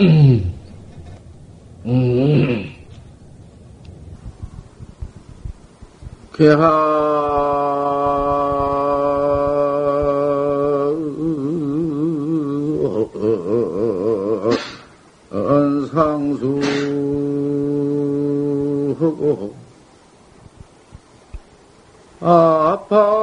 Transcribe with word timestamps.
음. 0.00 0.52
음. 1.84 2.72
개하 6.36 6.92
상수하고 19.02 19.54
아파 22.20 23.21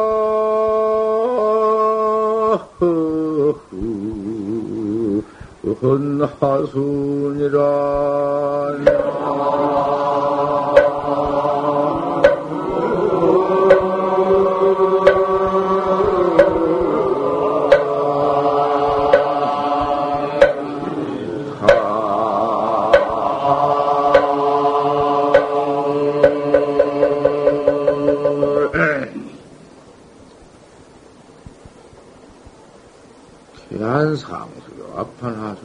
헌하순이라 5.81 7.57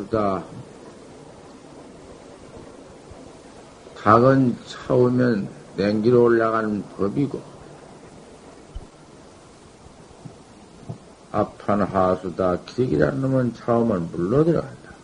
앞판하수다 0.04 0.44
닭은 3.96 4.56
차오면 4.66 5.48
냉기로 5.76 6.24
올라가는 6.24 6.82
법이고 6.96 7.42
앞판 11.32 11.82
하수다 11.82 12.60
기력이라는 12.64 13.20
놈은 13.20 13.54
차오면 13.54 14.10
물러 14.12 14.44
들어간다. 14.44 14.94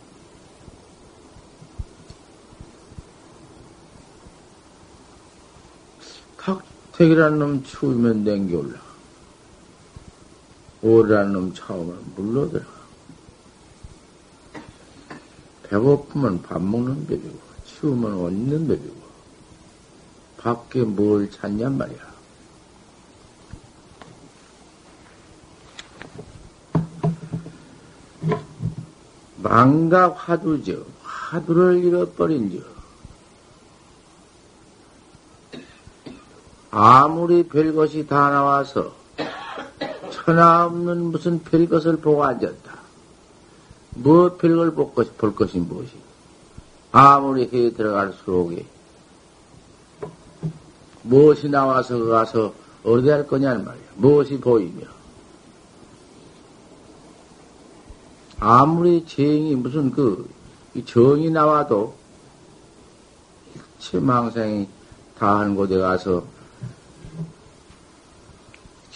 각택이라는 6.36 7.38
놈 7.38 7.62
추우면 7.64 8.22
냉기 8.22 8.54
올라가. 8.54 8.84
오라는 10.82 11.32
놈 11.32 11.52
차오면 11.52 12.12
물러 12.14 12.48
들어가. 12.48 12.79
배고프면 15.70 16.42
밥 16.42 16.60
먹는 16.60 17.06
법이고, 17.06 17.38
치우면 17.64 18.14
옷 18.16 18.30
입는 18.32 18.66
법이고, 18.66 19.00
밖에 20.38 20.82
뭘 20.82 21.30
찾냔 21.30 21.78
말이야. 21.78 22.10
망각 29.42 30.16
화두죠. 30.28 30.84
화두를 31.02 31.84
잃어버린 31.84 32.50
죠. 32.50 32.64
아무리 36.72 37.44
별것이 37.44 38.06
다 38.06 38.30
나와서 38.30 38.94
천하 40.10 40.66
없는 40.66 41.10
무슨 41.12 41.42
별것을 41.42 41.96
보고 41.98 42.24
앉았다. 42.24 42.69
뭐 44.02 44.34
별걸 44.36 44.74
볼, 44.74 44.94
것, 44.94 45.16
볼 45.18 45.34
것이 45.34 45.58
무엇이? 45.58 45.92
아무리 46.90 47.42
해 47.52 47.72
들어갈수록에 47.72 48.64
무엇이 51.02 51.48
나와서 51.48 52.06
가서 52.06 52.54
어디 52.82 53.10
할 53.10 53.26
거냐는 53.26 53.64
말이야. 53.64 53.84
무엇이 53.96 54.40
보이며. 54.40 54.86
아무리 58.38 59.04
정이 59.04 59.54
무슨 59.56 59.90
그 59.92 60.28
정이 60.86 61.30
나와도 61.30 61.94
망상이 63.92 64.66
다 65.18 65.40
하는 65.40 65.54
곳에 65.54 65.76
가서 65.78 66.24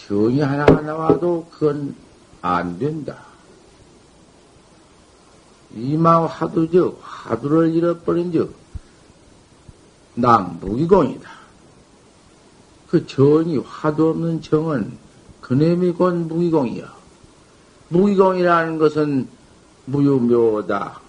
정이 0.07 0.41
하나가 0.41 0.81
나와도 0.81 1.45
그건 1.51 1.95
안 2.41 2.79
된다. 2.79 3.24
이망 5.75 6.25
화두적 6.25 6.99
화두를 7.01 7.75
잃어버린 7.75 8.31
적 8.31 8.49
남무기공이다. 10.15 11.29
그 12.89 13.05
정이 13.05 13.57
화두 13.57 14.09
없는 14.09 14.41
정은 14.41 14.97
그놈이 15.41 15.91
곧 15.91 16.15
무기공이야. 16.15 16.93
무기공이라는 17.89 18.77
것은 18.77 19.27
무유묘다. 19.85 21.01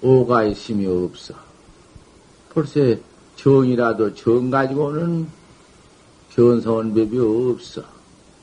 오가 0.00 0.44
있음이 0.44 0.86
없어. 0.86 1.34
벌써 2.52 2.80
정이라도 3.36 4.14
정 4.14 4.50
가지고는 4.50 5.28
견성은 6.34 6.94
법이 6.94 7.18
없어. 7.18 7.82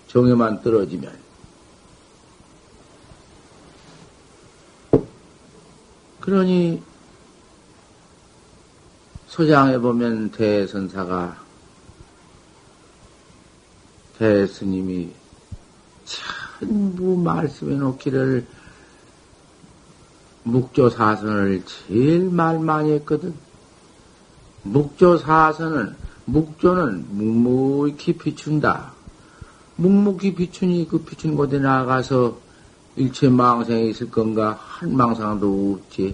정에만 0.08 0.62
떨어지면. 0.62 1.29
그러니 6.20 6.82
소장해 9.28 9.80
보면 9.80 10.32
대선사가 10.32 11.38
대스님이 14.18 15.12
전부 16.60 17.16
말씀해 17.16 17.76
놓기를 17.78 18.46
묵조사선을 20.44 21.64
제일 21.66 22.30
말 22.30 22.60
많이 22.60 22.92
했거든. 22.94 23.34
묵조사선은, 24.64 25.96
묵조는 26.26 27.06
묵묵히 27.16 28.14
비춘다. 28.18 28.94
묵묵히 29.78 30.36
비추니 30.36 30.88
그 30.90 31.00
비춘 31.00 31.36
곳에 31.36 31.60
나가서 31.60 32.49
일체 33.00 33.30
망상이 33.30 33.92
있을 33.92 34.12
건가? 34.12 34.60
한 34.62 34.96
망상도 34.96 35.80
없지. 35.80 36.14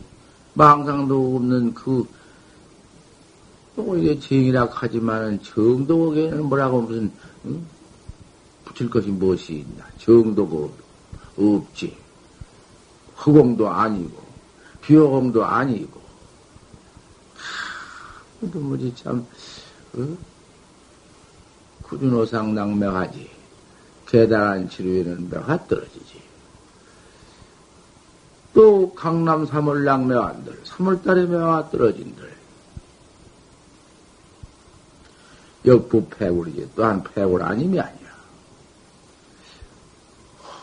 망상도 0.53 1.35
없는 1.35 1.73
그, 1.73 2.07
또 3.75 3.97
이게 3.97 4.19
정이라 4.19 4.69
하지만은 4.71 5.41
정도에는 5.41 6.45
뭐라고 6.45 6.83
무슨, 6.83 7.11
응? 7.45 7.65
붙일 8.63 8.87
것이 8.87 9.09
무엇이 9.09 9.53
있나? 9.53 9.83
정도가 9.97 10.71
없지. 11.35 11.97
허공도 13.25 13.67
아니고, 13.67 14.21
비호공도 14.83 15.43
아니고. 15.43 15.99
하, 18.41 18.45
뭐지, 18.59 18.93
참, 18.95 19.25
어? 19.95 20.17
구준호상 21.81 22.53
낭매하지. 22.53 23.27
계단한 24.07 24.69
치료에는 24.69 25.29
매가 25.31 25.65
떨어지지. 25.65 26.14
또 28.55 28.93
강남 28.95 29.45
3월 29.45 29.83
낭매한들, 29.83 30.63
3월달에 30.63 31.27
매가 31.27 31.69
떨어진들. 31.69 32.33
역부 35.65 36.05
폐굴이지. 36.05 36.71
또한 36.73 37.03
폐굴 37.03 37.43
아님이 37.43 37.81
아니야. 37.81 38.15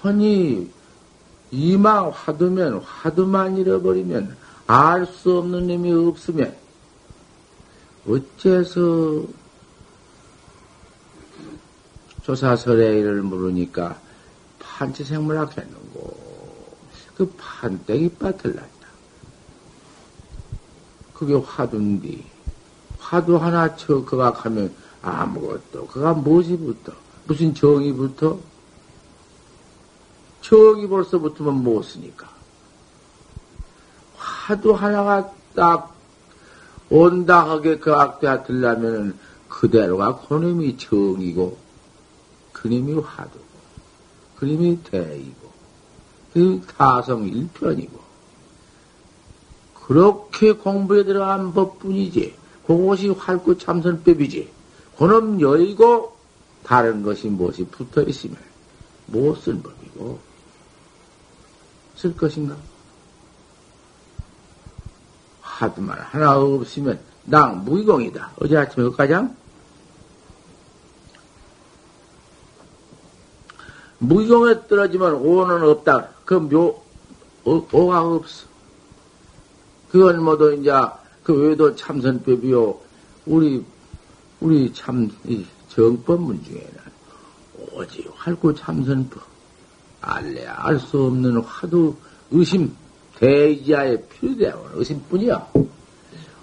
허니, 0.02 0.70
이마 1.50 2.08
화두면, 2.08 2.78
화두만 2.78 3.58
잃어버리면, 3.58 4.36
알 4.66 5.04
수 5.04 5.38
없는 5.38 5.68
힘이 5.68 5.92
없으면, 5.92 6.56
어째서 8.08 9.24
조사설의를 12.22 13.22
물으니까 13.22 14.00
판치생물학 14.60 15.58
했는고, 15.58 15.81
그 17.22 17.34
판때기 17.36 18.16
밭을 18.18 18.56
났다. 18.56 18.68
그게 21.14 21.34
화두인데, 21.34 22.24
화두 22.98 23.36
하나 23.36 23.76
쳐, 23.76 24.04
그가 24.04 24.32
가면 24.32 24.74
아무것도, 25.02 25.86
그가 25.86 26.14
붙어? 26.56 26.92
무슨 27.26 27.54
붙어? 27.92 28.40
정이 30.40 30.88
벌써 30.88 31.20
붙으면 31.20 31.62
못 31.62 31.82
쓰니까. 31.84 32.28
화두 34.16 34.72
하나가 34.72 35.32
딱 35.54 35.94
온당하게 36.90 37.78
그 37.78 37.94
악대가 37.94 38.42
들려면은 38.42 39.16
그대로가 39.48 40.18
그놈이 40.22 40.76
정이고, 40.76 41.56
그놈이 42.52 42.94
화두고, 42.94 43.44
그놈이 44.38 44.82
대이고, 44.82 45.41
그 46.32 46.62
타성 46.76 47.28
일편이고, 47.28 48.00
그렇게 49.86 50.52
공부에 50.52 51.04
들어간 51.04 51.52
법뿐이지. 51.52 52.34
그것이 52.66 53.08
활구 53.08 53.58
참선법이지. 53.58 54.48
그놈 54.96 55.40
여의고 55.40 56.16
다른 56.64 57.02
것이 57.02 57.28
무엇이 57.28 57.64
붙어 57.64 58.02
있으면 58.02 58.36
못 59.06 59.42
쓴 59.42 59.60
법이고 59.62 60.18
쓸 61.96 62.16
것인가? 62.16 62.56
하드만 65.40 65.98
하나 65.98 66.38
없으면 66.38 67.00
낭 67.24 67.64
무기공이다. 67.64 68.32
어제 68.40 68.56
아침에 68.56 68.84
그까장 68.84 69.36
무기공에 74.02 74.66
떨어지면 74.66 75.14
오는 75.14 75.62
없다. 75.62 76.08
그 76.24 76.34
묘, 76.34 76.82
어, 77.44 77.66
오가 77.72 78.02
없어. 78.02 78.46
그건 79.90 80.24
모두 80.24 80.52
이제 80.54 80.72
그 81.22 81.34
외도 81.34 81.74
참선법이요. 81.76 82.78
우리, 83.26 83.64
우리 84.40 84.72
참, 84.74 85.08
정법문 85.68 86.42
중에는 86.42 86.72
오직 87.74 88.10
활구 88.16 88.54
참선법. 88.54 89.22
알래 90.00 90.46
알 90.46 90.80
수 90.80 91.04
없는 91.04 91.36
화두 91.42 91.94
의심 92.32 92.74
대지하에 93.18 94.02
필요되는 94.08 94.58
의심뿐이야. 94.74 95.46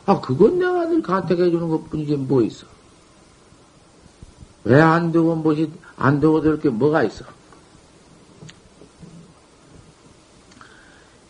아, 0.06 0.22
그건 0.22 0.60
내가 0.60 0.86
늘 0.86 1.02
간택해 1.02 1.52
주는 1.52 1.68
것 1.68 1.90
뿐이지 1.90 2.16
뭐 2.16 2.42
있어. 2.42 2.66
왜 4.64 4.80
안 4.80 5.12
되고 5.12 5.36
뭐지, 5.36 5.72
안 5.98 6.22
되고 6.22 6.40
될 6.40 6.58
게 6.60 6.70
뭐가 6.70 7.04
있어. 7.04 7.26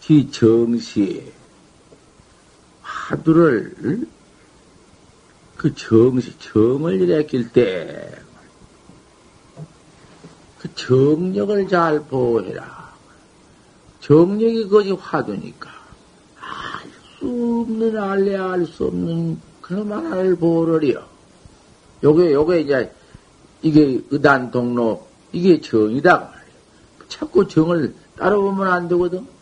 기 0.10 0.32
정시에 0.32 1.32
화두를 2.82 4.08
그 5.56 5.76
정시 5.76 6.34
정을 6.40 7.00
일으킬 7.00 7.52
때 7.52 8.20
그 10.58 10.74
정력을 10.74 11.68
잘 11.68 12.04
보호해라. 12.06 12.90
정력이 14.02 14.64
그것이 14.64 14.94
화두니까 14.94 15.70
알 16.40 16.90
수 17.20 17.66
없는 17.68 17.96
알래 17.96 18.36
알수 18.36 18.86
없는 18.86 19.40
그런 19.62 19.92
하나를 19.92 20.36
보호를이요. 20.38 21.06
요게 22.04 22.34
요게 22.34 22.62
이제 22.62 22.92
이게 23.62 24.02
의단 24.10 24.50
동로 24.50 25.08
이게 25.32 25.62
정이다. 25.62 26.32
자꾸 27.08 27.48
정을 27.48 27.94
따라오면 28.18 28.68
안 28.68 28.88
되거든. 28.88 29.39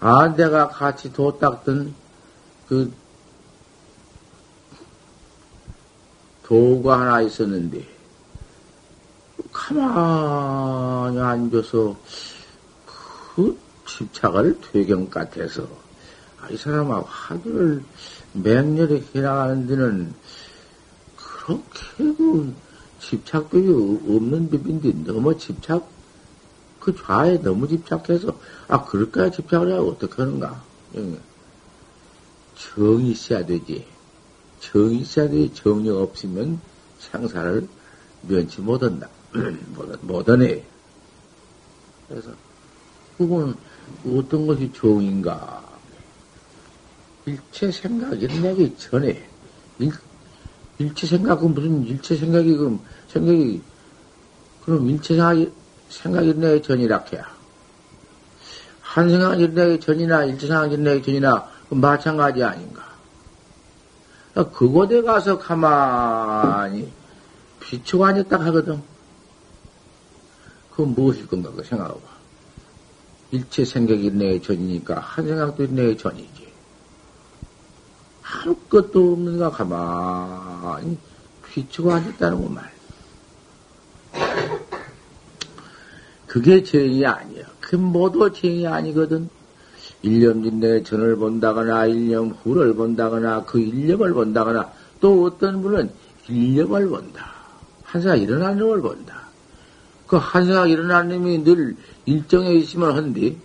아, 0.00 0.34
내가 0.36 0.68
같이 0.68 1.12
도 1.12 1.38
닦던 1.38 1.94
그 2.68 2.92
도가 6.42 7.00
하나 7.00 7.22
있었는데, 7.22 7.86
가만히 9.52 11.18
앉아서 11.18 11.96
그 12.84 13.58
집착을 13.86 14.60
퇴경 14.60 15.08
같아서, 15.08 15.66
아, 16.40 16.48
이 16.50 16.56
사람하고 16.56 17.06
하루를 17.08 17.82
맹렬히 18.32 19.04
해나가는 19.14 19.66
데는 19.66 20.14
그렇게 21.16 22.16
그 22.16 22.54
집착력이 23.00 23.68
없는 24.08 24.50
법인데 24.50 25.10
너무 25.10 25.36
집착 25.38 25.95
그 26.86 26.94
좌에 26.94 27.42
너무 27.42 27.66
집착해서, 27.66 28.38
아, 28.68 28.84
그럴까야 28.84 29.28
집착을 29.32 29.72
하고 29.72 29.88
어떻게 29.90 30.22
하는가? 30.22 30.62
정이 32.56 33.10
있어야 33.10 33.44
되지. 33.44 33.84
정이 34.60 34.98
있어야 34.98 35.28
되지. 35.28 35.52
정이 35.52 35.90
없으면 35.90 36.60
상사를 37.00 37.66
면치 38.22 38.60
못한다. 38.60 39.08
못하네. 40.02 40.64
그래서, 42.08 42.30
그거는 43.18 43.52
어떤 44.06 44.46
것이 44.46 44.70
정인가? 44.72 45.64
일체 47.26 47.72
생각이 47.72 48.28
내기 48.28 48.76
전에, 48.78 49.28
일, 49.80 49.90
일체 50.78 51.04
생각은 51.08 51.52
무슨 51.52 51.84
일체 51.84 52.14
생각이, 52.14 52.56
그럼, 52.56 52.80
생각이, 53.08 53.60
그럼 54.64 54.88
일체 54.90 55.16
생각이, 55.16 55.50
생각이 55.88 56.28
일어나기 56.28 56.62
전이라 56.62 57.04
해야. 57.12 57.26
한 58.82 59.10
생각이 59.10 59.42
일어나기 59.42 59.80
전이나 59.80 60.24
일체 60.24 60.46
생각이 60.46 60.74
일어나기 60.74 61.02
전이나 61.02 61.50
마찬가지 61.70 62.42
아닌가. 62.42 62.86
그곳에 64.52 65.02
가서 65.02 65.38
가만히 65.38 66.92
비추고 67.60 68.04
앉았다 68.04 68.38
하거든. 68.46 68.82
그건 70.70 70.94
무엇일 70.94 71.26
건가, 71.26 71.50
그 71.56 71.64
생각해봐. 71.64 72.16
일체 73.30 73.64
생각이 73.64 74.04
일어나기 74.04 74.42
전이니까 74.42 75.00
한 75.00 75.26
생각도 75.26 75.64
일어나기 75.64 75.96
전이지. 75.96 76.52
아무것도 78.22 79.12
없는가 79.12 79.50
가만히 79.50 80.98
비추고 81.48 81.92
앉았다는 81.92 82.42
거 82.42 82.48
말. 82.48 82.76
그게 86.36 86.62
죄이 86.62 87.06
아니야. 87.06 87.46
그 87.62 87.76
모두 87.76 88.30
죄이 88.30 88.66
아니거든. 88.66 89.26
일념 90.02 90.42
내 90.60 90.82
전을 90.82 91.16
본다거나, 91.16 91.86
일념 91.86 92.28
후를 92.28 92.74
본다거나, 92.74 93.44
그 93.44 93.58
일념을 93.58 94.12
본다거나, 94.12 94.70
또 95.00 95.24
어떤 95.24 95.62
분은 95.62 95.90
일념을 96.28 96.90
본다. 96.90 97.32
한사가 97.84 98.16
일어나는 98.16 98.58
놈을 98.58 98.82
본다. 98.82 99.22
그 100.06 100.16
한사가 100.16 100.66
일어나는 100.66 101.16
놈이 101.16 101.42
늘 101.42 101.74
일정에 102.04 102.52
있으면 102.52 102.94
한디, 102.94 103.38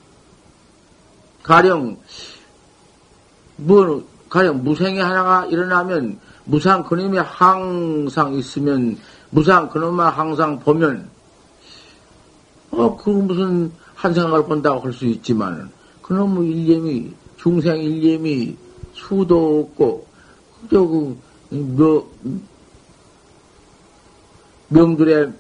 가령, 1.44 1.97
뭐, 3.55 4.05
가령 4.27 4.65
무생이 4.65 4.99
하나가 4.99 5.45
일어나면, 5.45 6.19
무상 6.44 6.83
그놈이 6.83 7.19
항상 7.19 8.33
있으면, 8.33 8.97
무상 9.29 9.69
그놈만 9.69 10.11
항상 10.11 10.59
보면, 10.59 11.20
어, 12.71 12.97
그 12.97 13.09
무슨 13.09 13.71
한 13.95 14.13
생각을 14.13 14.45
본다고 14.45 14.80
할 14.80 14.94
수 14.94 15.06
있지만, 15.06 15.71
그놈의 16.01 16.49
일념이, 16.49 17.13
중생 17.37 17.78
일념이 17.78 18.56
수도 18.94 19.61
없고, 19.61 20.07
그저 20.61 20.81
그, 20.81 21.18
명, 21.49 22.06
명들의 24.69 25.33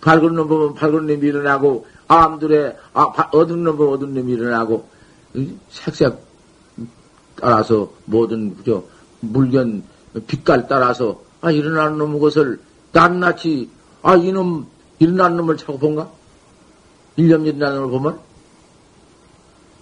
밝은 0.00 0.34
놈 0.34 0.48
보면 0.48 0.74
밝은 0.74 1.06
놈이 1.06 1.26
일어나고, 1.26 1.86
암들의 2.08 2.76
아, 2.94 3.02
어두운 3.32 3.64
놈 3.64 3.76
보면 3.76 3.94
어두운 3.94 4.14
놈이 4.14 4.32
일어나고, 4.32 4.88
색색 5.70 6.30
따라서 7.40 7.90
모든 8.04 8.56
그저 8.56 8.84
물견 9.20 9.82
빛깔 10.26 10.68
따라서 10.68 11.22
아 11.40 11.50
일어나는 11.50 11.98
놈의 11.98 12.20
것을 12.20 12.60
낱낱이 12.92 13.70
아 14.02 14.16
이놈 14.16 14.66
일어나는 14.98 15.38
놈을 15.38 15.56
차고 15.56 15.78
본가? 15.78 16.10
일년 17.16 17.44
일어나는 17.44 17.82
걸 17.82 17.90
보면 17.90 18.20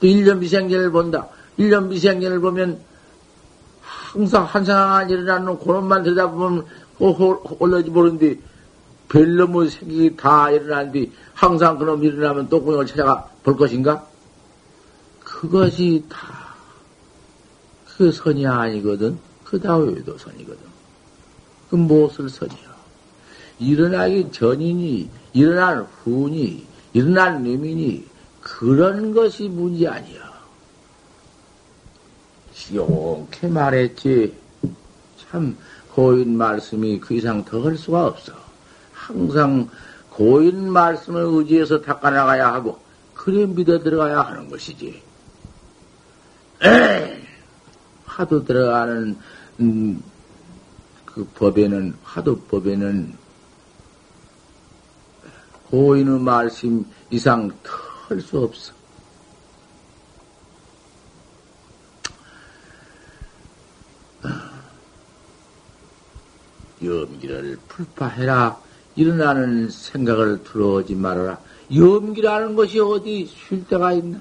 또 0.01 0.07
미생견을 0.39 0.91
본다. 0.91 1.29
미생견을 1.89 2.41
보면 2.41 2.81
항상 3.81 4.45
한 4.45 4.65
생각 4.65 5.11
일어나는 5.11 5.59
그놈만 5.59 6.03
들여다보면 6.03 6.65
올라지 7.59 7.91
모르는데 7.91 8.39
별놈의 9.09 9.71
생각이 9.71 10.17
다 10.17 10.51
일어나는데 10.51 11.11
항상 11.35 11.79
그놈 11.79 12.05
일어나면 12.05 12.49
또 12.49 12.63
그놈을 12.63 12.87
찾아가 12.87 13.29
볼 13.43 13.57
것인가? 13.57 14.07
그것이 15.25 16.05
다 16.09 16.49
그 17.99 18.13
선이 18.13 18.47
아니거든. 18.47 19.19
그 19.43 19.61
다 19.61 19.77
외도 19.77 20.17
선이거든. 20.17 20.61
그 21.69 21.75
무엇을 21.75 22.31
선이요? 22.31 22.69
일어나기 23.59 24.31
전이니, 24.31 25.11
일어날 25.33 25.85
후니, 26.05 26.65
일어난 26.93 27.43
놈이니 27.43 28.07
그런 28.41 29.13
것이 29.15 29.49
문제 29.49 29.87
아니야. 29.87 30.29
용케 32.75 33.49
말했지. 33.49 34.35
참 35.31 35.57
고인 35.93 36.37
말씀이 36.37 37.01
그 37.01 37.15
이상 37.15 37.45
더 37.45 37.63
할 37.63 37.77
수가 37.77 38.07
없어. 38.07 38.33
항상 38.93 39.69
고인 40.11 40.71
말씀을 40.71 41.23
의지해서 41.23 41.81
닦아나가야 41.81 42.53
하고 42.53 42.79
그래 43.15 43.47
믿어 43.47 43.79
들어가야 43.79 44.21
하는 44.21 44.49
것이지. 44.49 45.03
에이, 46.63 47.23
하도 48.05 48.45
들어가는 48.45 49.17
음, 49.61 50.03
그 51.05 51.25
법에는 51.35 51.95
하도 52.03 52.39
법에는 52.41 53.15
고인의 55.71 56.21
말씀 56.21 56.85
이상 57.11 57.51
털 57.63 58.21
수 58.21 58.39
없어. 58.41 58.73
염기를 66.83 67.59
풀파해라. 67.69 68.59
일어나는 68.97 69.69
생각을 69.69 70.43
들어오지 70.43 70.95
말아라. 70.95 71.39
염기라는 71.75 72.57
것이 72.57 72.81
어디 72.81 73.27
쉴 73.27 73.67
데가 73.67 73.93
있나? 73.93 74.21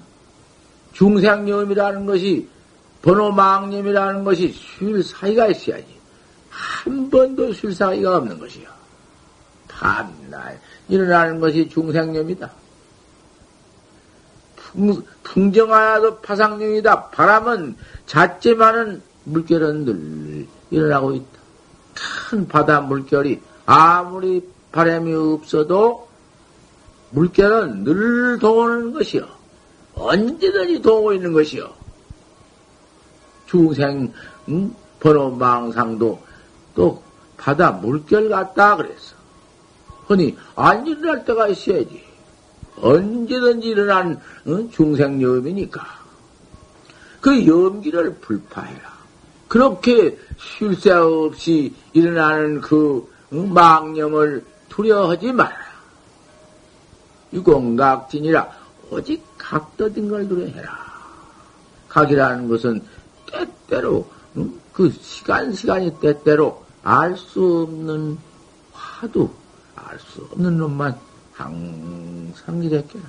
중생염이라는 0.93 2.05
것이 2.05 2.47
번호망념이라는 3.01 4.23
것이 4.23 4.51
쉴 4.51 5.01
사이가 5.03 5.47
있어야지. 5.47 5.97
한 6.49 7.09
번도 7.09 7.53
쉴 7.53 7.73
사이가 7.73 8.17
없는 8.17 8.39
것이요. 8.39 8.67
밤날 9.67 10.59
일어나는 10.89 11.39
것이 11.39 11.69
중생념이다. 11.69 12.51
풍, 14.55 15.03
풍정하야도 15.23 16.19
파상념이다. 16.19 17.09
바람은 17.09 17.75
잦지만은 18.05 19.01
물결은 19.25 19.85
늘 19.85 20.47
일어나고 20.69 21.13
있다. 21.13 21.37
큰 22.29 22.47
바다 22.47 22.81
물결이 22.81 23.41
아무리 23.65 24.47
바람이 24.71 25.13
없어도 25.13 26.07
물결은 27.09 27.83
늘 27.83 28.39
도는 28.39 28.93
것이요. 28.93 29.27
언제든지 29.95 30.81
도고 30.81 31.13
있는 31.13 31.33
것이요. 31.33 31.69
중생 33.47 34.13
응? 34.49 34.73
번호망상도 34.99 36.21
또 36.75 37.03
바다 37.37 37.71
물결 37.71 38.29
같다 38.29 38.75
그랬어. 38.75 39.16
흔히 40.07 40.37
안 40.55 40.87
일어날 40.87 41.25
때가 41.25 41.49
있어야지. 41.49 42.03
언제든지 42.77 43.67
일어난 43.67 44.19
응? 44.47 44.69
중생염이니까. 44.71 45.85
그 47.21 47.45
염기를 47.45 48.15
불파해라. 48.15 48.97
그렇게 49.47 50.17
쉴 50.37 50.75
새 50.75 50.91
없이 50.91 51.73
일어나는 51.93 52.61
그 52.61 53.09
응? 53.33 53.53
망념을 53.53 54.45
두려워하지 54.69 55.33
말아라. 55.33 55.67
유공각진이라 57.33 58.49
오직 58.91 59.21
각도된 59.37 60.07
걸 60.07 60.27
두려해라. 60.29 60.87
각이라는 61.89 62.47
것은 62.47 62.81
때때로 63.31 64.07
응? 64.37 64.53
그 64.71 64.91
시간 65.01 65.51
시간이 65.51 65.99
때때로 65.99 66.65
알 66.83 67.17
수 67.17 67.63
없는 67.67 68.17
화두, 68.71 69.29
알 69.89 69.99
수 69.99 70.27
없는 70.31 70.57
놈만 70.57 70.97
항상 71.33 72.63
이랬겠나. 72.63 73.07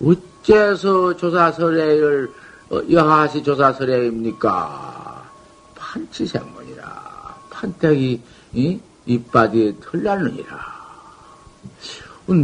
어째서 0.00 1.16
조사설애를 1.16 2.32
어, 2.70 2.80
여하시 2.90 3.42
조사설애입니까? 3.42 5.30
판치생문이라 5.74 7.38
판때기 7.50 8.22
이? 8.52 8.80
이빠디에 9.06 9.74
털났느니라. 9.80 10.78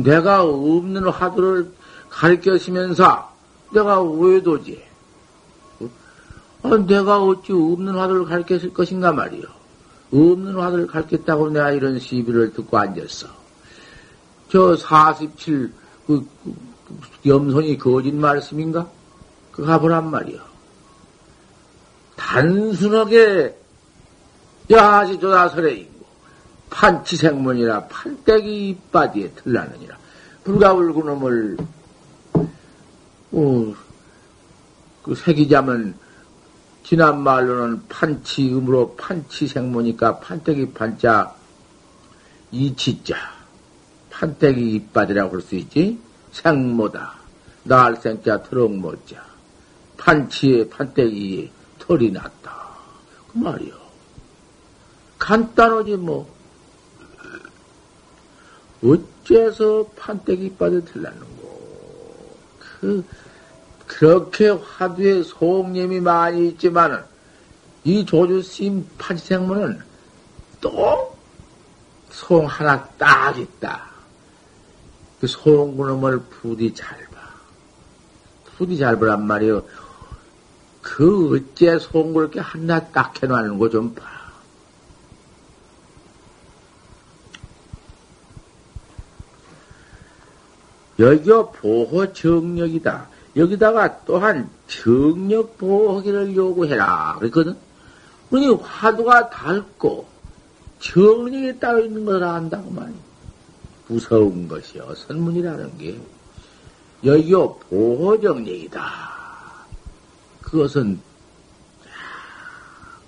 내가 0.03 0.43
없는 0.43 1.09
화두를 1.09 1.71
가르쳐시면서 2.09 3.31
내가 3.73 4.03
왜 4.03 4.43
도지? 4.43 4.83
아, 6.63 6.69
내가 6.87 7.23
어찌 7.23 7.53
없는 7.53 7.95
화두를 7.95 8.25
가르쳤을 8.25 8.73
것인가 8.73 9.13
말이요. 9.13 9.45
없는 10.15 10.55
화두를 10.55 10.87
가르쳤다고 10.87 11.51
내가 11.51 11.73
이런 11.73 11.99
시비를 11.99 12.53
듣고 12.53 12.79
앉았어. 12.79 13.27
저 14.51 14.77
47, 14.77 15.73
그, 16.07 16.27
그 16.45 16.55
염손이 17.29 17.79
거짓 17.79 18.15
말씀인가? 18.15 18.89
그 19.51 19.65
가 19.65 19.79
보란 19.79 20.11
말이요. 20.11 20.41
단순하게 22.17 23.57
야시 24.71 25.19
조다설에 25.19 25.89
판치생문이라 26.71 27.87
판때기 27.87 28.69
이빠디에 28.71 29.31
틀나느니라. 29.31 29.97
불가불 30.43 30.93
그놈을, 30.95 31.57
어, 33.33 33.75
그 35.03 35.15
새기자면, 35.15 35.95
지난 36.85 37.23
말로는 37.23 37.89
판치음으로 37.89 38.95
판치생모니까 38.97 40.21
판때기 40.21 40.73
판자, 40.73 41.35
이치자, 42.53 43.17
판때기 44.11 44.75
이빠디라고 44.75 45.37
할 45.37 45.41
수 45.43 45.55
있지? 45.57 45.99
생모다. 46.33 47.15
날생자 47.63 48.43
트럭모자. 48.43 49.25
판치에 49.97 50.69
판때기에 50.69 51.51
털이 51.79 52.11
났다. 52.11 52.69
그 53.33 53.39
말이요. 53.39 53.75
간단하지 55.19 55.97
뭐. 55.97 56.29
어째서 58.85 59.87
판때기 59.97 60.57
빠져 60.57 60.85
틀렸는고. 60.85 62.35
그, 62.59 63.03
그렇게 63.87 64.49
화두에 64.49 65.23
소음념이 65.23 66.01
많이 66.01 66.49
있지만은, 66.49 67.03
이 67.85 68.05
조주심 68.05 68.89
판치생문은 68.99 69.83
또, 70.61 71.15
송 72.11 72.47
하나 72.47 72.85
딱 72.97 73.39
있다. 73.39 73.83
그 75.21 75.27
소음구놈을 75.27 76.21
부디 76.21 76.73
잘 76.75 76.99
봐. 77.09 77.21
부디 78.57 78.79
잘 78.79 78.97
보란 78.99 79.27
말이요. 79.27 79.65
그 80.81 81.35
어째 81.35 81.79
송구를 81.79 82.29
이렇게 82.29 82.41
하나 82.41 82.81
딱 82.89 83.23
해놓는 83.23 83.59
거 83.59 83.69
좀 83.69 83.95
봐. 83.95 84.05
여기가 90.99 91.51
보호 91.51 92.13
정력이다. 92.13 93.09
여기다가 93.37 94.05
또한 94.05 94.49
정력 94.69 95.59
보호하기를 95.59 96.37
요구해라. 96.37 97.17
그랬거든? 97.19 97.57
그러니 98.31 98.49
화두가 98.63 99.31
닳고 99.31 100.07
정력이 100.81 101.59
따로 101.59 101.85
있는 101.85 102.05
것을 102.05 102.23
안다고 102.23 102.71
말이야. 102.71 102.97
무서운 103.89 104.49
것이요. 104.49 104.95
선문이라는 104.95 105.79
게. 105.79 105.99
여기요 107.05 107.57
보호 107.57 108.21
정력이다. 108.21 108.91
그것은 110.43 111.01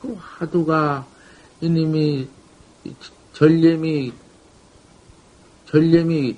그 0.01 0.15
화두가 0.21 1.07
이님이 1.61 2.29
전념이 3.33 4.13
전념이 5.71 6.37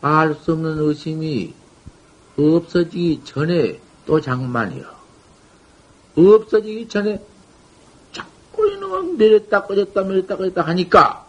알 0.00 0.34
수 0.34 0.52
없는 0.52 0.78
의심이 0.78 1.54
없어지기 2.36 3.22
전에 3.24 3.80
또 4.06 4.20
장만이요. 4.20 4.84
없어지기 6.16 6.88
전에 6.88 7.24
자꾸 8.12 8.70
이놈을 8.70 9.16
내렸다 9.16 9.62
꺼졌다 9.64 10.02
내렸다 10.02 10.36
꺼졌다 10.36 10.62
하니까 10.62 11.26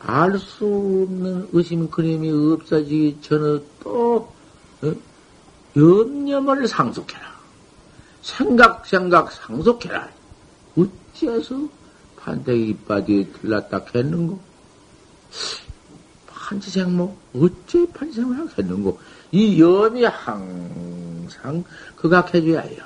알 0.00 0.38
수 0.38 0.66
없는 0.66 1.48
의심 1.52 1.88
그림이 1.90 2.30
없어지기 2.52 3.18
전에 3.22 3.64
또 3.82 4.32
어? 4.82 4.94
염념을 5.76 6.68
상속해라. 6.68 7.34
생각, 8.22 8.86
생각 8.86 9.32
상속해라. 9.32 10.08
어찌해서 10.76 11.68
판때기 12.16 12.68
이빠디에 12.70 13.26
들렀다 13.32 13.84
했는고? 13.94 14.38
판치생모? 16.26 17.16
어찌 17.34 17.86
판치생모 17.92 18.48
했는고? 18.58 18.98
이 19.34 19.60
염이 19.60 20.04
항상 20.04 21.64
극악해줘야 21.96 22.60
해요. 22.60 22.84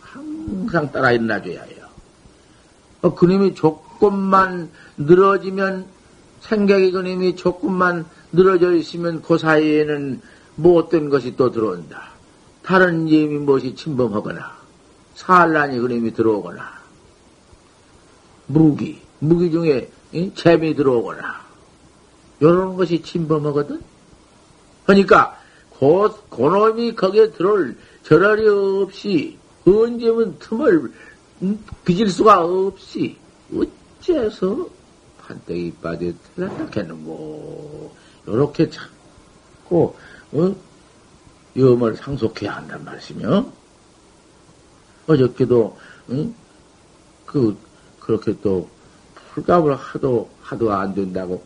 항상 0.00 0.90
따라 0.90 1.12
일어나줘야 1.12 1.62
해요. 1.62 1.84
어, 3.02 3.14
그님이 3.14 3.54
조금만 3.54 4.70
늘어지면, 4.96 5.84
생각이 6.40 6.90
그님이 6.92 7.36
조금만 7.36 8.06
늘어져 8.32 8.72
있으면 8.76 9.20
그 9.20 9.36
사이에는 9.36 10.22
뭐 10.54 10.78
어떤 10.78 11.10
것이 11.10 11.36
또 11.36 11.50
들어온다. 11.50 12.08
다른 12.62 13.06
예미 13.10 13.36
무엇이 13.36 13.74
침범하거나, 13.74 14.56
산란이 15.16 15.80
그림이 15.80 16.14
들어오거나, 16.14 16.66
무기, 18.46 19.02
무기 19.18 19.50
중에 19.50 19.90
재미 20.34 20.74
들어오거나, 20.74 21.40
요런 22.40 22.76
것이 22.76 23.02
침범하거든? 23.02 23.82
그러니까, 24.86 25.39
고, 25.80 26.10
고놈이 26.28 26.94
거기에 26.94 27.30
들어올 27.30 27.74
저럴이 28.02 28.46
없이, 28.46 29.38
언제면 29.66 30.38
틈을 30.38 30.92
빚을 31.86 32.10
수가 32.10 32.44
없이, 32.44 33.16
어째서 33.50 34.68
판때기 35.22 35.72
빠져 35.80 36.12
틀렸다겠는고, 36.34 37.94
요렇게 38.28 38.68
자꾸, 38.68 39.94
어? 40.32 40.54
염을 41.56 41.96
상속해야 41.96 42.56
한단 42.56 42.84
말씀이요. 42.84 43.50
어저께도 45.06 45.78
응? 46.10 46.34
그 47.24 47.56
그렇게 47.98 48.38
또 48.42 48.68
풀값을 49.32 49.74
하도, 49.76 50.28
하도 50.42 50.72
안 50.72 50.94
된다고. 50.94 51.42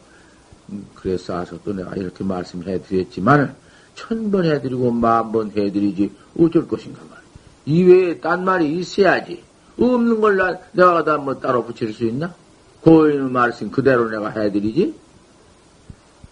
음, 0.71 0.87
그래서 0.95 1.35
와서 1.35 1.57
또 1.65 1.73
내가 1.73 1.95
이렇게 1.95 2.25
말씀해 2.25 2.83
드렸지만, 2.83 3.55
천 3.95 4.31
번 4.31 4.45
해드리고 4.45 4.91
만 4.91 5.33
번 5.33 5.51
해드리지, 5.51 6.11
어쩔 6.39 6.67
것인가 6.67 7.01
말. 7.11 7.19
이외에 7.67 8.19
딴 8.21 8.45
말이 8.45 8.77
있어야지. 8.79 9.43
없는 9.79 10.21
걸 10.21 10.37
나, 10.37 10.59
내가 10.73 11.03
다 11.05 11.17
뭐 11.19 11.35
따로 11.39 11.65
붙일 11.65 11.93
수 11.93 12.05
있나? 12.05 12.35
고인의 12.83 13.31
말씀 13.31 13.71
그대로 13.71 14.09
내가 14.11 14.29
해드리지? 14.31 14.95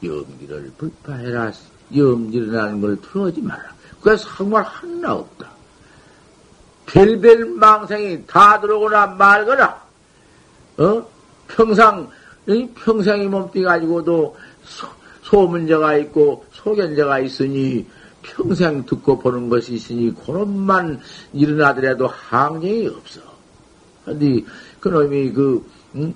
염기를 0.05 0.73
불파해라. 0.79 1.53
염기라는 1.97 2.81
걸 2.81 3.01
틀어오지 3.01 3.41
마라. 3.43 3.63
그래서 4.01 4.29
정말 4.37 4.63
하나 4.63 5.15
없다. 5.15 5.51
별별 6.87 7.47
망상이 7.55 8.27
다 8.27 8.61
들어오거나 8.61 9.07
말거나, 9.07 9.83
어? 10.79 11.07
평상, 11.49 12.09
평생이 12.75 13.29
몸뚱이 13.29 13.65
가지고도 13.65 14.37
소, 15.33 15.47
소문제가 15.47 15.97
있고 15.97 16.45
소견제가 16.53 17.21
있으니 17.21 17.87
평생 18.21 18.85
듣고 18.85 19.19
보는 19.19 19.49
것이 19.49 19.73
있으니 19.75 20.15
그놈만 20.15 21.01
일어나더라도 21.33 22.07
항쟁이 22.07 22.87
없어. 22.89 23.21
근데 24.05 24.45
그놈이 24.81 25.33
그, 25.33 25.67
응? 25.97 26.13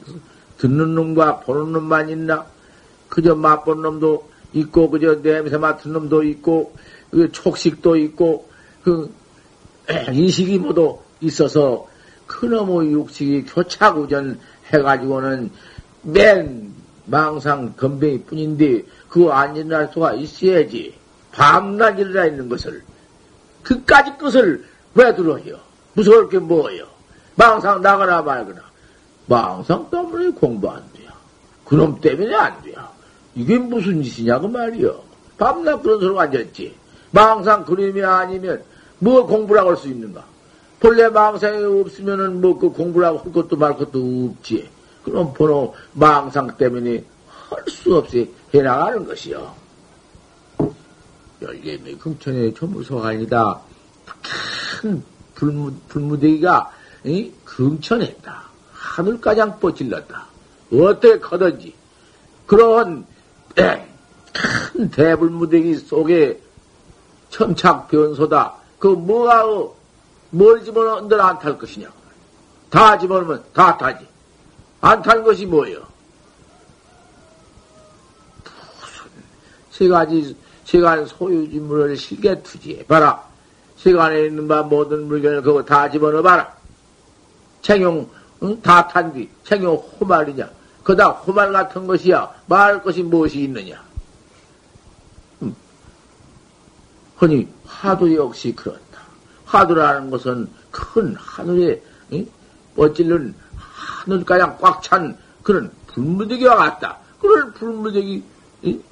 듣는 0.58 0.94
놈과 0.94 1.40
보는 1.40 1.72
놈만 1.72 2.10
있나? 2.10 2.46
그저 3.08 3.34
맛본 3.34 3.82
놈도 3.82 4.28
있고, 4.52 4.90
그저 4.90 5.20
냄새 5.22 5.56
맡은 5.56 5.92
놈도 5.92 6.22
있고, 6.24 6.74
그 7.10 7.30
촉식도 7.32 7.96
있고, 7.96 8.48
그 8.82 9.12
인식이 10.12 10.58
모두 10.58 10.98
있어서 11.20 11.88
그놈의 12.26 12.92
육식이 12.92 13.44
교차구전 13.44 14.38
해가지고는 14.72 15.50
맨 16.02 16.74
망상 17.06 17.72
건배이 17.76 18.22
뿐인데 18.22 18.84
그거 19.16 19.32
안 19.32 19.56
일어날 19.56 19.88
수가 19.94 20.12
있어야지. 20.12 20.94
밤낮 21.32 21.98
일어나 21.98 22.26
있는 22.26 22.50
것을 22.50 22.82
그까지 23.62 24.18
것을 24.18 24.62
왜 24.94 25.14
들어요? 25.14 25.58
무서울 25.94 26.28
게 26.28 26.38
뭐예요? 26.38 26.84
망상 27.34 27.80
나가나 27.80 28.20
말거나. 28.20 28.60
망상 29.24 29.88
때문에 29.90 30.32
공부 30.32 30.68
안 30.70 30.82
돼요. 30.92 31.10
그놈 31.64 31.98
때문에 31.98 32.34
안 32.34 32.62
돼요. 32.62 32.76
이게 33.34 33.58
무슨 33.58 34.02
짓이냐고 34.02 34.48
말이요. 34.48 35.00
밤낮 35.38 35.80
그런 35.80 35.98
소리가 35.98 36.24
앉았지. 36.24 36.74
망상 37.10 37.64
그림이 37.64 38.04
아니면 38.04 38.62
뭐 38.98 39.26
공부라고 39.26 39.70
할 39.70 39.76
수 39.78 39.88
있는가? 39.88 40.22
본래 40.78 41.08
망상이 41.08 41.64
없으면은 41.64 42.42
뭐 42.42 42.58
그 42.58 42.68
공부라고 42.68 43.20
할 43.20 43.32
것도 43.32 43.56
말 43.56 43.78
것도 43.78 44.34
없지. 44.36 44.68
그럼 45.04 45.32
번호 45.32 45.74
망상 45.94 46.54
때문에 46.58 47.02
할 47.48 47.64
수 47.68 47.96
없이 47.96 48.30
해나가는 48.54 49.04
것이요. 49.04 49.54
열개의 51.42 51.98
금천의 51.98 52.54
아니다. 53.04 53.60
큰 54.80 55.04
불무, 55.34 55.72
불무대기가, 55.88 56.70
이? 57.04 57.30
금천했다. 57.44 58.42
하늘가장 58.72 59.60
뻗질렀다. 59.60 60.26
어떻게 60.72 61.18
커든지. 61.18 61.74
그런, 62.46 63.06
큰 64.72 64.90
대불무대기 64.90 65.76
속에 65.76 66.40
첨착 67.30 67.88
변소다. 67.88 68.54
그 68.78 68.88
뭐가, 68.88 69.46
어, 69.46 69.74
뭘 70.30 70.64
집어넣는들 70.64 71.20
안탈 71.20 71.58
것이냐. 71.58 71.88
다 72.70 72.98
집어넣으면 72.98 73.44
다 73.52 73.76
타지. 73.76 74.06
안 74.80 75.02
탈 75.02 75.22
것이 75.22 75.46
뭐예요? 75.46 75.85
세 79.76 79.88
가지, 79.88 80.34
세간 80.64 81.04
소유지물을 81.04 81.98
실게 81.98 82.42
투지해봐라. 82.42 83.22
세간에 83.76 84.24
있는 84.24 84.48
바 84.48 84.62
모든 84.62 85.06
물건을 85.06 85.42
그거 85.42 85.62
다 85.62 85.90
집어넣어봐라. 85.90 86.56
챙용, 87.60 88.08
응? 88.42 88.62
다 88.62 88.88
탄 88.88 89.12
뒤, 89.12 89.28
챙용 89.44 89.74
호말이냐. 89.76 90.48
그다 90.82 91.10
호말 91.10 91.52
같은 91.52 91.86
것이야. 91.86 92.32
말 92.46 92.82
것이 92.82 93.02
무엇이 93.02 93.42
있느냐. 93.42 93.82
음. 95.42 95.54
허니, 97.20 97.46
화두 97.66 98.14
역시 98.16 98.54
그렇다. 98.56 98.80
화두라는 99.44 100.10
것은 100.10 100.48
큰 100.70 101.14
하늘에, 101.16 101.82
응? 102.14 102.26
뻗질른 102.76 103.34
하늘가량 103.58 104.56
꽉 104.58 104.80
찬 104.82 105.18
그런 105.42 105.70
불무대기와 105.88 106.56
같다. 106.56 106.96
그런 107.20 107.52
불무대기, 107.52 108.24
응? 108.64 108.82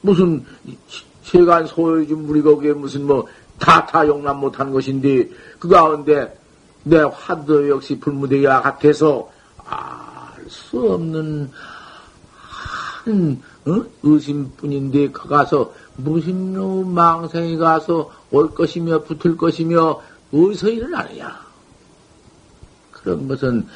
무슨 0.00 0.44
세간 1.22 1.66
소유주 1.66 2.16
물이 2.16 2.42
거기에 2.42 2.72
무슨 2.72 3.06
뭐 3.06 3.26
다타 3.58 4.06
용납 4.06 4.34
못한 4.34 4.70
것인데 4.70 5.28
그 5.58 5.68
가운데 5.68 6.36
내 6.82 6.98
화두 7.00 7.68
역시 7.68 7.98
불무대기와 7.98 8.62
같아서 8.62 9.30
알 9.64 10.10
수 10.50 10.92
없는 10.92 11.50
한 12.34 13.42
어? 13.66 13.84
의심뿐인데 14.02 15.10
그 15.10 15.28
가서 15.28 15.72
놈 15.96 16.94
망생이 16.94 17.56
가서 17.56 18.10
올 18.30 18.50
것이며 18.50 19.02
붙을 19.02 19.36
것이며 19.36 20.00
어디서 20.32 20.68
일어나느냐 20.68 21.40
그런 22.90 23.28
것은 23.28 23.66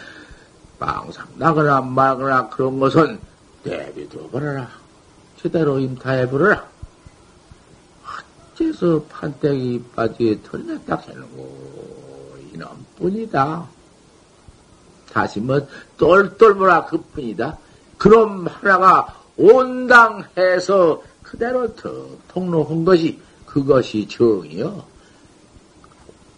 망상 0.79 1.27
나거나 1.37 1.81
말거나 1.81 2.49
그런 2.49 2.81
것은 2.81 3.19
대비도 3.63 4.29
버려라 4.31 4.69
제대로 5.45 5.79
임타해버려라. 5.79 6.67
어째서 8.55 9.03
판때기 9.11 9.85
빠지게 9.95 10.41
털려 10.43 10.79
딱 10.87 11.07
해놓고 11.07 12.39
이놈 12.55 12.67
뿐이다. 12.97 13.69
다시 15.13 15.41
뭐 15.41 15.61
똘똘 15.99 16.55
뭐라 16.55 16.87
그 16.87 16.97
뿐이다. 17.13 17.59
그럼 17.99 18.47
하나가 18.47 19.21
온당해서 19.37 21.03
그대로 21.23 21.75
더 21.77 21.93
통로한 22.29 22.87
것이 22.87 23.21
그것이 23.45 24.09
정이요. 24.09 24.83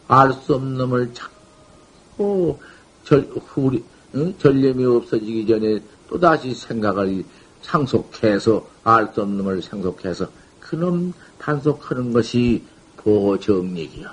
알 0.08 0.32
수 0.32 0.56
없는 0.56 0.78
놈을 0.78 1.14
자꾸 1.14 2.58
절, 3.04 3.32
우리, 3.54 3.84
응? 4.16 4.34
전념이 4.38 4.84
없어지기 4.84 5.46
전에 5.46 5.78
또다시 6.08 6.54
생각을 6.54 7.24
상속해서 7.62 8.66
알 8.84 9.12
수 9.12 9.22
없는 9.22 9.38
놈을 9.38 9.62
상속해서 9.62 10.28
그놈 10.60 11.12
단속하는 11.38 12.12
것이 12.12 12.62
보정력이요. 12.98 14.08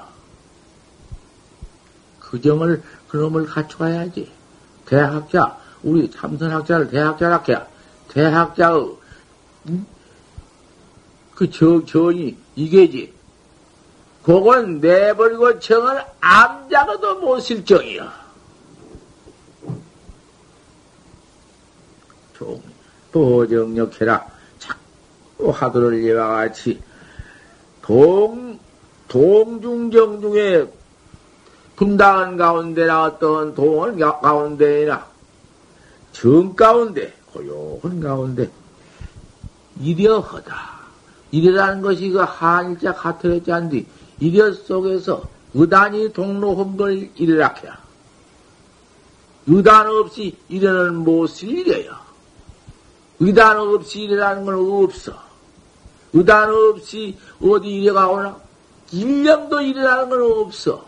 그 2.20 2.42
정을 2.42 2.82
그놈을 3.10 3.46
갖춰야지. 3.46 4.32
대학자 4.86 5.58
우리 5.84 6.10
참선학자를 6.10 6.90
대학자라케야 6.90 7.68
대학자의 8.10 8.98
음? 9.70 9.86
그 11.36 11.50
저, 11.50 11.84
전이 11.86 12.38
이게지. 12.56 13.14
그건 14.24 14.80
내버리고 14.80 15.60
정을 15.60 16.04
암자가도 16.22 17.20
못 17.20 17.40
실 17.40 17.66
정이야. 17.66 18.24
종 22.38 22.62
보정력해라. 23.14 24.26
자꾸 24.60 25.52
하도를 25.52 26.04
이와 26.04 26.28
같이 26.28 26.82
동, 27.82 28.60
동중정 29.08 30.20
중에 30.20 30.68
분당한 31.76 32.36
가운데나 32.36 33.06
어떤 33.06 33.56
동원 33.56 33.98
가운데나 33.98 35.08
정 36.12 36.56
가운데, 36.56 37.14
고요한 37.32 38.00
가운데 38.00 38.50
이려하다. 39.80 40.74
이려라는 41.32 41.82
것이 41.82 42.10
그 42.10 42.20
한일자 42.20 42.94
같으였지 42.94 43.52
않디 43.52 43.88
이려 44.20 44.52
속에서 44.54 45.24
의단이 45.56 46.14
동로한 46.14 46.78
걸 46.78 47.10
이르락해야. 47.16 47.78
의단 49.48 49.88
없이 49.88 50.38
이려는 50.48 50.96
못을 50.98 51.50
이려요. 51.50 52.03
의단 53.24 53.58
없이 53.58 54.02
일이라는 54.02 54.46
건 54.46 54.56
없어. 54.84 55.14
의단 56.14 56.50
없이 56.50 57.18
어디 57.42 57.70
일해가거나, 57.70 58.38
일령도 58.92 59.62
일이라는 59.62 60.10
건 60.10 60.22
없어. 60.22 60.84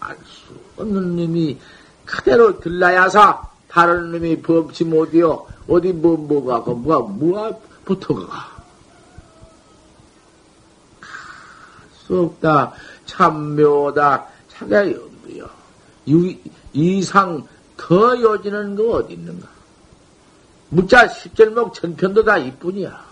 알 0.00 0.16
수 0.24 0.54
없는 0.76 1.16
놈이 1.16 1.58
그대로 2.04 2.58
들라야사, 2.60 3.42
다른 3.68 4.12
놈이 4.12 4.42
범치 4.42 4.84
못이요. 4.84 5.46
어디 5.68 5.92
뭐, 5.92 6.16
뭐가, 6.16 6.64
그 6.64 6.70
뭐가, 6.70 7.08
뭐가 7.12 7.56
붙어가. 7.84 8.60
수 12.06 12.20
없다. 12.20 12.72
참묘다. 13.06 14.26
차가 14.48 14.84
연부여. 14.84 15.48
이상 16.72 17.46
더더 17.76 18.20
요지는 18.20 18.74
거 18.74 18.90
어디 18.96 19.14
있는가? 19.14 19.46
무자 20.70 21.08
십절목 21.08 21.74
전편도 21.74 22.24
다 22.24 22.38
이뿐이야. 22.38 23.10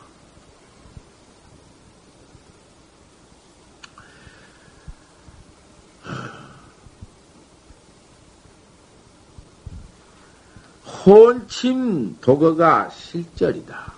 혼침 11.04 12.16
도거가 12.20 12.90
실절이다. 12.90 13.92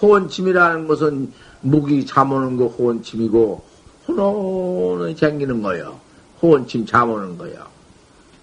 혼침이라는 0.00 0.86
것은 0.86 1.32
무기 1.62 2.06
잠오는 2.06 2.56
거 2.56 2.66
혼침이고 2.66 3.64
혼혼이 4.06 5.14
생기는 5.16 5.62
거요. 5.62 5.98
혼침 6.40 6.86
잠오는 6.86 7.36
거요. 7.38 7.66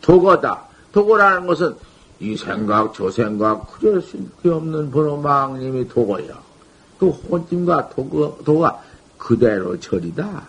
도거다. 0.02 0.66
도거라는 0.92 1.48
것은 1.48 1.76
이 2.20 2.36
생각 2.36 2.94
저 2.94 3.12
생각 3.12 3.72
그럴 3.74 4.02
수 4.02 4.18
없는 4.44 4.92
번호 4.92 5.18
망님이 5.18 5.88
도거요. 5.88 6.36
그 7.00 7.10
혼침과 7.10 7.90
도거, 7.90 8.40
도가 8.44 8.82
그대로 9.18 9.80
절이다. 9.80 10.48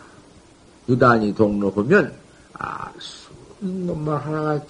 유단히 0.88 1.34
동로하면 1.34 2.12
알수 2.54 3.28
없는 3.60 3.86
것만 3.86 4.16
하나가 4.16 4.60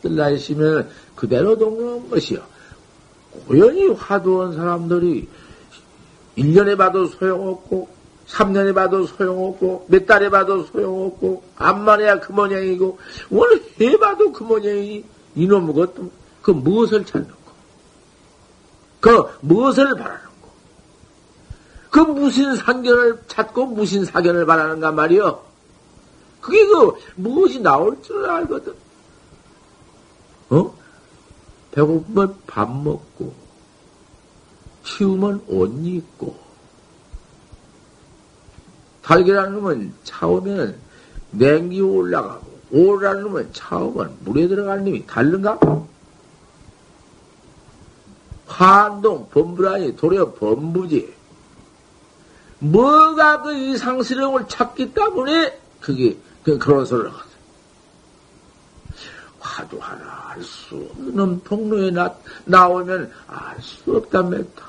들라 0.00 0.30
있으면 0.30 0.88
그대로 1.16 1.58
동로한 1.58 2.08
것이요. 2.10 2.40
고연히 3.46 3.88
화두한 3.88 4.54
사람들이 4.54 5.28
1년에 6.36 6.76
봐도 6.76 7.06
소용없고, 7.06 7.88
3년에 8.28 8.74
봐도 8.74 9.06
소용없고, 9.06 9.86
몇 9.88 10.06
달에 10.06 10.30
봐도 10.30 10.62
소용없고, 10.64 11.42
암만 11.56 12.00
해야 12.00 12.20
그 12.20 12.32
모양이고, 12.32 12.98
오늘 13.30 13.62
해봐도 13.80 14.32
그 14.32 14.44
모양이니, 14.44 15.04
이놈의 15.34 15.74
것도, 15.74 16.10
그 16.44 16.50
무엇을 16.50 17.06
찾는 17.06 17.26
거? 17.26 17.34
그 19.00 19.38
무엇을 19.40 19.96
바라는 19.96 20.20
거? 20.42 20.48
그 21.90 22.00
무슨 22.00 22.54
상견을 22.54 23.22
찾고 23.28 23.66
무슨 23.66 24.04
사견을 24.04 24.44
바라는가 24.44 24.92
말이요? 24.92 25.42
그게 26.42 26.66
그 26.66 26.92
무엇이 27.16 27.60
나올 27.60 28.00
줄 28.02 28.28
알거든. 28.28 28.74
어? 30.50 30.74
배고프면 31.72 32.36
밥 32.46 32.70
먹고, 32.70 33.32
치우면 34.84 35.44
옷 35.48 35.72
입고, 35.82 36.36
달걀라는 39.00 39.54
놈은 39.54 39.94
차오면 40.04 40.76
냉기 41.30 41.80
올라가고, 41.80 42.46
오라는 42.70 43.22
놈은 43.22 43.52
차오면 43.54 44.18
물에 44.24 44.46
들어가는 44.46 44.84
놈이 44.84 45.06
다른가? 45.06 45.58
환동, 48.46 49.28
범부라니, 49.30 49.96
도리어 49.96 50.32
범부지. 50.34 51.14
뭐가 52.58 53.42
그 53.42 53.52
이상스러움을 53.54 54.48
찾기 54.48 54.92
때문에 54.94 55.60
그게, 55.80 56.16
그 56.42 56.58
그런 56.58 56.84
소리를 56.86 57.10
하거든. 57.10 57.34
화도 59.40 59.78
하나 59.78 60.30
알 60.30 60.42
수 60.42 60.74
없는 60.74 61.42
통로에 61.44 61.90
나, 61.90 62.14
나오면 62.46 63.12
알 63.28 63.60
수 63.60 63.96
없다 63.96 64.22
맺다. 64.22 64.64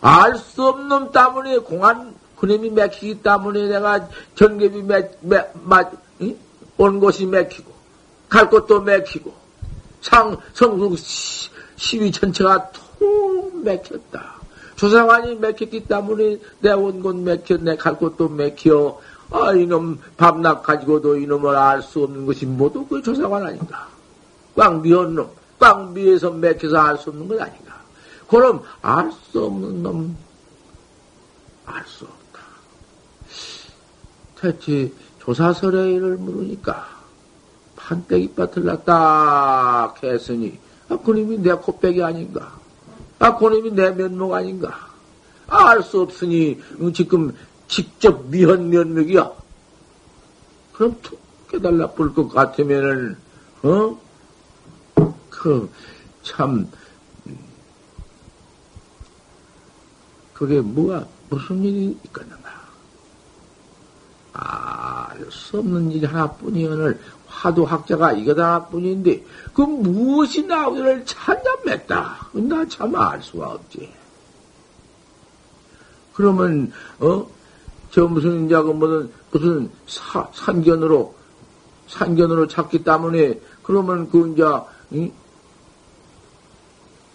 알 0.00 0.36
수 0.36 0.64
없는 0.64 1.10
때문에 1.10 1.58
공안 1.58 2.14
그놈이 2.36 2.70
맥히기 2.70 3.20
때문에 3.22 3.66
내가 3.66 4.08
전ገብ이 4.36 4.82
맥, 4.82 5.18
맥, 5.22 5.50
맞, 5.64 5.90
응? 6.20 6.36
온 6.76 7.00
곳이 7.00 7.26
맥히고, 7.26 7.72
갈 8.28 8.48
곳도 8.48 8.80
맥히고, 8.82 9.34
상, 10.00 10.36
성국 10.54 10.96
시위 11.78 12.10
전체가 12.12 12.70
통 12.72 13.62
맥혔다. 13.64 14.34
조사관이 14.76 15.36
맥혔기 15.36 15.84
때문에 15.84 16.38
내온곳 16.60 17.16
맥혀, 17.16 17.56
내갈 17.56 17.96
곳도 17.96 18.28
맥혀. 18.28 19.00
아, 19.30 19.52
이놈 19.52 20.00
밤낮 20.16 20.62
가지고도 20.62 21.18
이놈을 21.18 21.54
알 21.56 21.82
수 21.82 22.02
없는 22.02 22.26
것이 22.26 22.46
모두 22.46 22.86
그 22.86 23.00
조사관 23.02 23.46
아닌가. 23.46 23.88
꽝비한 24.56 25.14
놈, 25.14 25.30
꽝비에서 25.58 26.30
맥혀서 26.32 26.76
알 26.76 26.98
수 26.98 27.10
없는 27.10 27.28
것 27.28 27.40
아닌가. 27.40 27.80
그럼 28.28 28.62
알 28.82 29.10
수 29.12 29.44
없는 29.44 29.82
놈, 29.82 30.16
알 31.66 31.84
수 31.86 32.04
없다. 32.04 32.40
대체 34.40 34.92
조사설의를 35.20 36.16
물으니까 36.16 36.88
판때기 37.76 38.34
밭을 38.34 38.64
놨다 38.64 39.94
했으니 40.02 40.58
아, 40.88 40.96
그님이 40.98 41.38
내 41.38 41.52
코빼기 41.52 42.02
아닌가? 42.02 42.58
아, 43.18 43.36
그님이 43.36 43.72
내 43.72 43.90
면목 43.90 44.32
아닌가? 44.32 44.88
아, 45.48 45.70
알 45.70 45.82
수 45.82 46.00
없으니 46.00 46.60
지금 46.94 47.34
직접 47.68 48.24
미현 48.26 48.68
면목이야. 48.70 49.30
그럼 50.72 50.96
툭 51.02 51.18
깨달라 51.50 51.88
볼 51.90 52.14
것 52.14 52.28
같으면은 52.28 53.16
어? 53.62 53.98
그 55.30 55.68
참 56.22 56.68
그게 60.34 60.60
뭐가 60.60 61.06
무슨 61.30 61.64
일이 61.64 61.98
있겠는가? 62.04 62.48
알수 64.32 65.58
없는 65.58 65.90
일이 65.90 66.06
하나뿐이오늘 66.06 67.00
화두 67.38 67.62
학자가 67.64 68.12
이것 68.12 68.38
하나뿐인데 68.38 69.24
그 69.54 69.62
무엇이 69.62 70.44
나오기를 70.46 71.04
찾아맸다. 71.04 71.86
나 72.34 72.66
참 72.68 72.94
알 72.96 73.22
수가 73.22 73.48
없지. 73.52 73.92
그러면 76.14 76.72
어 77.00 77.38
저 77.90 78.06
무슨 78.06 78.46
이제 78.46 78.54
그 78.62 78.70
무슨 78.70 79.10
무슨 79.30 79.70
사, 79.86 80.28
산견으로 80.32 81.14
산견으로 81.88 82.46
찾기 82.48 82.84
때문에 82.84 83.40
그러면 83.62 84.10
그 84.10 84.32
이제 84.32 84.44
응? 84.92 85.10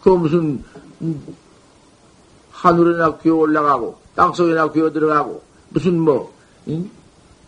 그 0.02 0.10
무슨 0.10 0.64
음, 1.02 1.36
하늘에나 2.52 3.18
기어 3.18 3.36
올라가고 3.36 3.98
땅속에나 4.16 4.72
기어 4.72 4.92
들어가고 4.92 5.42
무슨 5.70 6.00
뭐, 6.00 6.34
응? 6.68 6.90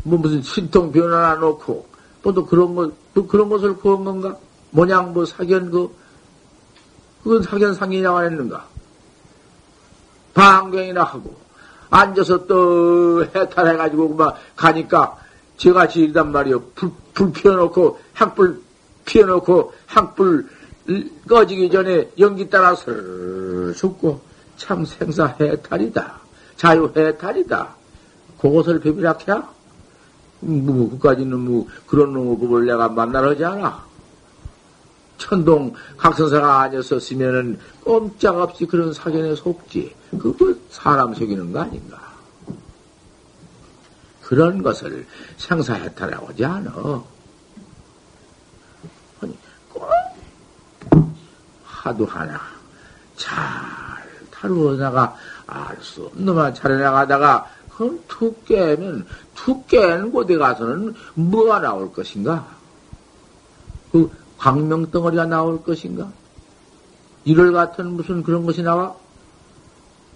뭐 0.03 0.19
무슨 0.19 0.41
신통 0.41 0.91
변화나 0.91 1.35
놓고 1.35 1.85
또 2.33 2.45
그런 2.45 2.75
것, 2.75 2.91
또 3.13 3.27
그런 3.27 3.49
것을 3.49 3.75
구한 3.77 4.03
건가? 4.03 4.37
모양 4.71 5.13
뭐 5.13 5.25
사견 5.25 5.71
그 5.71 5.95
그건 7.23 7.41
사견 7.41 7.73
상이냐고 7.73 8.21
했는가? 8.23 8.65
방경이나 10.33 11.03
하고 11.03 11.35
앉아서 11.89 12.45
또 12.45 13.23
해탈해가지고 13.23 14.15
막 14.15 14.37
가니까 14.55 15.17
제가 15.57 15.87
지이단 15.87 16.31
말이요. 16.31 16.61
불, 16.75 16.91
불 17.13 17.31
피워놓고 17.31 17.99
향불 18.13 18.61
피워놓고 19.05 19.73
향불 19.87 20.47
꺼지기 21.27 21.69
전에 21.71 22.11
연기 22.19 22.49
따라서 22.49 22.91
죽고 23.73 24.21
참 24.57 24.85
생사 24.85 25.35
해탈이다. 25.39 26.19
자유 26.57 26.91
해탈이다. 26.95 27.75
그것을 28.39 28.79
비비락해야? 28.79 29.49
뭐, 30.45 30.89
그까지는 30.91 31.39
뭐, 31.39 31.67
그런 31.87 32.13
놈을 32.13 32.65
내가 32.65 32.89
만나러 32.89 33.31
하지 33.31 33.43
않아. 33.43 33.83
천동 35.17 35.73
각선사가 35.97 36.61
아니었었으면은 36.61 37.59
꼼짝없이 37.83 38.65
그런 38.65 38.93
사견에 38.93 39.35
속지. 39.35 39.95
그거 40.19 40.53
사람 40.69 41.13
속이는 41.13 41.51
거 41.51 41.61
아닌가. 41.61 41.99
그런 44.21 44.61
것을 44.61 45.05
생사해탈하고 45.37 46.27
하지 46.27 46.45
않아. 46.45 47.03
아니, 49.21 49.37
꼭 49.71 49.87
하도 51.63 52.05
하나 52.05 52.41
잘 53.15 53.33
다루어다가 54.31 55.15
알 55.47 55.77
수 55.81 56.05
없는 56.05 56.33
만 56.33 56.53
차려나가다가 56.53 57.49
그럼 57.77 57.99
툭 58.07 58.45
깨면 58.45 59.05
툭 59.33 59.67
깨는 59.67 60.11
곳에 60.11 60.37
가서는 60.37 60.93
뭐가 61.15 61.59
나올 61.59 61.91
것인가? 61.91 62.47
그 63.91 64.09
광명덩어리가 64.37 65.25
나올 65.25 65.61
것인가? 65.63 66.09
이럴 67.25 67.51
같은 67.53 67.93
무슨 67.93 68.23
그런 68.23 68.45
것이 68.45 68.61
나와? 68.61 68.95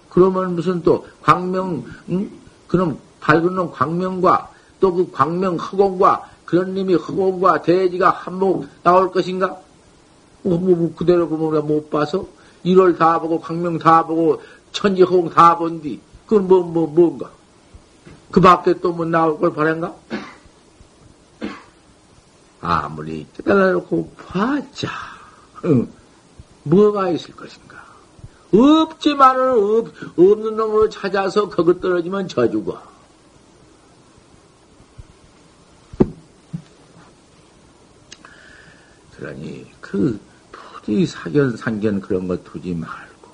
그러면 0.08 0.54
무슨 0.54 0.82
또 0.82 1.06
광명, 1.22 1.84
응? 2.08 2.30
그럼 2.66 2.98
밝은 3.20 3.54
놈 3.54 3.70
광명과 3.70 4.50
또 4.80 4.94
그 4.94 5.10
광명 5.12 5.56
흑공과 5.56 6.30
그런 6.44 6.74
님이 6.74 6.94
흑공과 6.94 7.62
대지가 7.62 8.10
한몫 8.10 8.66
나올 8.82 9.12
것인가? 9.12 9.58
뭐, 10.42 10.58
뭐, 10.58 10.74
뭐 10.74 10.94
그대로 10.96 11.28
보면 11.28 11.48
우리가 11.48 11.62
못 11.66 11.90
봐서 11.90 12.26
1월 12.64 12.98
다 12.98 13.20
보고 13.20 13.40
광명 13.40 13.78
다 13.78 14.06
보고 14.06 14.40
천지 14.72 15.02
흑공 15.02 15.30
다 15.30 15.58
본 15.58 15.82
뒤 15.82 16.00
그건 16.26 16.48
뭐, 16.48 16.62
뭐, 16.62 16.86
뭔가? 16.86 17.30
그 18.30 18.40
밖에 18.40 18.78
또뭐 18.80 19.04
나올 19.06 19.38
걸 19.38 19.52
바란가? 19.52 19.94
아무리 22.60 23.26
깨달아놓고 23.36 24.12
봤자, 24.16 24.88
응, 25.64 25.90
뭐가 26.62 27.10
있을 27.10 27.34
것인가? 27.34 27.80
없지만은 28.52 29.50
없, 29.52 29.88
없는 30.18 30.56
놈으로 30.56 30.88
찾아서 30.88 31.48
거기 31.48 31.80
떨어지면 31.80 32.28
저 32.28 32.48
죽어. 32.50 32.90
그러니 39.16 39.70
그 39.80 40.18
부디 40.50 41.06
사견 41.06 41.56
상견 41.56 42.00
그런 42.00 42.26
거 42.26 42.36
두지 42.42 42.74
말고 42.74 43.28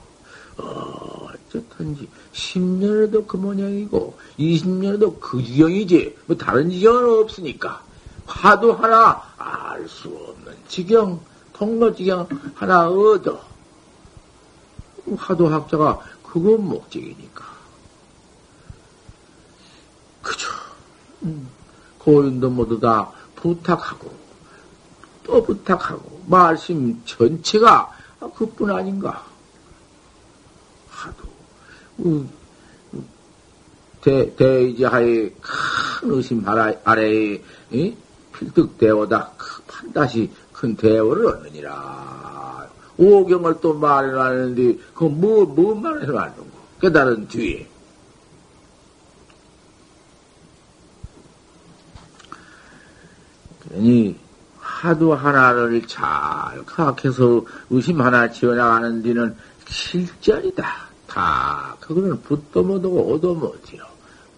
어, 0.58 1.28
어쨌든지 1.30 2.08
10년에도 2.36 3.26
그 3.26 3.36
모양이고 3.36 4.18
20년에도 4.38 5.18
그 5.20 5.42
지경이지. 5.42 6.18
뭐 6.26 6.36
다른 6.36 6.70
지경은 6.70 7.20
없으니까. 7.20 7.82
화도 8.26 8.74
하나 8.74 9.22
알 9.38 9.88
수 9.88 10.08
없는 10.08 10.56
지경 10.68 11.20
통로 11.52 11.94
지경 11.94 12.28
하나 12.54 12.88
얻어. 12.88 13.40
화도 15.16 15.48
학자가 15.48 16.00
그건 16.22 16.66
목적이니까. 16.66 17.44
그죠? 20.22 20.48
음, 21.22 21.48
고인도 21.98 22.50
모두 22.50 22.80
다 22.80 23.10
부탁하고 23.36 24.12
또 25.22 25.42
부탁하고 25.44 26.22
말씀 26.26 27.00
전체가 27.04 27.92
그뿐 28.34 28.70
아닌가 28.70 29.24
음, 32.00 32.28
대, 34.02 34.34
대이지하에 34.36 35.30
큰 35.40 36.10
의심 36.10 36.44
아래에 36.46 37.40
필득대오다 38.32 39.32
판다시 39.66 40.30
큰 40.52 40.76
대오를 40.76 41.26
얻느니라. 41.26 42.68
오경을 42.98 43.60
또 43.60 43.74
말해놨는데, 43.74 44.78
그 44.94 45.04
뭐, 45.04 45.44
뭐 45.44 45.74
말해놨는고? 45.74 46.56
깨달은 46.80 47.28
뒤에. 47.28 47.68
그러니, 53.68 54.18
하도 54.58 55.14
하나를 55.14 55.86
잘 55.86 56.64
각해서 56.64 57.44
의심 57.70 58.00
하나 58.00 58.30
지어나가는 58.30 59.02
데는 59.02 59.36
실전이다. 59.68 60.85
다, 61.16 61.74
그거는 61.80 62.20
붙도 62.20 62.62
못하고 62.62 63.10
오도 63.10 63.34
못해요. 63.34 63.82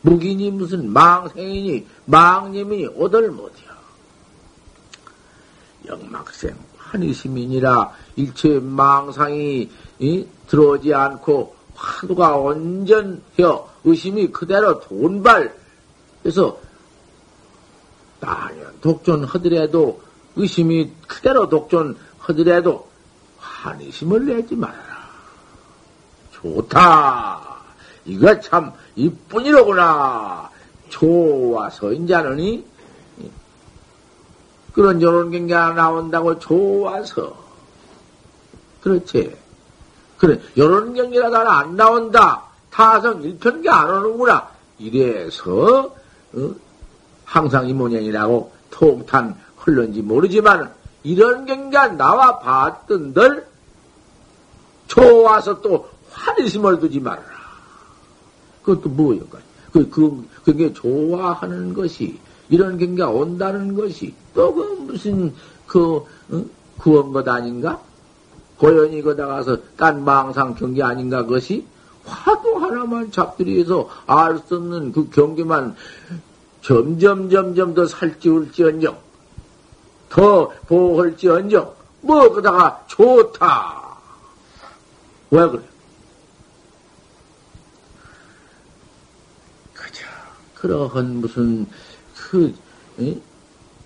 무기니 0.03 0.53
무슨 0.53 0.93
망생이니 0.93 1.85
망님이 2.05 2.87
오들 2.95 3.33
못해요. 3.33 3.73
영막생 5.89 6.55
환희시민이라 6.77 7.93
일체 8.15 8.61
망상이 8.61 9.69
이, 9.99 10.27
들어오지 10.47 10.95
않고 10.95 11.57
화두가 11.75 12.37
온전해요. 12.37 13.69
의심이 13.83 14.29
그대로 14.29 14.79
돈발 14.79 15.53
해서 16.25 16.61
나년 18.21 18.73
독존 18.81 19.25
하더라도 19.25 20.01
의심이 20.37 20.93
그대로 21.09 21.49
독존 21.49 21.97
하더라도 22.21 22.89
환희심을 23.39 24.27
내지 24.27 24.55
말아라. 24.55 24.88
좋다. 26.41 27.41
이거 28.05 28.41
참 28.41 28.73
이뿐이로구나. 28.97 30.51
좋아서 30.89 31.93
인자는이 31.93 32.65
그런 34.73 35.03
요런 35.03 35.31
경계가 35.31 35.73
나온다고 35.75 36.39
좋아서 36.39 37.37
그렇지. 38.81 39.37
그래 40.17 40.41
요런 40.57 40.95
경계가 40.95 41.29
나는 41.29 41.51
안 41.51 41.77
나온다. 41.77 42.45
타성 42.71 43.23
일편계 43.23 43.69
안 43.69 43.91
오는구나. 43.91 44.49
이래서 44.79 45.93
어? 46.33 46.55
항상 47.25 47.69
이 47.69 47.73
모양이라고 47.75 48.53
통탄 48.71 49.37
흘런지 49.57 50.01
모르지만 50.01 50.73
이런 51.03 51.45
경계가 51.45 51.89
나와 51.89 52.39
봤던들 52.39 53.47
좋아서 54.87 55.61
또 55.61 55.89
환희심을 56.11 56.81
두지 56.81 57.01
말아라. 57.01 57.29
그것도 58.63 58.89
뭐였까? 58.91 59.39
그, 59.73 59.89
그, 59.91 60.27
그게 60.45 60.73
좋아하는 60.73 61.75
것이, 61.75 62.19
이런 62.49 62.79
경계가 62.79 63.11
온다는 63.11 63.75
것이, 63.75 64.15
또 64.35 64.55
그 64.55 64.63
무슨, 64.87 65.35
그, 65.67 66.03
응? 66.33 66.49
구원 66.79 67.13
것 67.13 67.27
아닌가? 67.29 67.81
고연히 68.57 69.03
거다가서 69.03 69.59
딴 69.77 70.05
망상 70.05 70.55
경계 70.55 70.83
아닌가 70.83 71.23
그것이? 71.23 71.65
화도 72.05 72.59
하나만 72.59 73.13
잡들이해서 73.13 73.89
알 74.07 74.39
수 74.47 74.57
없는 74.57 74.93
그 74.93 75.11
경계만 75.11 75.77
점점, 76.63 77.29
점점 77.31 77.75
더 77.75 77.87
살찌울지언정, 77.87 78.97
더 80.09 80.51
보호할지언정, 80.67 81.73
뭐, 82.01 82.33
그다가 82.33 82.83
좋다. 82.87 83.99
왜 85.31 85.49
그래? 85.49 85.63
그러한 90.61 91.21
무슨 91.21 91.67
그 92.17 92.55
에? 93.01 93.17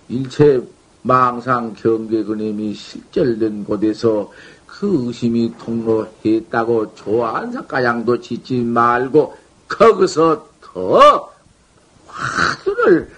일체 0.09 0.61
망상 1.01 1.73
경계근임이 1.73 2.73
실절된 2.73 3.65
곳에서 3.65 4.31
그 4.65 5.05
의심이 5.07 5.53
통로했다고 5.59 6.95
조안사가양도 6.95 8.19
짓지 8.21 8.61
말고 8.61 9.37
거기서 9.67 10.47
더 10.61 11.31
화두를 12.07 13.09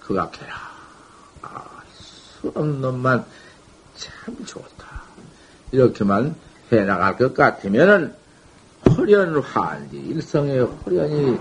그각해라. 0.00 0.54
아, 1.42 1.64
수 1.94 2.48
없는 2.54 2.80
놈만 2.80 3.24
참 3.96 4.36
좋다. 4.44 5.02
이렇게만 5.72 6.34
해나갈 6.72 7.16
것 7.16 7.34
같으면은 7.34 8.14
허련 8.96 9.38
환지 9.40 9.96
일성의 9.96 10.60
허련이 10.60 11.38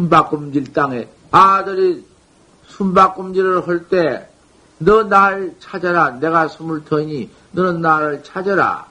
숨바꿈질 0.00 0.72
땅에 0.74 1.08
아들이 1.30 2.04
숨바꿈질을 2.68 3.66
할 3.66 3.88
때 3.88 4.28
너 4.78 5.04
날 5.08 5.54
찾아라. 5.58 6.10
내가 6.20 6.48
숨을 6.48 6.84
터니 6.84 7.30
너는 7.52 7.80
나를 7.80 8.22
찾아라. 8.22 8.86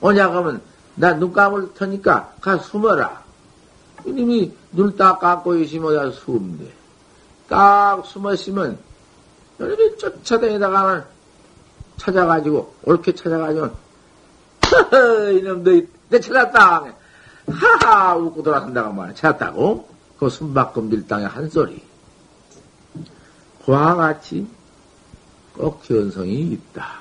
오냐 0.00 0.28
그러면 0.28 0.62
나 0.94 1.14
눈 1.18 1.32
감을 1.32 1.74
터니까 1.74 2.34
가 2.40 2.56
숨어라. 2.58 3.20
이님이 4.04 4.52
눈 4.70 4.96
딱 4.96 5.18
감고 5.18 5.56
있으면 5.56 6.12
숨대. 6.12 6.70
딱 7.48 8.04
숨었으면 8.06 8.78
이놈이 9.58 9.96
쫓아다니다가는 9.98 11.02
찾아가지고 11.96 12.74
옳게 12.84 13.16
찾아가지고 13.16 13.70
이놈들 15.34 15.88
내 16.10 16.20
찾았다. 16.20 16.84
하하 17.50 18.14
웃고 18.14 18.40
돌아간다고 18.44 18.92
말이야. 18.92 19.14
찾았다고. 19.16 19.91
그 20.22 20.30
숨바꿈질 20.30 21.08
땅의 21.08 21.26
한 21.26 21.50
소리. 21.50 21.82
그와 23.64 23.96
같이 23.96 24.46
꼭 25.52 25.82
견성이 25.82 26.42
있다. 26.42 27.00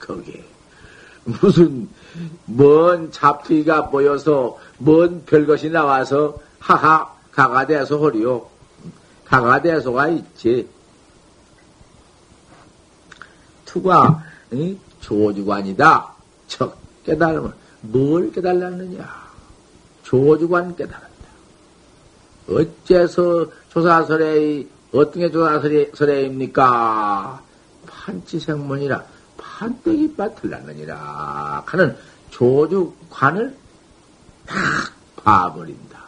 거기에. 0.00 0.44
무슨, 1.22 1.88
먼 2.46 3.12
잡티가 3.12 3.90
보여서, 3.90 4.58
먼 4.78 5.24
별것이 5.24 5.70
나와서, 5.70 6.36
하하, 6.58 7.14
가가대소 7.30 8.00
허리요. 8.00 8.48
가가대소가 9.24 10.08
있지. 10.08 10.68
투가, 13.66 14.20
응? 14.54 14.80
조주관이다. 15.00 16.12
척 16.48 16.76
깨달으면, 17.04 17.54
뭘 17.82 18.32
깨달았느냐? 18.32 19.30
조주관 20.02 20.74
깨달아. 20.74 21.11
어째서 22.48 23.46
조사설에, 23.70 24.66
어떤 24.92 25.20
게 25.20 25.30
조사설에입니까? 25.30 27.42
판치생문이라 27.86 29.04
판때기 29.36 30.14
밭을 30.16 30.50
났느니라 30.50 31.62
하는 31.66 31.96
조주관을 32.30 33.56
탁 34.46 34.56
봐버린다. 35.16 36.02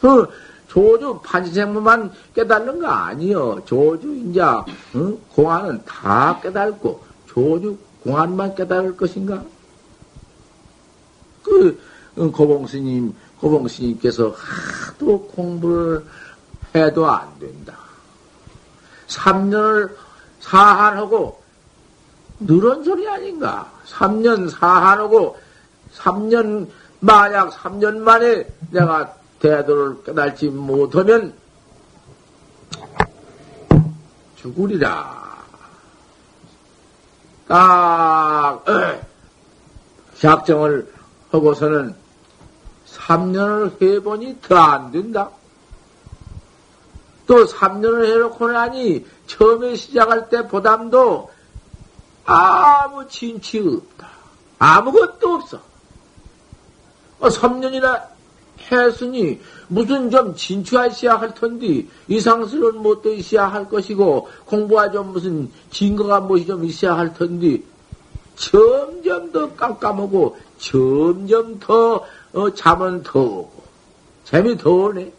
그 0.00 0.28
조주 0.68 1.20
판치생문만 1.24 2.12
깨닫는 2.34 2.78
거 2.78 2.86
아니요. 2.86 3.60
조주 3.64 4.06
인자 4.06 4.64
응? 4.94 5.18
공안은 5.34 5.84
다 5.84 6.38
깨닫고 6.40 7.04
조주 7.26 7.76
공안만 8.04 8.54
깨달을 8.54 8.96
것인가? 8.96 9.42
그 11.42 11.78
고봉스님, 12.28 13.14
고봉스님께서 13.40 14.34
또 14.98 15.26
공부를 15.28 16.04
해도 16.74 17.10
안 17.10 17.26
된다. 17.38 17.78
3년을 19.08 19.96
사한하고 20.40 21.40
늘은 22.40 22.84
소리 22.84 23.08
아닌가? 23.08 23.70
3년 23.86 24.50
사한하고 24.50 25.36
3년 25.96 26.68
만약 27.00 27.50
3년 27.50 27.98
만에 27.98 28.46
내가 28.70 29.14
대도를 29.40 30.02
깨달지 30.04 30.48
못하면 30.48 31.34
죽으리라. 34.36 35.20
딱 37.48 38.64
작정을 40.18 40.92
하고서는 41.30 41.94
3년을 42.94 43.80
해보니 43.80 44.40
더 44.40 44.56
안 44.56 44.90
된다. 44.90 45.30
또 47.26 47.44
3년을 47.46 48.06
해놓고 48.06 48.48
나니 48.50 49.06
처음에 49.26 49.76
시작할 49.76 50.28
때 50.28 50.46
보담도 50.48 51.30
아무 52.24 53.06
진취 53.08 53.60
없다. 53.60 54.08
아무것도 54.58 55.34
없어. 55.34 55.60
3년이나 57.20 57.94
어, 57.94 58.08
했으니 58.70 59.40
무슨 59.68 60.10
좀 60.10 60.34
진취하셔야 60.34 61.16
할 61.16 61.34
텐데 61.34 61.86
이상스러운 62.08 62.78
못도 62.82 63.12
있어야 63.14 63.46
할 63.46 63.68
것이고 63.68 64.28
공부가 64.44 64.90
좀 64.90 65.12
무슨 65.12 65.50
증거가 65.70 66.20
무엇이 66.20 66.46
좀 66.46 66.64
있어야 66.64 66.96
할 66.96 67.12
텐데 67.14 67.60
점점 68.36 69.32
더 69.32 69.54
깜깜하고 69.54 70.36
점점 70.58 71.58
더 71.58 72.04
어, 72.32 72.54
잠은 72.54 73.02
더 73.02 73.20
오고 73.20 73.62
재미 74.24 74.56
더 74.56 74.70
오네. 74.70 75.12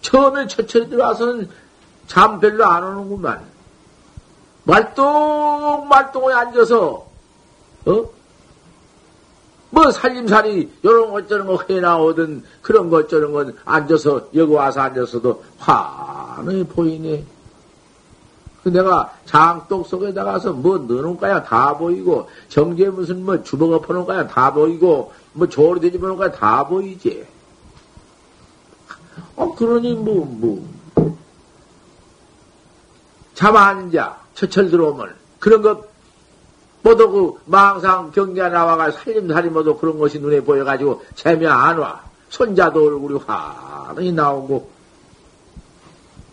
처음에 0.00 0.46
첫째 0.46 0.88
들어와서는 0.88 1.48
잠 2.06 2.40
별로 2.40 2.64
안 2.66 2.82
오는구만. 2.82 3.44
말똥말똥에 4.64 6.34
앉아서 6.34 7.06
어? 7.86 8.04
뭐 9.70 9.90
살림살이 9.90 10.70
요런 10.84 11.12
것 11.12 11.28
저런 11.28 11.46
거 11.46 11.62
해나오든 11.68 12.44
그런 12.60 12.90
것 12.90 13.08
저런 13.08 13.32
건 13.32 13.56
앉아서 13.64 14.28
여기 14.34 14.52
와서 14.52 14.80
앉아서도 14.80 15.44
환히 15.58 16.64
보이네. 16.64 17.24
그 18.62 18.68
내가 18.68 19.12
장독 19.24 19.86
속에 19.86 20.12
나가서 20.12 20.52
뭐 20.52 20.76
넣어놓은 20.78 21.16
거야 21.16 21.42
다 21.42 21.76
보이고 21.78 22.28
정제 22.48 22.90
무슨 22.90 23.24
뭐 23.24 23.42
주먹 23.42 23.72
엎어놓은 23.72 24.04
거야 24.04 24.26
다 24.26 24.52
보이고 24.52 25.12
뭐 25.32 25.48
조리 25.48 25.80
되집어놓은 25.80 26.16
거야 26.16 26.30
다 26.30 26.66
보이지. 26.66 27.26
어 29.36 29.54
그러니 29.54 29.94
뭐 29.94 30.24
뭐. 30.24 30.68
잠 33.34 33.56
앉아 33.56 34.20
처철 34.34 34.70
들어오면 34.70 35.14
그런 35.38 35.62
것 35.62 35.88
모두 36.82 37.10
그 37.10 37.40
망상 37.46 38.10
경계가 38.10 38.48
나와가 38.48 38.90
살림살이 38.90 39.50
모두 39.50 39.76
그런 39.76 39.98
것이 39.98 40.18
눈에 40.18 40.40
보여가지고 40.40 41.04
재미 41.14 41.46
안 41.46 41.78
와. 41.78 42.10
손자도 42.30 42.84
얼굴이 42.86 43.18
환히 43.26 44.12
나오고. 44.12 44.70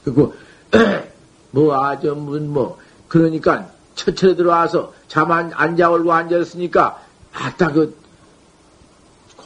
그리고, 0.04 0.34
뭐, 1.52 1.84
아주, 1.84 2.16
무슨, 2.16 2.50
뭐, 2.54 2.78
그러니까, 3.08 3.68
처철에 3.96 4.36
들어와서 4.36 4.94
잠 5.08 5.32
안, 5.32 5.52
앉아 5.54 5.90
올고 5.90 6.14
앉았으니까, 6.14 7.02
아따, 7.34 7.72
그, 7.72 7.98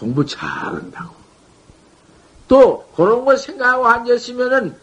공부 0.02 0.26
잘한다고. 0.26 1.14
또, 2.48 2.86
그런 2.96 3.24
걸 3.24 3.38
생각하고 3.38 3.86
앉았으면은, 3.88 4.76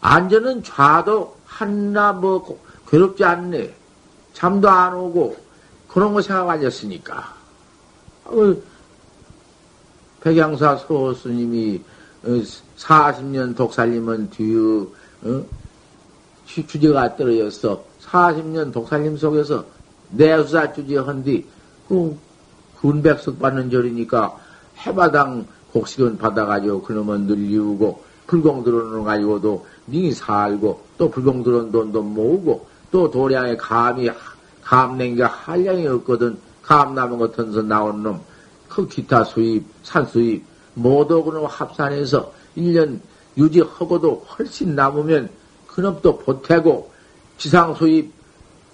앉아는 0.00 0.64
좌도 0.64 1.36
하나 1.46 2.12
뭐, 2.12 2.60
괴롭지 2.88 3.22
않네. 3.22 3.72
잠도 4.34 4.68
안 4.68 4.94
오고 4.94 5.36
그런 5.86 6.12
거 6.12 6.20
생각 6.20 6.48
앉았으니까. 6.48 7.34
어, 8.24 8.56
백양사 10.20 10.76
소스님이 10.76 11.82
40년 12.76 13.52
어, 13.52 13.54
독살림은 13.54 14.30
뒤에 14.30 14.56
어? 15.22 15.44
주제가 16.46 17.16
떨어졌어. 17.16 17.84
40년 18.02 18.72
독살림 18.72 19.16
속에서 19.16 19.64
내수사 20.10 20.72
주제 20.72 20.96
한뒤 20.96 21.46
그 21.88 22.18
군백석 22.80 23.38
받는 23.38 23.70
절이니까 23.70 24.36
해마당 24.76 25.46
곡식은 25.72 26.18
받아가지고 26.18 26.82
그놈은 26.82 27.26
늘리우고 27.26 28.02
불공 28.26 28.64
들어오는 28.64 29.04
가지고도 29.04 29.66
니 29.86 30.12
살고 30.12 30.82
또 30.98 31.10
불공 31.10 31.42
들어온 31.42 31.70
돈도 31.72 32.02
모으고 32.02 32.66
또 32.90 33.10
도량에 33.10 33.56
감이 33.56 34.10
감냉이가 34.62 35.26
한량이 35.26 35.86
없거든. 35.86 36.38
감나무 36.62 37.18
같은 37.18 37.50
서 37.50 37.62
나온 37.62 38.04
놈, 38.04 38.20
그 38.68 38.86
기타 38.86 39.24
수입, 39.24 39.64
산 39.82 40.06
수입, 40.06 40.44
모두 40.74 41.24
그놈 41.24 41.44
합산해서 41.46 42.32
1년 42.56 43.00
유지하고도 43.36 44.26
훨씬 44.28 44.76
남으면 44.76 45.28
그놈 45.66 45.98
또 46.00 46.16
보태고 46.18 46.92
지상 47.38 47.74
수입 47.74 48.12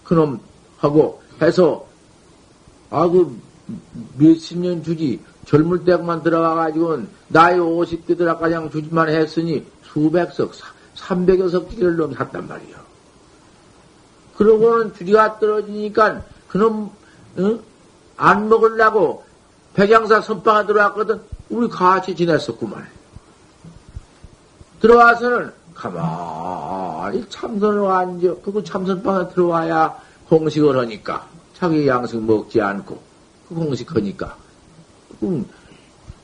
그놈 0.05 0.39
하고 0.77 1.23
해서 1.41 1.87
아그 2.91 3.39
몇십 4.17 4.59
년 4.59 4.83
주지 4.83 5.21
젊을 5.47 5.85
때만 5.85 6.23
들어가가지고는 6.23 7.09
나이 7.29 7.57
50대 7.59 8.17
들어가장 8.17 8.71
주지만 8.71 9.09
했으니 9.09 9.67
수백석, 9.85 10.53
300여 10.97 11.51
석지를 11.51 11.97
놈 11.97 12.13
샀단 12.15 12.47
말이요. 12.47 12.77
그러고는 14.37 14.95
주리가 14.95 15.39
떨어지니까 15.39 16.23
그놈 16.49 16.91
응? 17.39 17.61
안 18.17 18.49
먹으려고 18.49 19.25
백양사 19.75 20.21
선방에 20.21 20.67
들어왔거든. 20.67 21.21
우리 21.51 21.69
같이 21.69 22.15
지냈었구만. 22.17 22.87
들어와서는 24.81 25.53
가만히 25.75 27.25
참선을 27.29 27.87
앉아. 27.87 28.37
그거 28.43 28.63
참선방에 28.63 29.29
들어와야 29.29 29.97
공식을 30.29 30.79
하니까. 30.79 31.27
자기 31.55 31.87
양식 31.87 32.23
먹지 32.23 32.61
않고. 32.61 33.06
그 33.49 33.55
공식하니까. 33.55 34.37
응. 35.23 35.45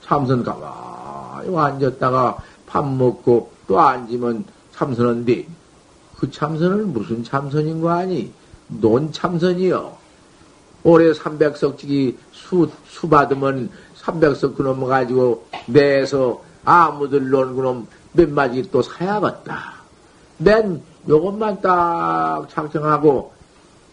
참선 0.03 0.43
가만히 0.43 1.57
앉았다가 1.57 2.37
밥 2.67 2.87
먹고 2.87 3.53
또 3.67 3.81
앉으면 3.81 4.45
참선한데 4.73 5.47
그 6.17 6.31
참선은 6.31 6.93
무슨 6.93 7.23
참선인 7.25 7.81
거 7.81 7.91
아니? 7.91 8.33
논 8.69 9.13
참선이요. 9.13 9.97
올해 10.85 11.13
300석 11.13 11.79
지기 11.79 12.19
수, 12.33 12.69
수 12.89 13.09
받으면 13.09 13.71
300석 14.01 14.57
그놈 14.57 14.85
가지고 14.85 15.47
내서 15.67 16.43
아무들 16.65 17.29
논 17.31 17.55
그놈 17.55 17.87
몇 18.13 18.29
마디 18.29 18.69
또 18.71 18.83
사야겠다. 18.83 19.75
맨 20.39 20.83
요것만 21.09 21.61
딱 21.61 22.47
작정하고 22.49 23.33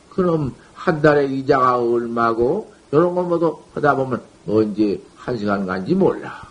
그놈 0.10 0.54
한 0.74 1.02
달에 1.02 1.26
이자가 1.26 1.78
얼마고 1.78 2.72
요런 2.92 3.16
거 3.16 3.24
모두 3.24 3.60
하다 3.74 3.96
보면 3.96 4.22
언제 4.48 5.02
한 5.16 5.38
시간 5.38 5.66
간지 5.66 5.94
몰라. 5.94 6.48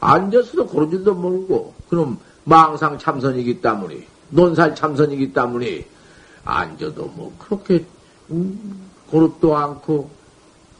앉아서도 0.00 0.68
줄도 0.90 1.14
모르고 1.14 1.74
그놈 1.88 2.18
망상 2.44 2.98
참선이기 2.98 3.60
때문에 3.60 4.06
논살 4.30 4.74
참선이기 4.74 5.32
때문에 5.32 5.86
앉아도 6.44 7.06
뭐 7.14 7.34
그렇게 7.38 7.84
음, 8.30 8.90
고릅도 9.10 9.56
않고 9.56 10.10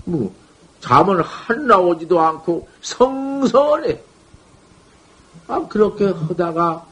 뭐 0.05 0.33
잠을 0.81 1.23
한 1.23 1.67
나오지도 1.67 2.21
않고 2.21 2.69
성선해. 2.81 4.01
아 5.49 5.67
그렇게 5.69 6.07
하다가 6.07 6.87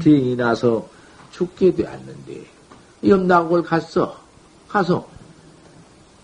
병이 0.00 0.36
나서 0.36 0.86
죽게 1.30 1.74
되었는데 1.74 2.44
염락을 3.04 3.62
갔어. 3.62 4.20
가서 4.68 5.06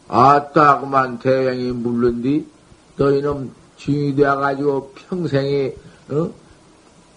아따 0.09 0.81
그만 0.81 1.19
대왕이 1.19 1.73
물른디 1.73 2.49
너희는 2.97 3.53
주인이 3.77 4.17
되어가지고 4.17 4.93
평생에 4.95 5.75
어? 6.11 6.31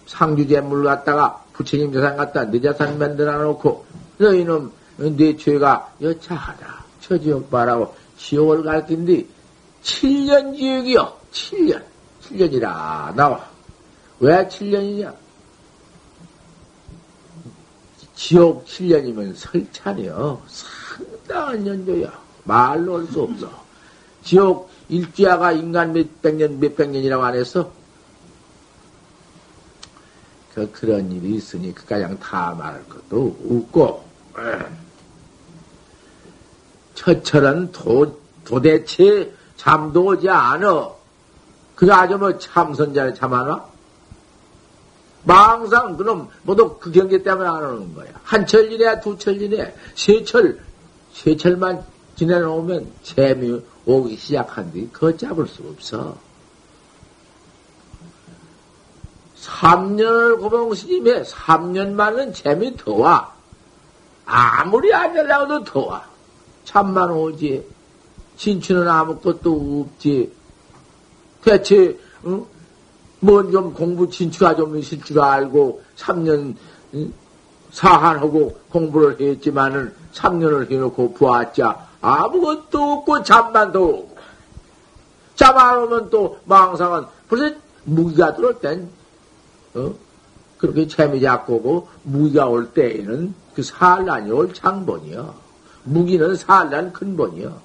상주제물 0.05 0.83
갖다가 0.83 1.43
부처님 1.53 1.93
재산 1.93 2.17
갖다 2.17 2.45
내 2.45 2.59
재산 2.59 2.99
만들어 2.99 3.41
놓고 3.41 3.85
너희는 4.17 4.71
네 4.97 5.35
죄가 5.37 5.93
여차하다. 6.01 6.85
처지옥 6.99 7.49
바라고 7.49 7.95
지옥을 8.17 8.63
갈 8.63 8.85
텐데 8.85 9.25
7년 9.83 10.55
지옥이요. 10.55 11.17
7년. 11.31 11.83
7년이라 12.23 13.15
나와. 13.15 13.49
왜 14.19 14.47
7년이냐? 14.47 15.13
지옥 18.13 18.65
7년이면 18.65 19.35
설찬이요. 19.35 20.41
상당한 20.47 21.65
연조야. 21.65 22.30
말로 22.43 22.99
할 22.99 23.07
수 23.07 23.21
없어. 23.21 23.49
지옥 24.23 24.69
일주야가 24.89 25.53
인간 25.53 25.93
몇백 25.93 26.35
년, 26.35 26.59
몇백 26.59 26.89
년이라고 26.89 27.23
안 27.23 27.35
했어? 27.35 27.71
그, 30.53 30.69
그런 30.71 31.11
일이 31.11 31.35
있으니 31.35 31.73
그까양 31.73 32.19
다 32.19 32.53
말할 32.57 32.83
것도 32.89 33.37
없고, 33.49 34.03
처철은 36.95 37.71
도, 37.71 38.19
도대체 38.43 39.33
잠도 39.55 40.05
오지 40.05 40.29
않어. 40.29 40.99
그게 41.75 41.91
아주 41.91 42.17
뭐 42.17 42.37
참선자를 42.37 43.15
잠하나? 43.15 43.65
망상, 45.23 45.97
그럼 45.97 46.29
모두 46.43 46.77
그 46.79 46.91
경계 46.91 47.23
때문에 47.23 47.47
안 47.47 47.63
오는 47.63 47.93
거야. 47.95 48.09
한철 48.23 48.71
이내, 48.71 48.99
두철 48.99 49.41
이내, 49.41 49.73
세철, 49.95 50.59
세철만 51.13 51.83
지내놓으면 52.21 52.91
재미 53.01 53.59
오기 53.83 54.15
시작한뒤 54.15 54.89
그거 54.91 55.17
잡을 55.17 55.47
수 55.47 55.63
없어. 55.63 56.15
3년을 59.41 60.39
고봉스님에 60.39 61.23
3년만은 61.23 62.31
재미 62.35 62.77
더 62.77 62.93
와. 62.93 63.33
아무리 64.25 64.93
안 64.93 65.13
되려고도 65.13 65.63
더 65.63 65.79
와. 65.87 66.05
참만 66.63 67.09
오지. 67.09 67.65
진취는 68.37 68.87
아무것도 68.87 69.87
없지. 69.89 70.31
대체, 71.43 71.97
응? 72.27 72.45
뭔좀 73.19 73.73
공부 73.73 74.07
진취가 74.07 74.55
좀 74.55 74.77
있을 74.77 75.01
줄 75.01 75.19
알고 75.19 75.81
3년 75.97 76.55
응? 76.93 77.13
사한하고 77.71 78.59
공부를 78.69 79.19
했지만은 79.19 79.95
3년을 80.13 80.69
해놓고 80.69 81.13
보았자 81.13 81.90
아무것도 82.01 82.91
없고 82.93 83.23
잠만 83.23 83.71
더 83.71 83.79
오고. 83.81 84.17
잠 85.35 85.57
안 85.57 85.77
오면 85.79 86.09
또 86.09 86.39
망상은 86.45 87.05
벌써 87.27 87.55
무기가 87.83 88.35
들어올 88.35 88.59
땐, 88.59 88.89
어? 89.73 89.93
그렇게 90.57 90.87
재미 90.87 91.19
잡고 91.21 91.55
오고 91.55 91.89
무기가 92.03 92.45
올 92.47 92.71
때에는 92.73 93.33
그 93.55 93.63
살란이 93.63 94.29
올 94.31 94.53
장본이요. 94.53 95.33
무기는 95.83 96.35
살란 96.35 96.93
근본이요. 96.93 97.59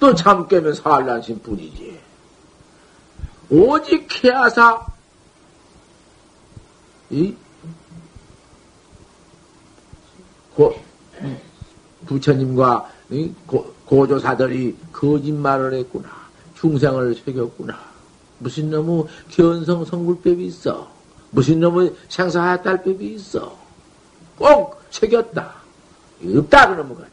또 0.00 0.14
잠 0.14 0.48
깨면 0.48 0.72
살란신 0.74 1.42
뿐이지. 1.42 2.00
오직 3.50 4.24
해야사, 4.24 4.86
이, 7.10 7.36
고, 10.54 10.74
부처님과 12.06 12.90
고, 13.46 14.06
조사들이 14.06 14.76
거짓말을 14.92 15.74
했구나. 15.74 16.08
중생을 16.56 17.14
새겼구나. 17.14 17.78
무슨 18.38 18.70
놈의 18.70 19.04
견성 19.30 19.84
성불법이 19.84 20.46
있어. 20.46 20.88
무슨 21.30 21.60
놈의 21.60 21.94
생사하딸법이 22.08 23.14
있어. 23.14 23.56
꼭 24.38 24.80
새겼다. 24.90 25.54
없다 26.24 26.68
그러면 26.68 26.96
가 26.96 27.04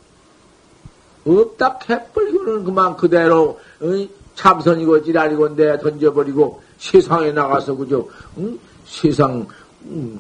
없다 1.26 1.80
해버리고는 1.90 2.64
그만 2.64 2.96
그대로 2.96 3.60
어? 3.82 4.08
참선이고 4.36 5.04
지랄이고 5.04 5.56
내 5.56 5.78
던져버리고 5.80 6.62
세상에 6.78 7.32
나가서 7.32 7.76
그저 7.76 8.06
응? 8.38 8.58
세상 8.86 9.48
응? 9.86 10.20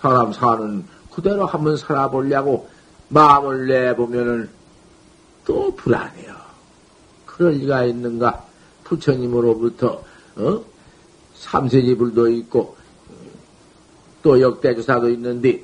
사람 0.00 0.32
사는 0.32 0.84
그대로 1.12 1.44
한번 1.46 1.76
살아보려고 1.76 2.68
마음을 3.10 3.66
내보면은 3.66 4.48
또 5.44 5.74
불안해요. 5.74 6.34
그럴 7.26 7.52
리가 7.54 7.84
있는가? 7.84 8.44
부처님으로부터, 8.84 10.02
어? 10.36 10.64
삼세지불도 11.34 12.28
있고, 12.28 12.76
또 14.22 14.40
역대조사도 14.40 15.10
있는데, 15.10 15.62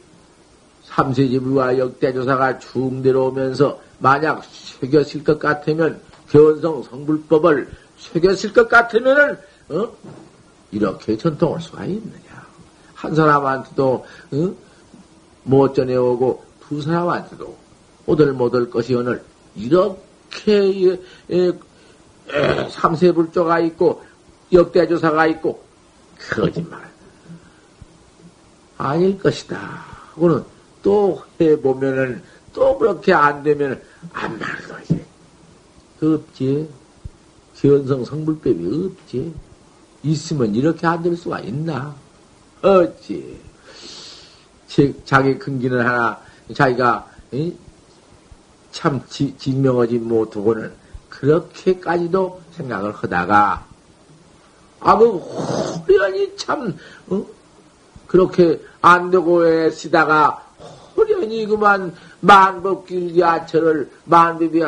삼세지불과 0.84 1.78
역대조사가 1.78 2.58
쭉 2.58 2.94
내려오면서, 2.94 3.80
만약 3.98 4.42
새겼을 4.44 5.24
것 5.24 5.38
같으면, 5.38 6.00
견성 6.30 6.82
성불법을 6.82 7.68
새겼을 7.98 8.52
것 8.52 8.68
같으면은, 8.68 9.38
어? 9.68 9.88
이렇게 10.72 11.16
전통할 11.16 11.60
수가 11.60 11.84
있느냐. 11.84 12.46
한 12.94 13.14
사람한테도, 13.14 14.04
어? 14.32 14.54
못 15.44 15.74
전해오고, 15.74 16.45
두 16.68 16.82
사람한테도 16.82 17.56
오들못들 18.06 18.70
것이 18.70 18.94
오늘 18.94 19.22
이렇게 19.54 20.98
삼세불조가 22.70 23.60
있고 23.60 24.02
역대조사가 24.52 25.26
있고 25.28 25.64
거짓말 26.30 26.80
아닐 28.78 29.18
것이다. 29.18 29.56
하고는 30.14 30.44
또 30.82 31.22
해보면은 31.40 32.22
또 32.52 32.78
그렇게 32.78 33.12
안 33.12 33.42
되면 33.42 33.82
안 34.12 34.38
말거지. 34.38 35.04
없지. 36.02 36.68
견성 37.56 38.04
성불법이 38.04 38.90
없지. 38.92 39.34
있으면 40.02 40.54
이렇게 40.54 40.86
안 40.86 41.02
될 41.02 41.16
수가 41.16 41.40
있나? 41.40 41.94
없지. 42.62 43.40
자기 45.04 45.38
근기는 45.38 45.80
하나 45.80 46.20
자기가 46.54 47.06
참 48.70 49.00
지, 49.08 49.36
증명하지 49.36 49.98
못하고는 49.98 50.72
그렇게까지도 51.08 52.40
생각을 52.52 52.92
하다가 52.92 53.64
아그 54.80 55.16
호련히 55.88 56.36
참 56.36 56.76
어? 57.08 57.24
그렇게 58.06 58.60
안 58.80 59.10
되고 59.10 59.46
애쓰다가 59.46 60.44
호련히 60.96 61.46
그만 61.46 61.94
만법길 62.20 63.12
귀하처를 63.14 63.90
만법이 64.04 64.62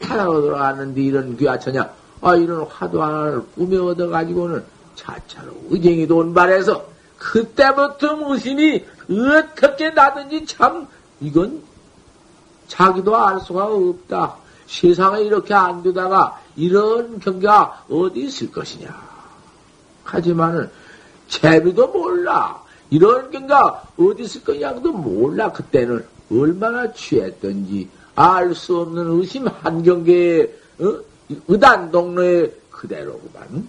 하나로 0.00 0.42
들어갔는데 0.42 1.02
이런 1.02 1.36
귀하처냐 1.36 1.90
아 2.20 2.36
이런 2.36 2.62
화두 2.62 3.02
하나를 3.02 3.42
꾸며 3.54 3.84
얻어가지고는 3.84 4.64
차차로 4.94 5.52
의쟁이 5.70 6.06
돈발해서 6.06 6.95
그때부터 7.18 8.16
무심히 8.16 8.84
어떻게 9.10 9.90
나든지 9.90 10.46
참 10.46 10.86
이건 11.20 11.62
자기도 12.68 13.16
알 13.16 13.40
수가 13.40 13.66
없다. 13.66 14.36
세상에 14.66 15.22
이렇게 15.22 15.54
안 15.54 15.82
되다가 15.82 16.40
이런 16.56 17.18
경계가 17.20 17.84
어디 17.88 18.20
있을 18.20 18.50
것이냐. 18.50 18.88
하지만은 20.04 20.70
재미도 21.28 21.88
몰라. 21.88 22.60
이런 22.90 23.30
경계가 23.30 23.82
어디 23.96 24.24
있을 24.24 24.44
거냐도 24.44 24.92
몰라. 24.92 25.50
그때는 25.52 26.04
얼마나 26.30 26.92
취했던지 26.92 27.88
알 28.14 28.54
수 28.54 28.80
없는 28.80 29.20
의심 29.20 29.46
한 29.46 29.82
경계에 29.82 30.42
어? 30.80 30.98
의단 31.48 31.90
동로에 31.90 32.50
그대로구만. 32.70 33.68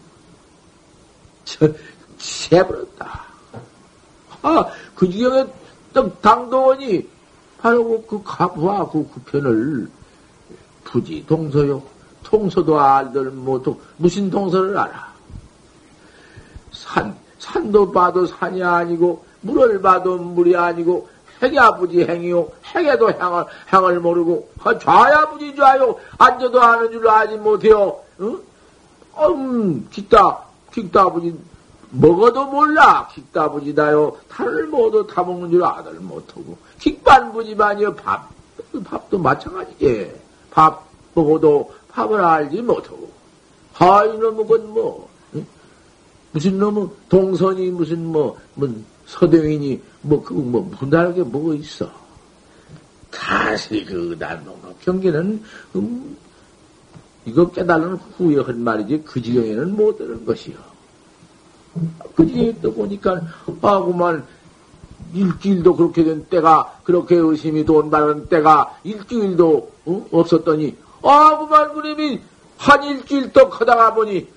취해버렸다. 2.18 3.27
아, 4.48 4.66
그 4.96 5.10
지경에 5.10 5.46
딱 5.94 6.22
당도원이 6.22 7.08
바로 7.60 8.02
그 8.04 8.22
가부와 8.24 8.90
그 8.90 9.06
구편을 9.10 9.90
부지 10.86 11.26
동서요. 11.28 11.84
통서도 12.24 12.80
알들 12.80 13.32
못하고 13.32 13.82
무슨 13.98 14.30
동서를 14.30 14.78
알아. 14.78 15.08
산, 16.72 17.16
산도 17.40 17.92
봐도 17.92 18.26
산이 18.26 18.64
아니고 18.64 19.26
물을 19.42 19.82
봐도 19.82 20.18
물이 20.18 20.56
아니고 20.56 21.10
핵이 21.42 21.60
아버지 21.60 22.04
행이요. 22.04 22.50
핵에도 22.66 23.12
향을, 23.12 23.46
향을 23.68 24.00
모르고 24.00 24.50
좌야 24.82 25.30
부지 25.30 25.56
좌요. 25.56 25.98
앉아도 26.18 26.60
하는 26.60 26.92
줄 26.92 27.08
알지 27.08 27.38
못해요. 27.38 28.00
응? 28.22 28.42
음, 29.20 29.88
기다, 29.92 30.40
기다 30.72 31.04
아버지 31.04 31.36
먹어도 31.92 32.46
몰라. 32.46 33.08
킥다부지다요. 33.08 34.18
탈을 34.30 34.68
모두 34.68 35.06
타먹는 35.08 35.52
줄 35.52 35.64
아들 35.64 35.94
못하고. 36.00 36.58
킥반부지만이요. 36.80 37.96
밥, 37.96 38.30
밥도 38.84 39.18
마찬가지게. 39.18 40.16
밥 40.52 40.88
먹어도 41.14 41.72
밥을 41.90 42.20
알지 42.20 42.62
못하고. 42.62 43.10
하, 43.74 44.06
이 44.06 44.18
놈은 44.18 44.48
건 44.48 44.74
뭐, 44.74 45.08
응? 45.36 45.46
무슨 46.32 46.58
놈은 46.58 46.90
동선이 47.10 47.70
무슨 47.72 48.06
뭐, 48.08 48.38
뭐, 48.56 48.68
서대인이 49.06 49.80
뭐, 50.02 50.24
그, 50.24 50.34
뭐, 50.34 50.70
다르게 50.90 51.22
뭐가 51.22 51.54
있어. 51.56 51.90
다시 53.12 53.86
그, 53.86 54.16
난, 54.18 54.44
경계는, 54.82 55.44
음, 55.76 56.18
이거 57.26 57.50
깨달은 57.52 57.96
후에 58.18 58.42
한 58.42 58.64
말이지, 58.64 59.04
그 59.06 59.22
지경에는 59.22 59.76
못 59.76 59.98
되는 59.98 60.26
것이요. 60.26 60.77
그지? 62.16 62.58
또 62.62 62.74
보니까 62.74 63.22
아구만. 63.62 64.26
일주일도 65.14 65.76
그렇게 65.76 66.04
된 66.04 66.26
때가 66.30 66.80
그렇게 66.84 67.16
의심이 67.16 67.64
돈 67.64 67.90
바른 67.90 68.28
때가 68.28 68.78
일주일도 68.84 69.72
어? 69.86 70.06
없었더니 70.12 70.76
아구만 71.04 71.74
그림이. 71.74 72.22
한 72.58 72.84
일주일 72.84 73.32
또 73.32 73.50
커다가 73.50 73.94
보니 73.94 74.28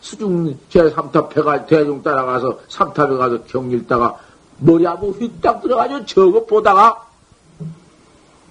수중 0.00 0.58
제3탑 0.70 1.30
배가 1.30 1.66
대중 1.66 2.02
따라가서 2.02 2.58
3탑에 2.68 3.16
가서 3.16 3.44
경일다가 3.44 4.18
머리 4.58 4.84
한번 4.84 5.10
휙딱 5.12 5.62
들어가지고 5.62 6.06
저거 6.06 6.44
보다가 6.44 7.06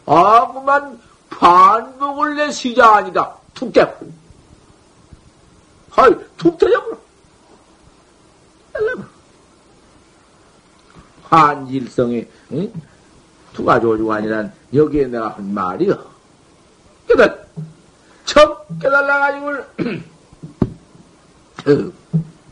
아 0.05 0.51
그만. 0.53 0.99
반복을 1.29 2.35
내 2.37 2.51
시자 2.51 2.95
아니다. 2.95 3.35
툭 3.53 3.73
떼고 3.73 4.07
하이 5.91 6.13
툭 6.37 6.57
터져버려 6.57 6.97
한질성에 11.23 12.27
응? 12.53 12.71
투가 13.53 13.79
조주가 13.79 14.15
아니란 14.15 14.53
여기에 14.73 15.07
내가 15.07 15.29
한 15.29 15.53
말이요 15.53 15.97
깨달 17.07 17.45
척 18.25 18.67
깨달아가지고 18.79 19.53
그 21.63 21.93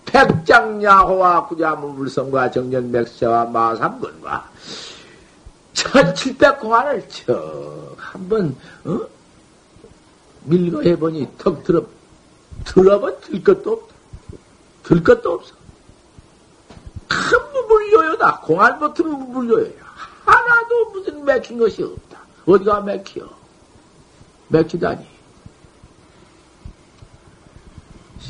백장야호와 0.06 1.48
구자무불성과 1.48 2.52
정전백세와 2.52 3.46
마삼근과 3.46 4.50
천칠백 5.74 6.60
공안을 6.60 7.08
척 7.10 7.96
한번 7.98 8.56
어? 8.86 9.00
밀고 10.46 10.84
해보니 10.84 11.30
턱 11.38 11.64
들어 11.64 11.84
들어본 12.66 13.20
들 13.22 13.44
것도 13.44 13.72
없다. 13.74 13.96
들 14.84 15.04
것도 15.04 15.34
없어. 15.34 15.63
큰 17.30 17.54
무불요요다. 17.54 18.40
공안 18.42 18.80
버튼 18.80 19.10
무불요요야. 19.10 19.84
하나도 20.26 20.90
무슨 20.92 21.24
맥힌 21.26 21.58
것이 21.58 21.84
없다. 21.84 22.20
어디가 22.46 22.82
맥혀? 22.82 23.22
맥히다니. 24.48 25.14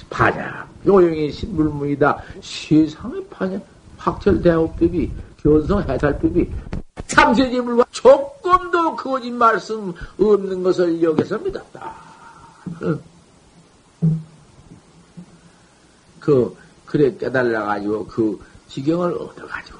파냐, 0.09 0.67
요용이 0.85 1.31
신불무이다. 1.31 2.21
세상의 2.41 3.25
파냐, 3.29 3.59
확철대오법이, 3.97 5.11
견성해탈법이, 5.41 6.51
삼세지물과 7.07 7.85
조금도 7.91 8.95
거짓 8.95 9.31
말 9.31 9.59
씀 9.59 9.93
없는 10.19 10.61
것을 10.63 11.01
여기서 11.01 11.37
믿었다. 11.39 11.95
그, 16.19 16.55
그래 16.85 17.15
깨달아가지고 17.17 18.05
그 18.07 18.39
지경을 18.73 19.13
얻어가지고. 19.13 19.79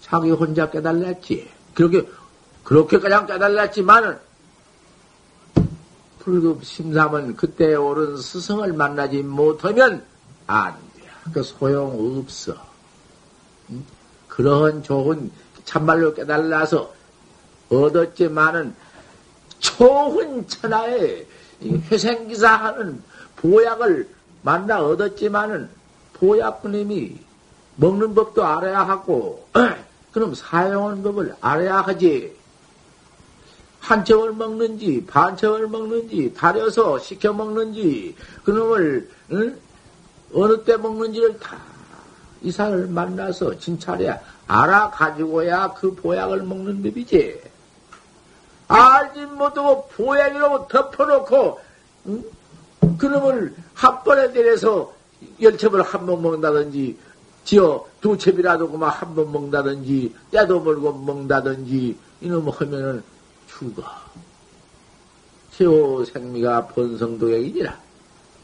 자기 0.00 0.30
혼자 0.30 0.70
깨달았지. 0.70 1.50
그렇게, 1.74 2.08
그렇게 2.62 2.98
그냥 2.98 3.26
깨달았지만은, 3.26 4.18
불급 6.20 6.64
심삼은 6.64 7.36
그때 7.36 7.74
오른 7.74 8.16
스승을 8.16 8.72
만나지 8.72 9.22
못하면 9.22 10.04
안 10.46 10.74
돼. 10.96 11.08
그 11.32 11.42
소용 11.42 12.18
없어. 12.18 12.54
그러한 14.28 14.82
좋은 14.84 15.32
참말로 15.64 16.14
깨달아서 16.14 16.92
얻었지만은 17.68 18.74
초훈 19.58 20.46
천하에 20.46 21.26
회생기사하는 21.90 23.02
보약을 23.36 24.08
만나 24.42 24.82
얻었지만은 24.84 25.77
보약꾼님이 26.20 27.18
먹는 27.76 28.14
법도 28.14 28.44
알아야 28.44 28.80
하고 28.80 29.46
그럼 30.12 30.34
사용하는 30.34 31.02
법을 31.02 31.36
알아야 31.40 31.80
하지. 31.80 32.36
한 33.80 34.04
척을 34.04 34.32
먹는지, 34.32 35.06
반 35.06 35.36
척을 35.36 35.68
먹는지, 35.68 36.34
다려서 36.34 36.98
시켜 36.98 37.32
먹는지, 37.32 38.14
그놈을, 38.44 39.08
응? 39.32 39.58
어느 40.34 40.62
때 40.64 40.76
먹는지를 40.76 41.38
다 41.38 41.56
이사를 42.42 42.86
만나서 42.88 43.58
진찰해 43.58 44.20
알아가지고야 44.46 45.72
그 45.74 45.94
보약을 45.94 46.42
먹는 46.42 46.82
법이지. 46.82 47.40
알지 48.66 49.20
못하고 49.26 49.88
보약이라고 49.88 50.68
덮어놓고, 50.68 51.60
응? 52.08 52.24
그놈을 52.98 53.54
한 53.74 54.02
번에 54.02 54.32
때려서 54.32 54.92
열첩을 55.40 55.82
한 55.82 56.06
번 56.06 56.22
먹는다든지, 56.22 56.96
지어 57.44 57.86
두 58.00 58.16
첩이라도 58.16 58.70
그만 58.70 58.90
한 58.90 59.14
번 59.14 59.32
먹는다든지, 59.32 60.14
때도 60.30 60.60
몰고 60.60 60.92
먹는다든지, 60.92 61.96
이놈 62.20 62.48
하면은 62.48 63.02
죽어. 63.48 63.82
최호 65.52 66.04
생미가 66.04 66.68
번성도액이니라. 66.68 67.80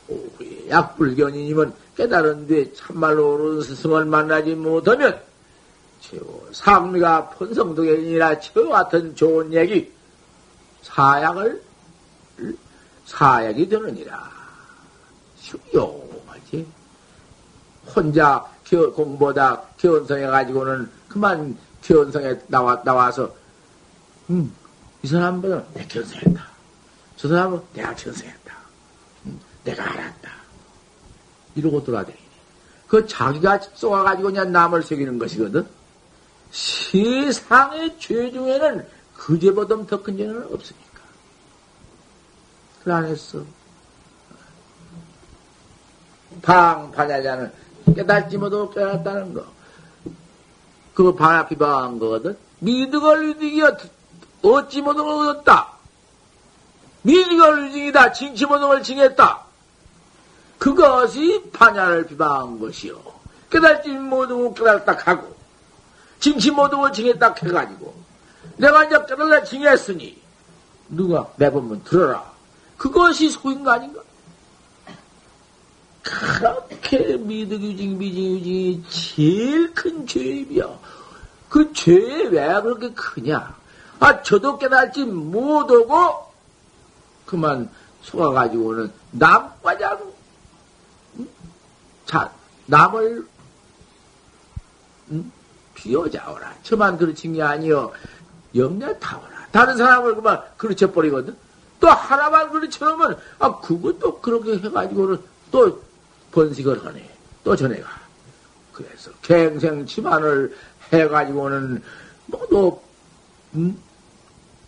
오후에 0.09 0.68
약불견이님은 0.68 1.72
깨달은 1.97 2.47
뒤에 2.49 2.72
참말로 2.75 3.35
옳은 3.35 3.62
스승을 3.62 4.05
만나지 4.05 4.55
못하면 4.55 5.20
최호 6.01 6.45
상미가 6.53 7.31
번성도액이니라 7.31 8.41
저 8.41 8.68
같은 8.68 9.14
좋은 9.14 9.53
얘기 9.55 9.91
사약을 10.83 11.62
사약이 13.07 13.68
되느니라. 13.68 14.31
요 15.77 16.01
하지. 16.55 16.66
혼자 17.94 18.44
겨, 18.64 18.90
공보다 18.92 19.62
견성해 19.76 20.26
가지고는 20.26 20.90
그만 21.09 21.57
견성에 21.82 22.38
나와 22.46 22.82
나와서 22.82 23.32
음. 24.30 24.52
이 25.02 25.07
사람보다 25.07 25.62
내 25.74 25.86
견성했다. 25.86 26.46
저 27.16 27.28
사람은 27.28 27.61
내가 27.74 27.94
견성했다. 27.94 28.55
내가 29.64 29.82
알았다. 29.84 30.30
이러고 31.57 31.84
돌아다니니. 31.84 32.24
그 32.88 33.07
자기가 33.07 33.61
쏘아가지고 33.74 34.28
그냥 34.28 34.52
남을 34.52 34.82
새기는 34.82 35.18
것이거든. 35.18 35.66
세상의 36.50 37.96
죄 37.98 38.30
중에는 38.30 38.86
그제보다 39.16 39.86
더 39.86 40.02
큰 40.02 40.16
죄는 40.16 40.44
없으니까. 40.52 41.00
그 42.82 42.92
안했어. 42.92 43.42
방, 46.43 46.91
반야자는 46.93 47.53
깨닫지 47.95 48.39
못하고 48.39 48.70
깨닫다는 48.70 49.35
거. 49.35 49.45
그거 50.95 51.14
반합 51.14 51.49
비방한 51.49 51.99
거거든. 51.99 52.37
미득을 52.61 53.30
이득이야 53.30 53.76
어찌 54.43 54.80
모등을 54.80 55.28
얻었다. 55.28 55.74
미지걸 57.03 57.72
징이다. 57.72 58.12
징치 58.12 58.47
모등을 58.47 58.82
징했다. 58.82 59.45
그것이 60.59 61.51
반야를 61.53 62.07
비방한 62.07 62.59
것이요. 62.59 62.99
깨달지 63.51 63.91
모등을 63.91 64.55
깨달았다 64.55 64.99
하고, 65.05 65.37
징치 66.18 66.51
모등을 66.51 66.93
징했다 66.93 67.35
해가지고, 67.43 67.95
내가 68.57 68.85
이제 68.85 68.99
깨달라 69.07 69.45
징했으니, 69.45 70.18
누가 70.89 71.28
매번만 71.37 71.85
들어라. 71.85 72.24
그것이 72.78 73.28
소인가 73.30 73.74
아닌가? 73.74 74.01
그렇게 76.05 77.16
미득유징, 77.16 77.98
미징유징이 77.98 78.84
제일 78.90 79.72
큰 79.72 80.07
죄입이야. 80.07 80.68
그 81.48 81.72
죄에 81.72 82.26
왜 82.26 82.61
그렇게 82.61 82.92
크냐? 82.92 83.57
아, 84.00 84.22
저도 84.22 84.59
깨달지 84.59 85.05
못하고, 85.05 86.30
그만 87.24 87.70
속아가지고는 88.02 88.92
남과장, 89.12 90.12
자, 92.05 92.30
남을, 92.66 93.26
음? 95.11 95.32
비워자오라. 95.74 96.55
저만 96.62 96.98
그르친 96.98 97.32
게 97.32 97.42
아니여. 97.42 97.92
영냐 98.55 98.94
타오라. 98.98 99.46
다른 99.50 99.76
사람을 99.76 100.16
그만 100.16 100.40
그르쳐버리거든. 100.57 101.36
또 101.80 101.88
하나만 101.88 102.50
그르쳐놓으면, 102.50 103.18
아, 103.38 103.59
그것도 103.61 104.20
그렇게 104.20 104.59
해가지고는 104.59 105.20
또 105.50 105.82
번식을 106.35 106.85
하네. 106.85 107.09
또 107.45 107.55
전해가. 107.55 107.89
그래서 108.72 109.11
갱생치만을 109.22 110.57
해가지고는 110.93 111.82
모두, 112.26 112.78
음? 113.55 113.78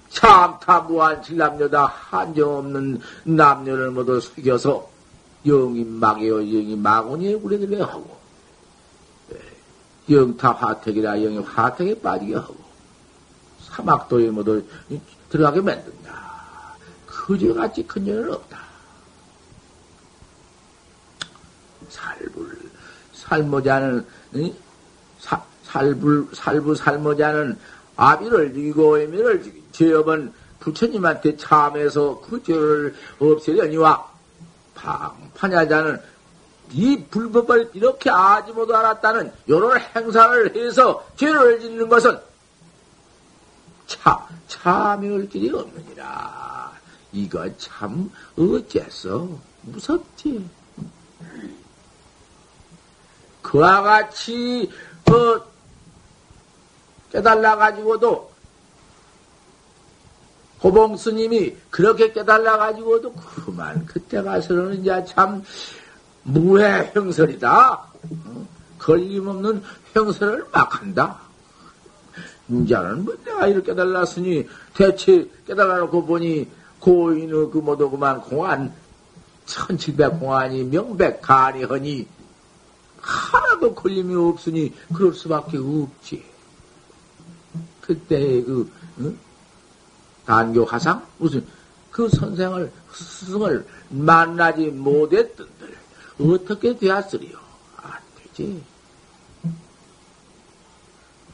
참타무한 0.08 1.22
칠남녀다 1.22 1.84
한정없는 1.84 3.00
남녀를 3.24 3.90
모두 3.90 4.20
숙여서 4.20 4.88
영이 5.44 5.84
막이요 5.84 6.38
영이 6.38 6.76
마구니에 6.76 7.34
우리들게 7.34 7.82
하고 7.82 8.16
예, 9.32 10.14
영타 10.14 10.52
화택이라 10.52 11.16
영이 11.16 11.38
화택에 11.38 12.00
빠지게 12.00 12.34
하고 12.36 12.56
사막도에 13.64 14.30
모두 14.30 14.64
들어가게 15.28 15.60
만든다. 15.60 16.76
그저같이 17.04 17.86
큰 17.86 18.06
일은 18.06 18.32
없다. 18.32 18.65
살불 21.88 22.58
살모자는 23.12 24.06
사, 25.18 25.42
살불 25.64 26.28
살부 26.34 26.74
살모자는 26.74 27.58
아비를 27.96 28.52
죽이고 28.52 28.98
애미를 28.98 29.42
죽인 29.42 29.62
죄업은 29.72 30.32
부처님한테 30.60 31.36
참해서 31.36 32.20
그 32.20 32.42
죄를 32.42 32.94
없애려니와 33.18 34.10
방판야자는 34.74 36.00
이 36.72 37.04
불법을 37.10 37.70
이렇게 37.74 38.10
아지 38.10 38.52
못 38.52 38.70
알았다는 38.70 39.32
요런 39.48 39.80
행사를 39.94 40.56
해서 40.56 41.06
죄를 41.16 41.60
짓는 41.60 41.88
것은 41.88 42.18
차, 43.86 44.26
참여할 44.48 45.28
길이 45.28 45.50
없느니라. 45.50 46.72
이거 47.12 47.48
참 47.56 48.10
어째서 48.36 49.28
무섭지. 49.62 50.44
그와 53.46 53.80
같이 53.82 54.68
어, 55.08 55.40
깨달아 57.12 57.56
가지고도 57.56 58.32
호봉 60.62 60.96
스님이 60.96 61.54
그렇게 61.70 62.12
깨달아 62.12 62.56
가지고도 62.56 63.12
그만 63.12 63.86
그때 63.86 64.20
가서는 64.20 64.80
이제 64.80 65.04
참 65.04 65.44
무해 66.24 66.90
형설이다. 66.92 67.72
어? 67.72 68.46
걸림없는 68.80 69.62
형설을 69.94 70.46
막 70.50 70.80
한다. 70.80 71.20
이제는 72.48 73.04
뭐 73.04 73.16
내가 73.24 73.46
이렇게 73.46 73.66
깨달았으니 73.72 74.48
대체 74.74 75.30
깨달아 75.46 75.78
놓고 75.78 76.04
보니 76.04 76.50
고인의 76.80 77.50
그 77.52 77.58
모두 77.58 77.88
그만 77.88 78.20
공안 78.22 78.74
천칠백 79.44 80.18
공안이 80.18 80.64
명백가니 80.64 81.64
허니 81.64 82.15
하나도 83.06 83.74
걸림이 83.74 84.14
없으니 84.16 84.74
그럴 84.92 85.14
수밖에 85.14 85.58
없지. 85.58 86.24
그때 87.80 88.42
그 88.42 88.70
응? 88.98 89.16
단교 90.26 90.64
화상 90.64 91.06
무슨 91.18 91.46
그 91.92 92.08
선생을 92.08 92.72
스승을 92.92 93.64
만나지 93.90 94.66
못했던들 94.66 95.76
어떻게 96.20 96.76
되었으리요? 96.76 97.38
안 97.76 97.92
되지. 98.16 98.62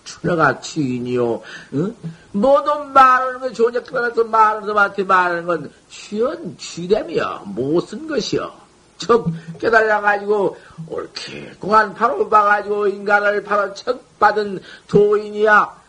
추나가 0.05 0.61
취인이요. 0.61 1.43
응? 1.73 1.97
모든 2.33 2.93
말하는 2.93 3.41
건 3.41 3.55
좋으냐 3.55 3.83
그래서 3.83 4.25
말하는 4.25 4.61
사람한테 4.63 5.05
말하는 5.05 5.47
건 5.47 5.73
취연 5.89 6.59
취됨이여 6.59 7.45
못쓴 7.47 8.07
것이여. 8.07 8.62
척 9.03 9.27
깨달아가지고 9.59 10.57
옳게 10.89 11.55
공안 11.59 11.95
바로 11.95 12.29
봐가지고 12.29 12.87
인간을 12.89 13.43
바로 13.43 13.75
척 13.75 14.19
받은 14.19 14.61
도인이야. 14.87 15.83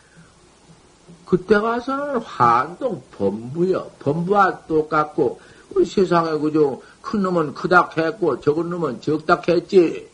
그때 1.26 1.58
가서는 1.58 2.18
환동 2.18 3.02
범부여. 3.16 3.90
범부와 4.00 4.66
똑같고 4.66 5.40
우리 5.70 5.84
세상에 5.84 6.38
그저 6.38 6.80
큰 7.00 7.22
놈은 7.22 7.54
크다 7.54 7.90
했고 7.96 8.40
적은 8.40 8.70
놈은 8.70 9.00
적다 9.00 9.40
했지. 9.48 10.08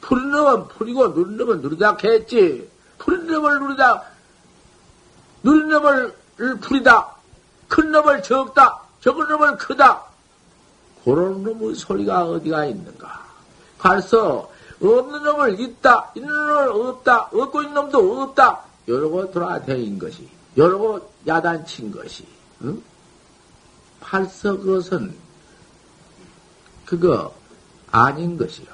푸른 0.00 0.30
놈은 0.30 0.68
풀이고 0.68 1.08
누른 1.08 1.36
놈은 1.36 1.60
누르다 1.60 1.96
했지. 2.04 2.68
푸른 2.98 3.26
놈을 3.26 3.58
누르다 3.60 4.04
누른 5.42 5.68
놈을 5.68 6.14
풀이다. 6.60 7.14
큰 7.68 7.90
놈을 7.90 8.22
적다. 8.22 8.80
적은 9.00 9.26
놈을 9.28 9.56
크다. 9.56 10.13
그런 11.04 11.42
놈의 11.42 11.74
소리가 11.74 12.26
어디가 12.26 12.64
있는가? 12.64 13.24
가서 13.78 14.50
없는 14.80 15.22
놈을 15.22 15.60
있다, 15.60 16.12
있는 16.16 16.28
놈을 16.28 16.68
없다, 16.68 17.30
없고 17.32 17.62
있는 17.62 17.74
놈도 17.74 18.22
없다. 18.22 18.60
이러고 18.86 19.30
돌아다닌 19.30 19.98
것이, 19.98 20.28
이러고 20.56 21.10
야단친 21.26 21.92
것이, 21.92 22.26
응? 22.62 22.82
팔서 24.00 24.58
그것은 24.58 25.14
그거 26.84 27.32
아닌 27.90 28.36
것이요. 28.36 28.66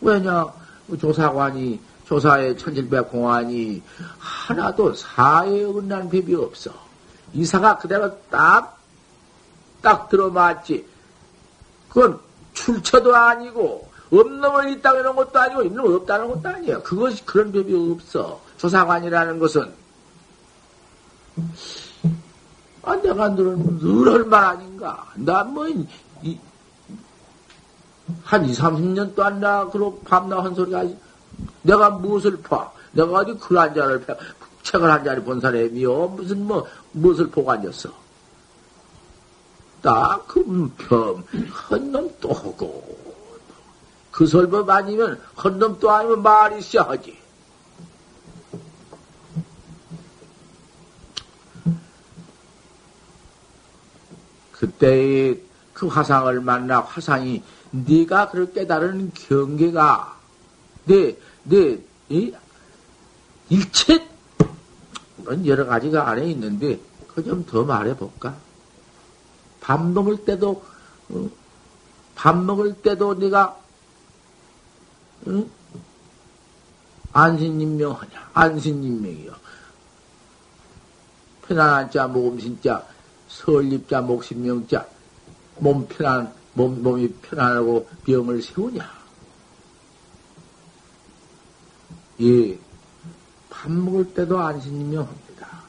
왜냐, 0.00 0.46
조사관이, 1.00 1.80
조사의 2.06 2.56
천칠백 2.56 3.10
공안이 3.10 3.82
하나도 4.18 4.94
사에 4.94 5.64
어긋난 5.64 6.08
법이 6.08 6.34
없어. 6.34 6.70
이사가 7.34 7.78
그대로 7.78 8.18
딱, 8.30 8.77
딱 9.80 10.08
들어맞지. 10.08 10.86
그건 11.88 12.18
출처도 12.52 13.14
아니고, 13.14 13.88
없는 14.10 14.40
놈을 14.40 14.70
있다고 14.70 14.98
이런 14.98 15.16
것도 15.16 15.38
아니고, 15.38 15.62
있는 15.62 15.82
놈 15.82 15.94
없다는 15.94 16.28
것도 16.28 16.48
아니야. 16.48 16.82
그것이 16.82 17.24
그런 17.24 17.52
법이 17.52 17.92
없어. 17.92 18.40
조사관이라는 18.56 19.38
것은. 19.38 19.72
아, 22.82 22.96
내가 22.96 23.28
너는 23.28 23.78
늘 23.78 24.08
얼마 24.08 24.48
아닌가. 24.48 25.06
난 25.14 25.52
뭐, 25.52 25.68
이, 25.68 26.38
한 28.24 28.44
2, 28.44 28.52
30년 28.52 29.14
또안 29.14 29.40
나, 29.40 29.66
그러고 29.66 30.00
밤나 30.04 30.42
한 30.42 30.54
소리가, 30.54 30.84
내가 31.62 31.90
무엇을 31.90 32.40
봐? 32.42 32.70
내가 32.92 33.12
어디 33.18 33.34
글 33.34 33.58
한 33.58 33.74
자를 33.74 34.00
펴, 34.00 34.16
책을 34.62 34.90
한 34.90 35.04
자를 35.04 35.22
본 35.22 35.40
사람이요? 35.40 36.08
무슨 36.08 36.46
뭐, 36.46 36.66
무엇을 36.92 37.28
보고 37.28 37.52
앉았어? 37.52 37.90
딱, 39.82 40.26
그, 40.26 40.72
편, 40.76 41.22
헌놈 41.70 42.16
또 42.20 42.32
하고. 42.32 42.98
그 44.10 44.26
설법 44.26 44.68
아니면, 44.70 45.20
헌놈 45.42 45.78
또 45.78 45.90
아니면 45.90 46.22
말이 46.22 46.58
있어야 46.58 46.84
하지. 46.88 47.16
그때 54.52 55.38
그 55.72 55.86
화상을 55.86 56.40
만나 56.40 56.80
화상이 56.80 57.42
네가 57.70 58.30
그렇게 58.30 58.62
깨달은 58.62 59.12
경계가 59.14 60.16
내, 60.86 61.16
내, 61.44 61.78
이, 62.08 62.34
일체, 63.50 64.08
뭐 65.16 65.46
여러 65.46 65.64
가지가 65.66 66.08
안에 66.08 66.26
있는데, 66.30 66.80
그 67.14 67.22
좀 67.22 67.44
더 67.44 67.62
말해 67.64 67.96
볼까? 67.96 68.47
밥 69.68 69.84
먹을 69.84 70.24
때도, 70.24 70.64
어? 71.10 71.30
밥 72.14 72.34
먹을 72.42 72.72
때도 72.72 73.12
네가, 73.12 73.54
응? 75.26 75.50
안신인명하냐? 77.12 78.30
안신인명이요. 78.32 79.30
편안한 81.42 81.90
자, 81.90 82.06
모금신 82.06 82.62
자, 82.62 82.82
설립자, 83.28 84.00
목신명 84.00 84.66
자, 84.68 84.88
몸 85.58 85.86
편안, 85.86 86.32
몸, 86.54 86.82
몸이 86.82 87.12
편안하고 87.20 87.86
병을 88.06 88.40
세우냐? 88.40 88.90
예, 92.22 92.58
밥 93.50 93.70
먹을 93.70 94.14
때도 94.14 94.38
안신이명 94.38 95.06
합니다. 95.06 95.62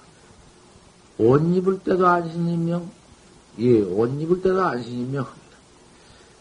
옷 1.18 1.42
입을 1.42 1.80
때도 1.80 2.08
안신이명, 2.08 2.99
예, 3.60 3.82
옷 3.82 4.10
입을 4.22 4.42
때도 4.42 4.62
합니다. 4.62 5.58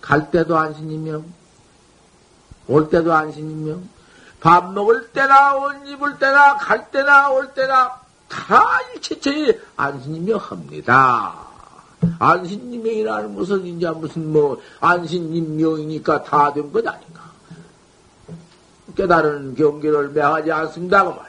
갈 0.01 0.31
때도 0.31 0.57
안신이명, 0.57 1.25
올 2.69 2.89
때도 2.89 3.13
안신이명, 3.13 3.89
밥 4.41 4.73
먹을 4.73 5.09
때나 5.09 5.57
옷 5.57 5.87
입을 5.87 6.19
때나 6.19 6.57
갈 6.57 6.91
때나 6.91 7.31
올 7.31 7.53
때나 7.55 8.01
다 8.29 8.65
일체처에 8.95 9.59
안신이명 9.77 10.39
합니다. 10.39 11.35
안신님명이라는 12.21 13.35
것은 13.35 13.67
이제 13.67 13.91
무슨 13.91 14.33
뭐 14.33 14.61
안신님 14.81 15.57
명이니까 15.57 16.23
다 16.23 16.53
된 16.53 16.71
것 16.73 16.87
아닌가. 16.87 17.23
깨달은 18.97 19.57
경계를 19.57 20.11
매하지 20.11 20.53
않습니다. 20.53 21.05
그 21.05 21.09
말이야. 21.11 21.29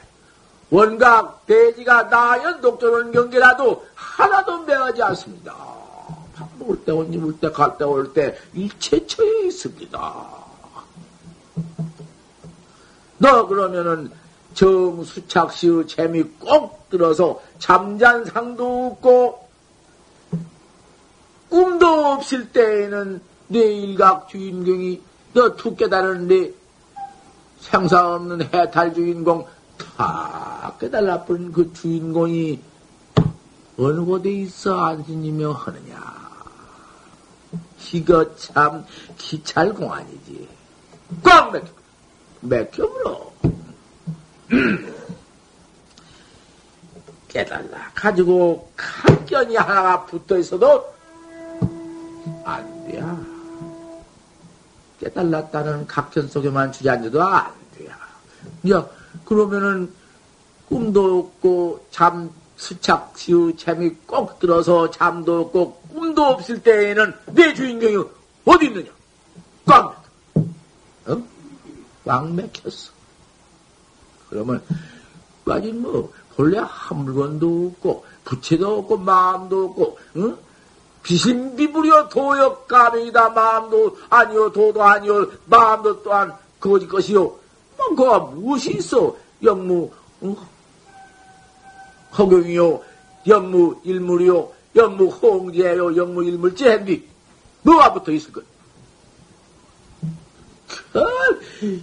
원각 0.70 1.46
대지가 1.46 2.04
나연 2.04 2.60
독존은 2.60 3.10
경계라도 3.10 3.84
하나도 3.94 4.62
매하지 4.62 5.02
않습니다. 5.02 5.54
밥 6.70 6.76
먹을 6.76 6.84
때, 6.84 6.92
옷 6.92 7.12
입을 7.12 7.38
때, 7.40 7.50
갈 7.50 7.76
때, 7.76 7.84
올 7.84 8.12
때, 8.12 8.36
일체처에 8.54 9.46
있습니다. 9.46 10.26
너 13.18 13.46
그러면은 13.46 14.10
정수착시의 14.54 15.86
재미 15.86 16.22
꼭 16.22 16.88
들어서 16.90 17.40
잠잔상도 17.58 18.86
없고 18.86 19.48
꿈도 21.48 21.86
없을 21.86 22.50
때에는 22.50 23.20
내 23.48 23.60
일각 23.60 24.28
주인공이 24.28 25.02
너툭 25.32 25.76
깨달았는데 25.76 26.52
생사 27.60 28.14
없는 28.14 28.42
해탈 28.42 28.94
주인공 28.94 29.46
다 29.96 30.74
깨달아버린 30.80 31.52
그 31.52 31.72
주인공이 31.72 32.60
어느 33.78 34.00
곳에 34.00 34.30
있어 34.30 34.78
안신이며 34.78 35.52
하느냐. 35.52 36.19
이거 37.92 38.36
참 38.36 38.84
기찰공안이지. 39.16 40.48
꽉 41.22 41.52
맥혀. 41.52 41.66
맥혀물어. 42.40 43.32
깨달라. 47.28 47.90
가지고 47.94 48.70
각견이 48.76 49.56
하나가 49.56 50.04
붙어 50.04 50.38
있어도 50.38 50.92
안 52.44 52.84
돼. 52.86 53.00
깨달았다는 55.00 55.86
각견 55.86 56.28
속에만 56.28 56.72
주저앉아도 56.72 57.22
안 57.22 57.52
돼요. 57.76 57.90
야, 58.70 58.86
그러면은 59.24 59.92
꿈도 60.68 61.18
없고 61.18 61.86
잠 61.90 62.30
수착 62.56 63.14
시우 63.16 63.56
재미 63.56 63.90
꼭 64.06 64.38
들어서 64.38 64.90
잠도 64.90 65.40
없고 65.40 65.79
꿈도 65.92 66.24
없을 66.24 66.62
때에는 66.62 67.14
내 67.26 67.54
주인공이 67.54 68.04
어디 68.44 68.66
있느냐? 68.66 68.90
꽉, 69.66 70.02
어? 71.06 71.22
꽉 72.04 72.32
맥혔어. 72.32 72.92
그러면 74.28 74.62
빠진 75.44 75.82
뭐 75.82 76.12
본래 76.36 76.58
한 76.62 77.04
물건도 77.04 77.72
없고 77.74 78.04
부채도 78.24 78.78
없고 78.78 78.98
마음도 78.98 79.66
없고 79.66 79.98
응? 80.16 80.38
비신비불이여 81.02 82.08
도역 82.08 82.68
가명이다 82.68 83.30
마음도 83.30 83.96
아니요 84.08 84.52
도도 84.52 84.82
아니요 84.82 85.30
마음도 85.46 86.02
또한 86.02 86.32
거짓 86.60 86.86
것이요 86.86 87.20
뭐 87.76 87.88
그가 87.96 88.18
무엇이 88.20 88.76
있어 88.76 89.16
영무 89.42 89.90
응? 90.22 90.36
허경이요 92.16 92.82
영무 93.26 93.80
일물이요 93.82 94.52
영무 94.76 95.06
홍제요 95.06 95.96
영무 95.96 96.24
일물제 96.24 96.70
했니 96.70 97.08
뭐가 97.62 97.92
붙어 97.92 98.12
있을 98.12 98.32
거야? 98.32 98.44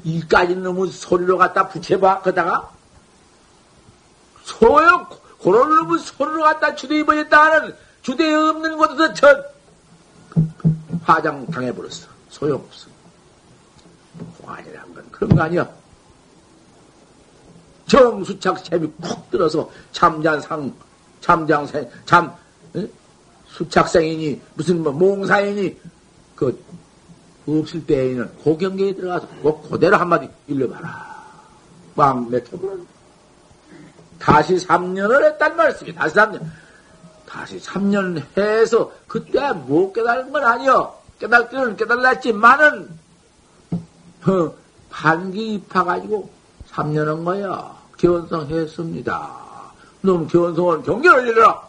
이까지 0.03 0.55
놈은 0.55 0.89
소리로 0.89 1.38
갖다 1.38 1.67
붙여봐. 1.67 2.21
거다가 2.21 2.71
소용 4.43 5.07
그런 5.41 5.75
놈은 5.75 5.99
소리로 5.99 6.41
갖다 6.43 6.75
주대 6.75 6.99
입어졌다 6.99 7.43
하는 7.43 7.75
주대에 8.01 8.33
없는 8.33 8.77
곳에서 8.77 9.13
전 9.13 9.43
화장 11.03 11.45
당해버렸어. 11.47 12.07
소용없어. 12.29 12.88
공안이란 14.39 14.93
건 14.93 15.05
그런 15.11 15.35
거 15.35 15.43
아니야. 15.43 15.69
정수착 17.88 18.59
샘이 18.65 18.91
콕 19.01 19.29
들어서 19.31 19.69
참장생 19.91 20.73
참 22.05 22.27
에? 22.29 22.46
수착생이니 23.47 24.41
무슨 24.55 24.84
뭐 24.84 24.91
몽사이니 24.91 25.78
그 26.36 26.63
없을 27.47 27.86
때에는 27.86 28.30
고경계에 28.43 28.93
들어가서 28.95 29.28
꼭 29.41 29.70
그대로 29.70 29.97
한마디 29.97 30.30
일러봐라. 30.47 31.18
막 31.95 32.30
맥혀버려. 32.30 32.78
다시 34.20 34.55
3년을 34.55 35.24
했단 35.24 35.55
말씀이 35.55 35.93
다시 35.93 36.15
3년. 36.15 36.41
다시 37.28 37.59
3년 37.59 38.22
해서 38.38 38.91
그때 39.07 39.51
못 39.51 39.93
깨달은 39.93 40.32
건 40.32 40.43
아니여. 40.43 40.97
깨달 41.20 41.49
때는 41.49 41.76
깨달았지만은 41.78 42.89
어, 44.28 44.53
반기 44.89 45.53
입혀가지고 45.55 46.30
3년 46.72 47.05
한 47.05 47.24
거야. 47.24 47.76
견성했습니다. 47.97 49.47
놈 50.01 50.28
견성은 50.28 50.84
경계를 50.84 51.28
일러라. 51.28 51.66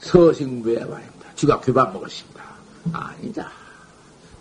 서신부에 0.00 0.84
말입니다. 0.84 1.34
쥐가 1.34 1.60
괴밥 1.60 1.92
먹었습니다. 1.92 2.44
아니다. 2.92 3.50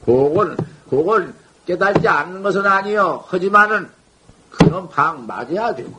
그걸, 0.05 0.55
그걸 0.89 1.33
깨달지 1.65 2.07
않는 2.07 2.43
것은 2.43 2.65
아니요. 2.65 3.23
하지만은, 3.27 3.89
그놈 4.51 4.87
방 4.89 5.25
맞아야 5.25 5.73
되고. 5.73 5.93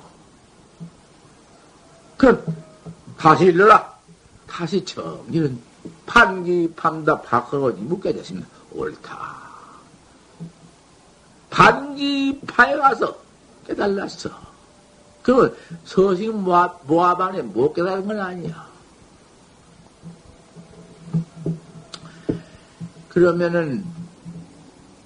그, 2.16 2.44
다시 3.18 3.46
일러라. 3.46 3.94
다시 4.46 4.84
정리는 4.84 5.60
판기 6.06 6.72
판다 6.76 7.20
바꿔가지 7.20 7.80
묶여졌습니다. 7.80 8.48
옳다. 8.72 9.36
반기파에 11.50 12.76
가서 12.76 13.16
깨달았어. 13.66 14.30
그 15.22 15.58
서식 15.84 16.32
모압, 16.34 16.82
모압안에 16.86 17.42
못 17.42 17.72
깨달은 17.72 18.06
건 18.06 18.20
아니야. 18.20 18.65
그러면은 23.16 23.82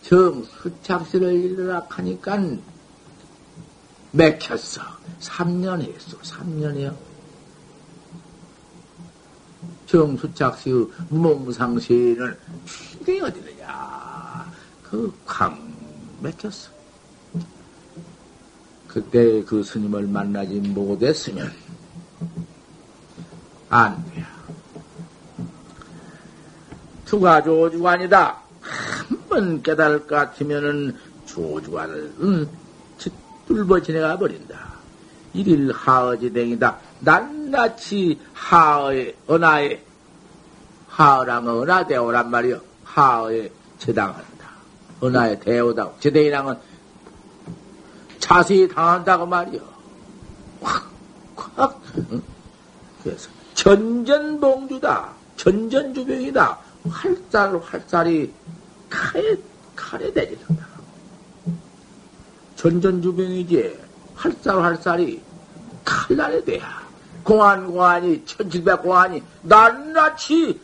정 0.02 0.42
수착시를 0.42 1.32
일러라 1.32 1.86
하니까 1.88 2.42
맥혔어. 4.11 4.82
3년 5.20 5.80
했어. 5.82 6.18
3년이요. 6.18 6.92
정수착시의 9.86 10.88
무몽상시는 11.08 12.36
충격이 12.64 13.20
어디느냐. 13.20 14.52
그 14.82 15.14
광 15.24 15.72
맥혔어. 16.20 16.68
그때 18.88 19.44
그 19.44 19.62
스님을 19.62 20.08
만나지 20.08 20.54
못했으면 20.56 21.52
안 23.68 24.04
돼. 24.11 24.39
투가 27.11 27.42
조주관이다. 27.42 28.36
한 28.61 29.18
번 29.28 29.62
깨달을 29.62 30.06
것 30.06 30.14
같으면은 30.16 30.96
조주관을 31.26 32.12
응, 32.20 32.48
뚫어 33.46 33.80
지내가 33.80 34.16
버린다. 34.16 34.74
일일 35.34 35.72
하어지댕이다. 35.72 36.78
낱낱이 37.00 38.20
하어의 38.32 39.14
언하에 39.26 39.82
하어랑 40.88 41.48
언하대오란 41.48 42.30
말이요. 42.30 42.61
하어에 42.84 43.50
제당한다. 43.78 44.48
은하에 45.02 45.38
대오다. 45.40 45.90
제대인랑은 46.00 46.56
자세히 48.20 48.68
당한다고 48.68 49.26
말이요. 49.26 49.61
확, 50.61 50.90
확. 51.56 51.80
그래서 53.02 53.30
전전봉주다. 53.54 55.11
전전주병이다. 55.36 56.69
활살, 56.88 57.56
활살이 57.58 58.32
칼에, 58.88 59.36
칼에 59.76 60.12
대지른다. 60.12 60.66
전전주병이지. 62.56 63.78
활살, 64.14 64.58
활살이 64.62 65.22
칼날에 65.84 66.44
대야. 66.44 66.80
공안, 67.22 67.66
공안이, 67.66 68.24
천칠백 68.24 68.82
공안이 68.82 69.22
낱낱이 69.42 70.60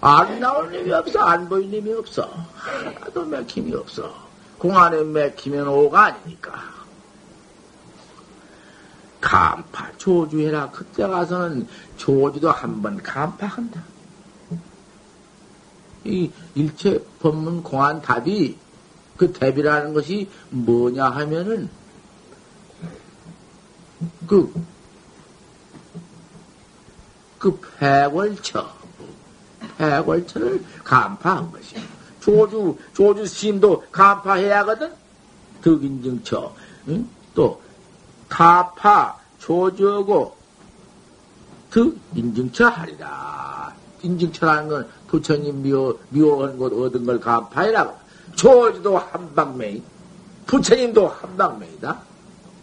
안 0.00 0.40
나올 0.40 0.72
힘이 0.72 0.92
없어. 0.92 1.18
안 1.20 1.48
보일 1.48 1.70
힘이 1.72 1.92
없어. 1.92 2.22
하나도 2.54 3.24
맥힘이 3.24 3.74
없어. 3.74 4.14
공안에 4.58 5.02
맥히면 5.02 5.66
오가 5.68 6.04
아니니까. 6.06 6.52
간파, 9.20 9.92
조주해라. 9.96 10.70
그때 10.70 11.06
가서는 11.06 11.66
조주도 11.96 12.50
한 12.50 12.80
번 12.80 13.02
간파한다. 13.02 13.82
이 16.08 16.30
일체 16.54 17.04
법문 17.20 17.62
공안 17.62 18.00
답이 18.00 18.56
그 19.16 19.32
대비라는 19.32 19.94
것이 19.94 20.28
뭐냐 20.50 21.04
하면은 21.04 21.68
그, 24.26 24.52
그 27.38 27.60
패월처. 27.78 28.78
해골처를 29.80 30.64
간파한 30.84 31.50
것이야. 31.52 31.80
조주, 32.20 32.76
조주 32.94 33.26
스님도 33.26 33.84
간파해야 33.92 34.60
하거든? 34.60 34.92
덕인증처, 35.62 36.54
응? 36.88 37.08
또, 37.34 37.60
타파, 38.28 39.18
조주하고, 39.38 40.36
덕인증처 41.70 42.68
하리라. 42.68 43.74
인증처라는 44.08 44.68
건 44.68 44.88
부처님 45.08 45.62
미워, 45.62 45.98
미워한 46.10 46.58
것 46.58 46.72
얻은 46.72 47.04
걸 47.04 47.20
간파해라. 47.20 47.92
조주도 48.34 48.98
한방매이, 48.98 49.82
부처님도 50.46 51.08
한방매이다. 51.08 51.98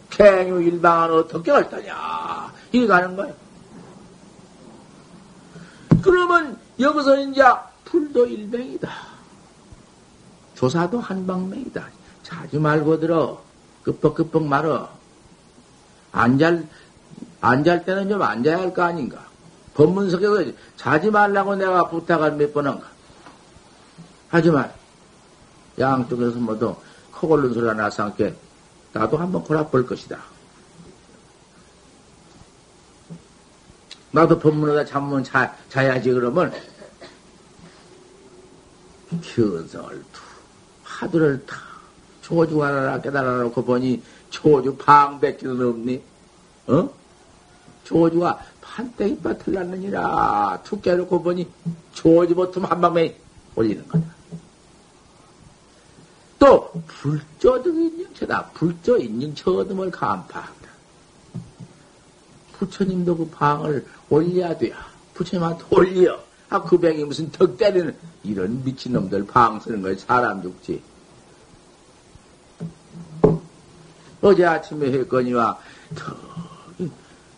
갱유 0.09 0.61
일방은 0.63 1.11
어떻게 1.19 1.51
할 1.51 1.69
거냐. 1.69 2.53
이게 2.71 2.87
가는 2.87 3.15
거야. 3.15 3.31
그러면 6.01 6.57
여기서 6.79 7.19
이제 7.21 7.43
불도 7.83 8.25
일병이다. 8.25 8.89
조사도 10.55 10.99
한방맹이다. 10.99 11.85
자지 12.23 12.57
말고 12.57 12.99
들어. 12.99 13.41
급벅급벅 13.83 14.43
말어. 14.45 14.89
안잘 16.11 17.85
때는 17.85 18.09
좀 18.09 18.21
앉아야 18.21 18.57
할 18.57 18.73
거 18.73 18.83
아닌가. 18.83 19.25
법문석에서 19.76 20.51
자지 20.78 21.11
말라고 21.11 21.55
내가 21.55 21.89
부탁을 21.89 22.34
몇번 22.34 22.67
한가. 22.67 22.88
하지만, 24.30 24.71
양쪽에서 25.78 26.38
모두 26.39 26.76
코골른 27.11 27.53
소리가 27.53 27.73
나서 27.73 28.03
함께 28.03 28.34
나도 28.93 29.17
한번 29.17 29.43
골아볼 29.43 29.86
것이다. 29.86 30.17
나도 34.11 34.39
법문에다 34.39 34.86
잠문 34.86 35.23
자, 35.23 35.53
자야지 35.67 36.11
그러면 36.11 36.53
견성을 39.21 40.03
하두를 40.84 41.45
다 41.45 41.57
조주 42.21 42.63
하나라 42.63 43.01
깨달아 43.01 43.39
놓고 43.43 43.65
보니 43.65 44.01
조주 44.30 44.78
방백기는 44.78 45.67
없니? 45.67 46.01
어? 46.67 46.89
조주가 47.84 48.39
판때기 48.76 49.21
밭을 49.21 49.53
났느니라 49.53 50.61
툭 50.65 50.82
깨놓고 50.82 51.23
보니 51.23 51.47
조주 51.93 52.36
보통 52.36 52.65
한 52.65 52.82
방에 52.82 53.15
올리는 53.55 53.88
거다. 53.88 54.05
또 56.38 56.71
불조 56.86 57.63
등 57.63 57.82
인증체다. 57.82 58.49
불조 58.49 58.97
인증처 58.97 59.51
얻음을 59.51 59.89
간파한다. 59.91 60.69
부처님도 62.51 63.15
그 63.15 63.30
방을 63.30 63.88
올려야 64.09 64.57
돼야. 64.57 64.76
부처님한테 65.13 65.63
올려. 65.69 66.19
아, 66.49 66.61
그 66.61 66.78
병이 66.78 67.05
무슨 67.05 67.32
덕 67.32 67.57
때리는 67.57 67.95
이런 68.23 68.61
미친놈들 68.65 69.26
방 69.26 69.57
쓰는 69.61 69.82
거에 69.82 69.95
사람 69.95 70.41
죽지. 70.41 70.84
어제 74.21 74.43
아침에 74.45 74.91
했거니와 74.91 75.59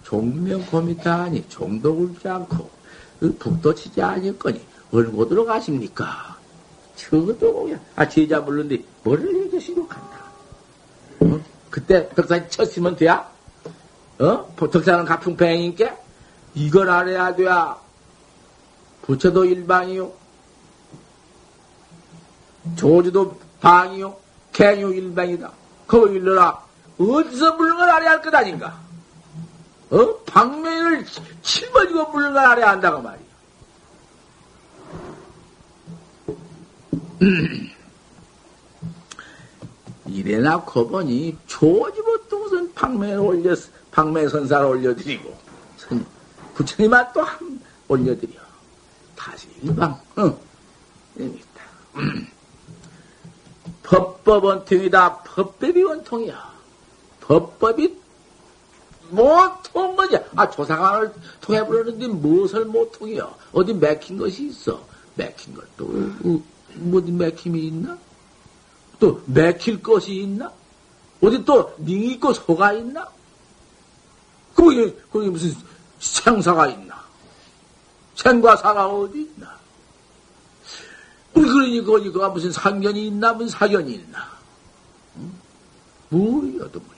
종명 0.07 0.65
고미다니 0.67 1.49
종도 1.49 1.91
울지 1.91 2.29
않고 2.29 2.69
그 3.19 3.35
북도 3.37 3.75
치지 3.75 4.01
않을거니 4.01 4.61
얼고 4.93 5.27
들어 5.27 5.43
가십니까? 5.43 6.37
저도 6.95 7.63
그냥 7.63 7.81
아 7.97 8.07
제자 8.07 8.39
물론데 8.39 8.81
뭐를 9.03 9.35
해주시고 9.35 9.85
간다. 9.85 10.17
어? 11.19 11.41
그때 11.69 12.07
덕산 12.15 12.49
쳤으면 12.49 12.95
돼야? 12.95 13.29
어? 14.19 14.55
덕산은 14.55 15.03
가풍뱅인께 15.03 15.93
이걸 16.55 16.89
알아야 16.89 17.35
돼야. 17.35 17.77
부처도 19.01 19.43
일방이요. 19.43 20.09
조주도 22.77 23.37
방이요. 23.59 24.15
개유 24.53 24.93
일방이다. 24.93 25.51
그거 25.85 26.07
일러라. 26.07 26.63
어디서 26.97 27.55
물는 27.55 27.75
걸 27.75 27.89
알아야 27.89 28.11
할 28.11 28.21
것 28.21 28.33
아닌가? 28.33 28.86
어? 29.89 30.17
칠번지고 31.41 32.11
물는 32.11 32.33
걸 32.33 32.45
알아야 32.45 32.71
한다고 32.71 33.01
말이야. 33.01 33.27
이래나 40.07 40.63
커보니 40.63 41.37
조지부터 41.47 42.37
무슨 42.37 42.73
방면에 42.73 43.15
올려, 43.15 43.55
방면 43.91 44.29
선사를 44.29 44.65
올려드리고, 44.65 45.35
부처님만 46.55 47.11
또 47.13 47.21
한 47.21 47.59
올려드려. 47.87 48.39
다시 49.15 49.47
일방, 49.61 49.99
응. 50.17 50.37
재밌다. 51.17 51.61
법법 53.83 54.43
원통이다. 54.43 55.17
법법이 55.23 55.81
원통이야. 55.83 56.53
법법이 57.21 57.97
못통 59.09 59.95
거지. 59.95 60.17
아, 60.35 60.49
조상을 60.49 61.13
통해 61.41 61.65
부르는데 61.65 62.07
무엇을 62.07 62.65
못 62.65 62.91
통해요? 62.91 63.35
어디 63.51 63.73
맥힌 63.73 64.17
것이 64.17 64.47
있어. 64.47 64.81
맥힌 65.15 65.55
것도, 65.55 65.85
어, 65.85 66.43
어디 66.95 67.11
맥힘이 67.11 67.67
있나? 67.67 67.97
또 68.99 69.21
맥힐 69.25 69.81
것이 69.81 70.13
있나? 70.15 70.51
어디 71.21 71.43
또 71.45 71.73
닝이 71.79 72.13
있고 72.13 72.33
소가 72.33 72.73
있나? 72.73 73.07
거기, 74.55 74.95
거기 75.11 75.29
무슨 75.29 75.55
생사가 75.99 76.67
있나? 76.67 77.03
생과 78.15 78.57
사가 78.57 78.87
어디 78.87 79.21
있나? 79.21 79.57
우리 81.33 81.47
그러니 81.47 81.83
거기가 81.83 82.29
무슨 82.29 82.51
상견이 82.51 83.07
있나? 83.07 83.33
무슨 83.33 83.49
사견이 83.49 83.93
있나? 83.93 84.27
응? 85.17 85.31
뭐여도 86.09 86.79
뭐지? 86.79 86.96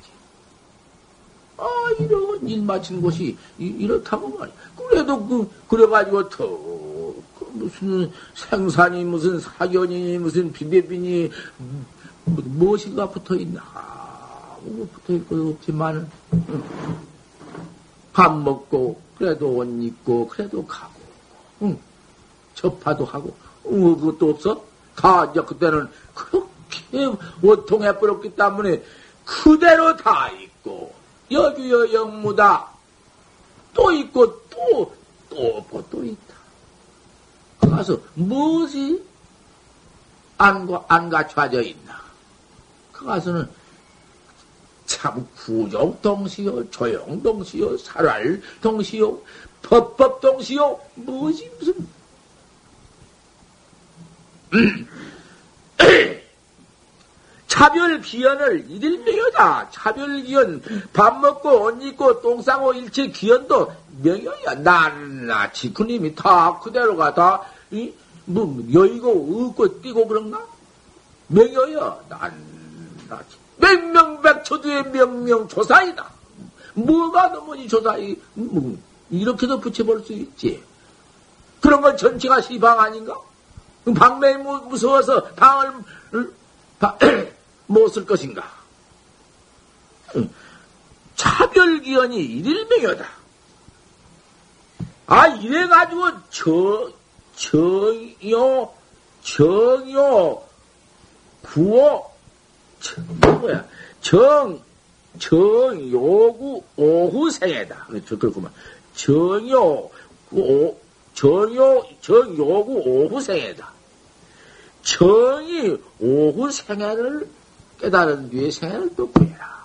아, 1.59 1.65
이런 1.99 2.47
일 2.47 2.61
마친 2.61 3.01
곳이 3.01 3.37
이, 3.57 3.85
렇다고 3.85 4.29
말이야. 4.29 4.55
그래도 4.75 5.25
그, 5.27 5.49
그래가지고 5.67 6.29
더, 6.29 6.47
그 6.47 7.51
무슨 7.53 8.11
생산이 8.33 9.03
무슨 9.03 9.39
사견이 9.39 10.17
무슨 10.17 10.51
비대비니 10.51 11.29
뭐, 12.25 12.43
무엇인가 12.45 13.09
붙어 13.09 13.35
있나? 13.35 13.61
아무 13.73 14.87
붙어 14.87 15.13
있고 15.13 15.49
없지만, 15.49 16.09
밥 18.13 18.37
먹고, 18.37 18.99
그래도 19.17 19.57
옷 19.57 19.65
입고, 19.65 20.27
그래도 20.27 20.65
가고, 20.65 20.93
응. 21.63 21.77
접하도 22.55 23.05
하고, 23.05 23.35
응, 23.67 23.95
그것도 23.97 24.29
없어? 24.29 24.63
다, 24.95 25.25
이제 25.25 25.41
그때는 25.41 25.87
그렇게 26.13 27.17
원통해 27.41 27.97
버렸기 27.99 28.35
때문에 28.35 28.83
그대로 29.25 29.95
다 29.95 30.29
있고, 30.29 30.98
여기여 31.31 31.93
영무다. 31.93 32.67
또 33.73 33.91
있고, 33.91 34.41
또, 34.49 34.93
또 35.29 35.57
없고, 35.57 35.85
또 35.89 36.03
있다. 36.03 36.35
가서 37.61 37.99
무엇이 38.15 39.01
안, 40.37 40.67
안 40.87 41.09
갖춰져 41.09 41.61
있나? 41.61 42.01
그 42.91 43.05
가서는 43.05 43.49
참 44.85 45.27
구정동시요, 45.35 46.71
조용 46.71 47.21
동시요, 47.21 47.77
살활 47.77 48.41
동시요, 48.61 49.21
법법 49.61 50.19
동시요, 50.19 50.79
무엇이 50.95 51.49
무슨 51.59 51.87
차별 57.49 57.99
기연을 57.99 58.65
이일명여다 58.69 59.71
차별 59.71 60.21
기연, 60.21 60.61
밥 60.93 61.19
먹고 61.19 61.63
옷 61.63 61.83
입고 61.83 62.21
똥 62.21 62.41
싸고 62.41 62.73
일체 62.73 63.07
기연도 63.07 63.73
명여야. 64.01 64.53
난나 64.59 65.51
지크님이 65.51 66.15
다 66.15 66.57
그대로가 66.59 67.13
다, 67.13 67.41
이, 67.71 67.91
뭐, 68.25 68.63
여의고, 68.71 69.47
없고, 69.47 69.81
뛰고 69.81 70.07
그런가? 70.07 70.45
명여야. 71.27 71.99
난, 72.07 72.31
나, 73.09 73.19
맹명백초두의 73.57 74.91
명명조사이다. 74.91 76.09
뭐가 76.75 77.29
너무니 77.29 77.67
조사이, 77.67 78.15
뭐, 78.35 78.77
이렇게도 79.09 79.59
붙여볼 79.59 80.03
수 80.05 80.13
있지. 80.13 80.63
그런 81.59 81.81
건 81.81 81.97
전체가 81.97 82.41
시방 82.41 82.79
아닌가? 82.79 83.17
방맹이 83.97 84.43
무서워서 84.69 85.23
방을, 85.35 85.73
못쓸 87.69 88.03
것인가? 88.05 88.51
차별기원이 91.15 92.17
일일명여다. 92.17 93.07
아, 95.05 95.27
이래가지고, 95.27 96.09
저, 96.29 96.91
정요, 97.35 98.73
정요, 99.21 100.41
구호, 101.43 102.11
정, 102.79 103.05
뭐야, 103.21 103.65
정, 104.01 104.61
정, 105.19 105.91
요구, 105.91 106.63
오후생애다. 106.75 107.87
그렇구만. 108.07 108.51
정요, 108.95 109.89
오, 110.31 110.79
정요, 111.13 111.85
정요구, 112.01 112.83
오후생애다. 112.85 113.79
정이 114.83 115.77
오후생애를 115.99 117.29
깨달은 117.79 118.29
뒤에 118.29 118.51
생애를 118.51 118.95
또 118.95 119.09
구해라. 119.11 119.59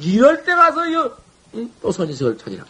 이럴 0.00 0.44
때 0.44 0.54
가서 0.54 0.80
또 1.80 1.92
선지식을 1.92 2.38
찾으라. 2.38 2.64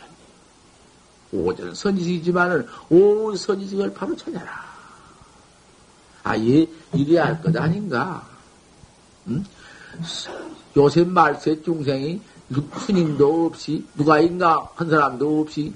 오전은 1.33 1.75
선지식이지만은 1.75 2.67
오후 2.91 3.37
선지식을 3.37 3.95
바로 3.95 4.15
찾아라. 4.17 4.73
아, 6.25 6.39
예, 6.39 6.67
이래야 6.95 7.27
할 7.27 7.43
것 7.43 7.57
아닌가? 7.57 8.27
응? 9.29 9.45
요새 10.77 11.05
말세 11.05 11.61
중생이 11.63 12.21
스님도 12.79 13.47
없이, 13.47 13.85
누가 13.97 14.21
인가 14.21 14.69
한 14.75 14.89
사람도 14.89 15.41
없이, 15.41 15.73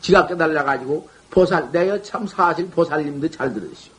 지가 0.00 0.26
깨달아가지고, 0.26 1.08
보살, 1.30 1.70
내가 1.72 2.00
참 2.02 2.26
사실 2.26 2.68
보살님도 2.70 3.28
잘 3.30 3.52
들으시오. 3.52 3.92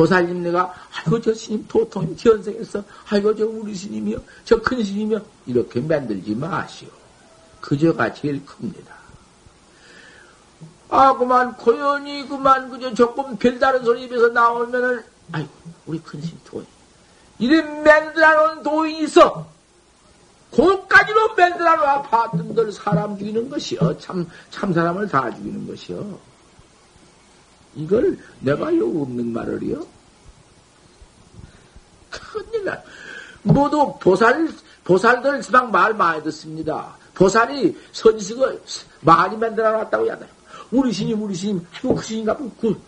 보살님 0.00 0.42
내가 0.42 0.72
아이고 0.96 1.20
저 1.20 1.34
스님 1.34 1.66
도통님 1.68 2.16
지연생했어 2.16 2.82
아이고 3.10 3.36
저 3.36 3.44
우리 3.44 3.74
스님이요 3.74 4.18
저 4.44 4.56
큰 4.62 4.82
스님이요 4.82 5.20
이렇게 5.44 5.78
만들지 5.78 6.34
마시오. 6.34 6.88
그저가 7.60 8.14
제일 8.14 8.42
큽니다. 8.46 8.94
아 10.88 11.12
그만 11.12 11.54
고연히 11.56 12.26
그만 12.26 12.70
그저 12.70 12.94
조금 12.94 13.36
별다른 13.36 13.84
소리 13.84 14.04
입에서 14.04 14.28
나오면은 14.28 15.02
아이고 15.32 15.50
우리 15.84 15.98
큰 16.00 16.18
스님 16.22 16.38
도인. 16.46 16.66
이런 17.38 17.82
맨들하는 17.82 18.62
도인이 18.62 19.02
있어. 19.04 19.46
그까지로 20.50 21.34
맨들하러 21.34 22.02
봤던들 22.02 22.72
사람 22.72 23.18
죽이는 23.18 23.50
것이요 23.50 23.98
참참 23.98 24.72
사람을 24.72 25.08
다 25.08 25.30
죽이는 25.30 25.66
것이요 25.66 26.18
이걸 27.74 28.18
내가 28.40 28.74
요 28.76 28.86
없는 29.02 29.32
말을요? 29.32 29.86
큰일 32.10 32.64
나. 32.64 32.82
모두 33.42 33.94
보살, 34.00 34.48
보살들 34.84 35.40
지방 35.40 35.70
말 35.70 35.94
많이 35.94 36.22
듣습니다. 36.24 36.94
보살이 37.14 37.76
선식을 37.92 38.62
많이 39.00 39.36
만들어 39.36 39.70
놨다고 39.72 40.04
하잖아요. 40.04 40.30
우리 40.70 40.92
스님, 40.92 41.22
우리 41.22 41.34
스님, 41.34 41.64
아이고, 41.74 41.94
그 41.94 42.02
스님 42.02 42.24
같은, 42.24 42.50
그, 42.60 42.80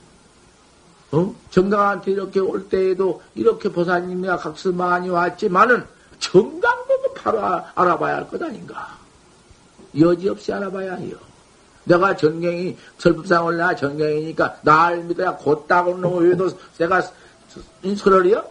어? 1.12 1.34
정강한테 1.50 2.12
이렇게 2.12 2.40
올 2.40 2.68
때에도 2.68 3.22
이렇게 3.34 3.68
보살님이가 3.70 4.36
각서 4.38 4.72
많이 4.72 5.08
왔지만은 5.08 5.84
정강보고 6.18 7.14
바로 7.14 7.40
알아봐야 7.74 8.16
할 8.16 8.28
것 8.28 8.40
아닌가. 8.42 8.96
여지없이 9.98 10.52
알아봐야 10.52 10.94
해요. 10.94 11.16
내가 11.84 12.16
전경이, 12.16 12.76
설법상을 12.98 13.56
나 13.56 13.74
전경이니까 13.74 14.60
날 14.62 15.02
믿어야 15.04 15.36
곧다고 15.36 15.96
놈의 15.98 16.30
왜도 16.30 16.50
내가 16.78 17.02
설을이요? 17.96 18.44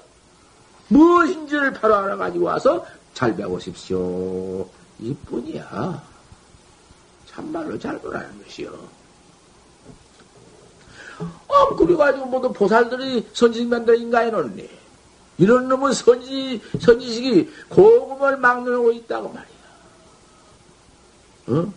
무엇인지를 0.90 1.74
바로 1.74 1.96
알아가지고 1.96 2.46
와서 2.46 2.86
잘 3.14 3.36
배우십시오. 3.36 4.68
이뿐이야. 5.00 6.04
참말로 7.28 7.80
잘 7.80 7.98
보라는 8.00 8.44
것이요. 8.44 8.72
어, 11.48 11.76
그래가지고 11.76 12.26
모두 12.26 12.52
보살들이 12.52 13.28
선지식만들 13.34 14.00
인가해 14.00 14.32
놓니. 14.32 14.70
이런 15.38 15.68
놈은 15.70 15.94
선지, 15.94 16.62
선지식이 16.80 17.50
고금을 17.70 18.38
막는 18.38 18.94
있다고 18.94 19.30
말이야. 19.30 19.52
어? 21.48 21.74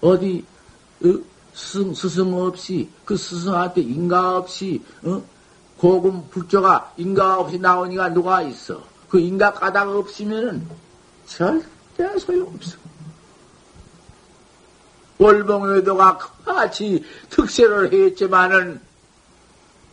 어디, 0.00 0.44
어? 1.04 1.08
스승, 1.52 1.92
스승 1.94 2.34
없이, 2.34 2.88
그 3.04 3.16
스승한테 3.16 3.80
인가 3.82 4.38
없이, 4.38 4.82
어? 5.02 5.22
고금 5.76 6.28
불조가 6.28 6.92
인가 6.98 7.40
없이 7.40 7.58
나오니까 7.58 8.10
누가 8.12 8.42
있어? 8.42 8.82
그 9.08 9.18
인가 9.18 9.52
까닭 9.52 9.88
없으면은 9.88 10.66
절대 11.26 12.18
소용없어. 12.18 12.76
월봉외도가 15.18 16.18
같이 16.44 17.04
특세를 17.28 17.92
했지만은 17.92 18.80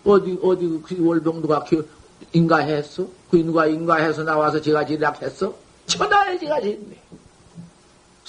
어디 0.06 0.40
어디 0.42 0.82
그 0.84 1.06
월봉 1.06 1.42
누가 1.42 1.66
인가했어? 2.32 3.08
그 3.30 3.38
누가 3.38 3.66
인가해서 3.66 4.24
나와서 4.24 4.62
제가 4.62 4.86
지락했어? 4.86 5.54
천하에 5.86 6.38
제가 6.38 6.62
지네. 6.62 7.02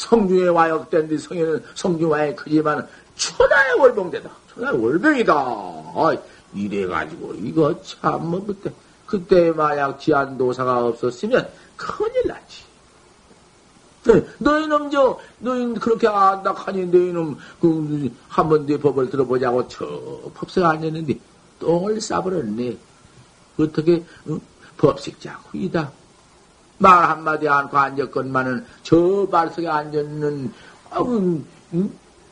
성중에 0.03 0.47
와역된 0.49 1.09
뒤 1.09 1.19
성에는 1.19 1.65
성중 1.75 2.11
와역 2.11 2.37
크지만 2.37 2.87
천하의 3.17 3.75
월봉대다. 3.81 4.31
천하의 4.55 4.81
월병이다. 4.85 5.35
아, 5.35 6.17
이래가지고 6.55 7.35
이거 7.35 7.75
참 7.83 8.23
뭐 8.31 8.45
그때 8.47 8.73
그때 9.07 9.51
만약 9.51 9.99
지안도사가 9.99 10.87
없었으면 10.87 11.49
큰일 11.77 12.29
났지. 12.29 12.63
네, 14.05 14.25
너희놈 14.39 14.91
저 14.91 15.19
너희 15.41 15.75
그렇게 15.75 16.07
안다 16.07 16.53
하니 16.53 16.87
너희놈 16.87 17.37
그 17.61 18.11
한번 18.29 18.67
뒤에 18.67 18.79
법을 18.79 19.11
들어보자고 19.11 19.67
저 19.69 19.85
법세가 20.35 20.71
앉았는데 20.71 21.19
똥을 21.59 22.01
싸버렸네. 22.01 22.77
어떻게 23.59 24.05
응? 24.29 24.41
법식자 24.77 25.41
후이다. 25.51 25.91
말 26.79 27.05
한마디 27.05 27.49
않고 27.49 27.77
앉았건만은 27.77 28.67
저 28.83 29.27
발석에 29.31 29.69
앉았는 29.69 30.53
응? 30.97 31.45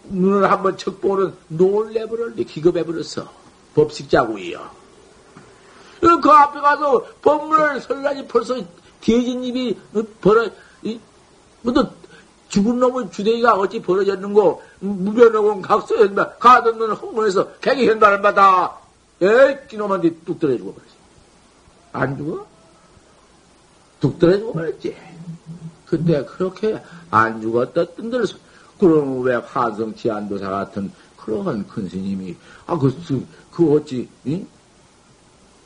눈을 0.09 0.51
한번 0.51 0.79
척 0.79 1.01
보는 1.01 1.35
놀래버렸네. 1.49 2.45
기겁해버렸어. 2.45 3.29
법식자구이요. 3.75 4.71
그 6.01 6.31
앞에 6.31 6.61
가서 6.61 7.05
법문을 7.23 7.81
설라지 7.81 8.27
벌써 8.27 8.57
뒤진 9.01 9.43
입이 9.43 9.77
벌어, 10.21 10.49
뭐또 11.63 11.91
죽은 12.49 12.79
놈의 12.79 13.11
주대기가 13.11 13.55
어찌 13.55 13.83
벌어졌는고, 13.83 14.63
무변하고 14.79 15.61
각서에 15.61 16.09
가던 16.39 16.79
놈은 16.79 16.95
홍문에서 16.95 17.55
객이 17.61 17.89
현발을 17.89 18.23
받아, 18.23 18.79
에이, 19.21 19.57
끼놈한테 19.69 20.15
뚝 20.25 20.39
떨어지고 20.39 20.75
그러지. 20.75 20.95
안 21.93 22.17
죽어? 22.17 22.47
뚝 24.01 24.19
떨어지고 24.19 24.53
그랬지. 24.53 24.97
근데 25.87 26.25
그렇게 26.25 26.81
안 27.11 27.41
죽었다 27.41 27.85
뜬들, 27.85 28.25
그럼 28.79 29.23
왜 29.23 29.37
화성치 29.37 30.11
안도사 30.11 30.49
같은 30.51 30.91
그러한 31.17 31.67
큰 31.67 31.89
스님이, 31.89 32.37
아, 32.67 32.79
그, 32.79 33.75
어찌, 33.75 34.09
응? 34.27 34.47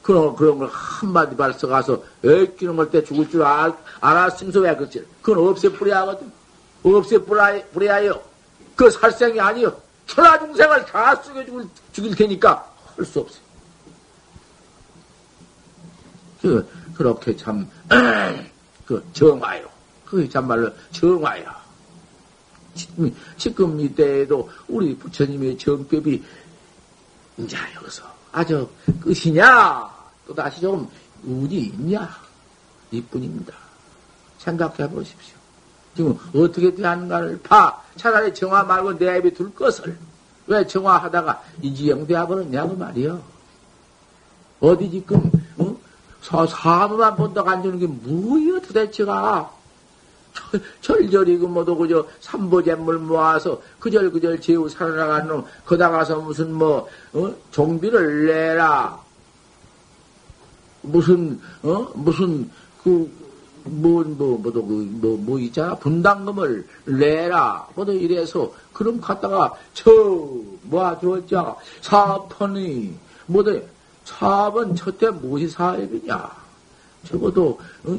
그런, 0.02 0.34
그런 0.36 0.58
걸 0.58 0.68
한마디 0.70 1.36
발써 1.36 1.66
가서, 1.66 2.02
애끼는 2.24 2.76
걸 2.76 2.90
때 2.90 3.02
죽을 3.04 3.28
줄 3.28 3.42
알, 3.42 3.74
알았으면서 4.00 4.60
왜 4.60 4.74
그랬지? 4.76 5.04
그건 5.22 5.46
없애뿌려야 5.48 6.00
하거든. 6.00 6.30
없애뿌려야, 6.82 8.14
그 8.76 8.90
살생이 8.90 9.38
아니요. 9.40 9.76
천하 10.06 10.38
중생을 10.38 10.86
다 10.86 11.14
쏘게 11.16 11.44
죽을, 11.44 11.66
죽일 11.92 12.14
테니까 12.14 12.66
할 12.96 13.04
수 13.04 13.20
없어. 13.20 13.38
그, 16.40 16.66
그렇게 17.00 17.34
참, 17.34 17.66
그, 18.84 19.02
정화요. 19.14 19.66
그게 20.04 20.28
참말로 20.28 20.70
정화야. 20.92 21.58
지금 23.38 23.80
이때에도 23.80 24.50
우리 24.68 24.94
부처님의 24.98 25.56
정법이 25.56 26.22
이제 27.38 27.56
여기서 27.74 28.02
아주 28.32 28.68
끝이냐? 29.00 29.90
또다시 30.26 30.60
조금 30.60 30.86
운이 31.24 31.54
있냐? 31.56 32.06
이뿐입니다. 32.90 33.54
생각해 34.36 34.90
보십시오. 34.90 35.38
지금 35.96 36.18
어떻게 36.34 36.74
대하는가를 36.74 37.40
봐. 37.40 37.82
차라리 37.96 38.34
정화 38.34 38.62
말고 38.64 38.98
내 38.98 39.16
입에 39.16 39.32
둘 39.32 39.54
것을. 39.54 39.96
왜 40.48 40.66
정화하다가 40.66 41.42
이지영 41.62 42.06
되어버렸냐고 42.06 42.76
말이요. 42.76 43.22
어디 44.60 44.90
지금, 44.90 45.30
어? 46.32 46.46
사무만 46.46 47.16
본다고 47.16 47.50
앉는 47.50 47.78
게 47.78 47.86
뭐여 47.86 48.60
도대체가. 48.60 49.58
절절히 50.80 51.38
그 51.38 51.46
뭐도 51.46 51.76
그저 51.76 52.06
삼보잼물 52.20 52.98
모아서 52.98 53.60
그절 53.80 54.10
그절 54.12 54.40
제우 54.40 54.68
살아나간 54.68 55.26
놈 55.26 55.44
거다 55.66 55.90
가서 55.90 56.20
무슨 56.20 56.52
뭐 56.52 56.88
어? 57.12 57.34
종비를 57.50 58.26
내라 58.26 59.00
무슨 60.82 61.40
어 61.62 61.90
무슨 61.94 62.48
그 62.82 63.20
뭐 63.64 64.04
뭐 64.04 64.38
뭐도 64.38 64.66
그 64.66 64.72
뭐뭐 65.00 65.16
뭐 65.18 65.38
있잖아 65.38 65.74
분담금을 65.76 66.66
내라 66.84 67.68
뭐도 67.74 67.92
이래서 67.92 68.52
그럼 68.72 69.00
갔다가 69.00 69.54
저 69.74 69.90
모아주었자 70.62 71.56
사업하니 71.82 72.94
뭐도 73.26 73.60
사업은 74.10 74.74
첫째 74.74 75.10
무엇이 75.10 75.48
사업이냐? 75.48 76.30
적어도 77.06 77.58
어? 77.84 77.98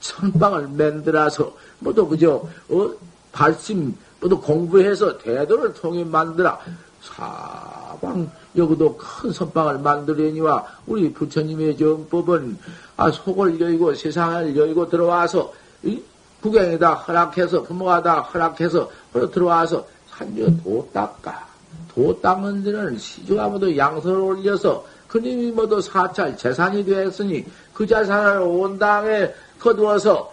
선방을 0.00 0.68
만들어서 0.68 1.54
모두 1.78 2.08
그저 2.08 2.42
어? 2.68 2.90
발심 3.30 3.96
모두 4.20 4.40
공부해서 4.40 5.18
대도를 5.18 5.74
통해 5.74 6.04
만들어. 6.04 6.58
사방 7.02 8.30
여기도 8.56 8.96
큰 8.96 9.32
선방을 9.32 9.78
만들려니와 9.78 10.66
우리 10.86 11.12
부처님의 11.12 11.76
정법은 11.78 12.58
아 12.96 13.10
속을 13.10 13.60
여의고 13.60 13.94
세상을 13.94 14.56
여의고 14.56 14.88
들어와서 14.88 15.52
이? 15.82 16.02
구경에다 16.42 16.94
허락해서 16.94 17.62
부모가다 17.62 18.20
허락해서 18.22 18.90
들어와서 19.32 19.86
산주 20.08 20.62
도 20.64 20.88
닦아. 20.92 21.46
도 21.94 22.18
닦는 22.20 22.62
데는 22.62 22.98
시주가 22.98 23.48
모두 23.48 23.76
양서를 23.76 24.20
올려서 24.20 24.84
그님이 25.10 25.50
모두 25.50 25.80
사찰 25.80 26.36
재산이 26.36 26.84
되었으니 26.84 27.44
그 27.74 27.86
재산을 27.86 28.42
온 28.42 28.78
다음에 28.78 29.34
거두어서 29.58 30.32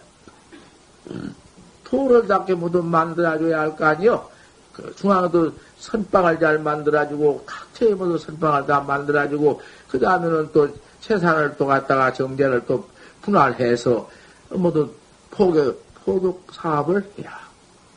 토를 1.83 2.27
닦게 2.27 2.53
모두 2.53 2.83
만들어줘야 2.83 3.59
할 3.59 3.75
거 3.75 3.85
아니요. 3.85 4.29
그 4.73 4.93
중앙도 4.95 5.51
선빵을 5.79 6.39
잘 6.39 6.59
만들어주고 6.59 7.43
각처에 7.45 7.95
모두 7.95 8.17
선빵을 8.19 8.67
다 8.67 8.81
만들어주고 8.81 9.61
그 9.89 9.99
다음에는 9.99 10.49
또 10.53 10.69
세상을 11.01 11.55
또 11.57 11.65
갖다가 11.65 12.13
정제를 12.13 12.65
또 12.67 12.87
분할해서 13.23 14.07
모두 14.49 14.89
포교 15.31 15.73
포교 16.05 16.39
사업을 16.53 17.03
해야 17.17 17.39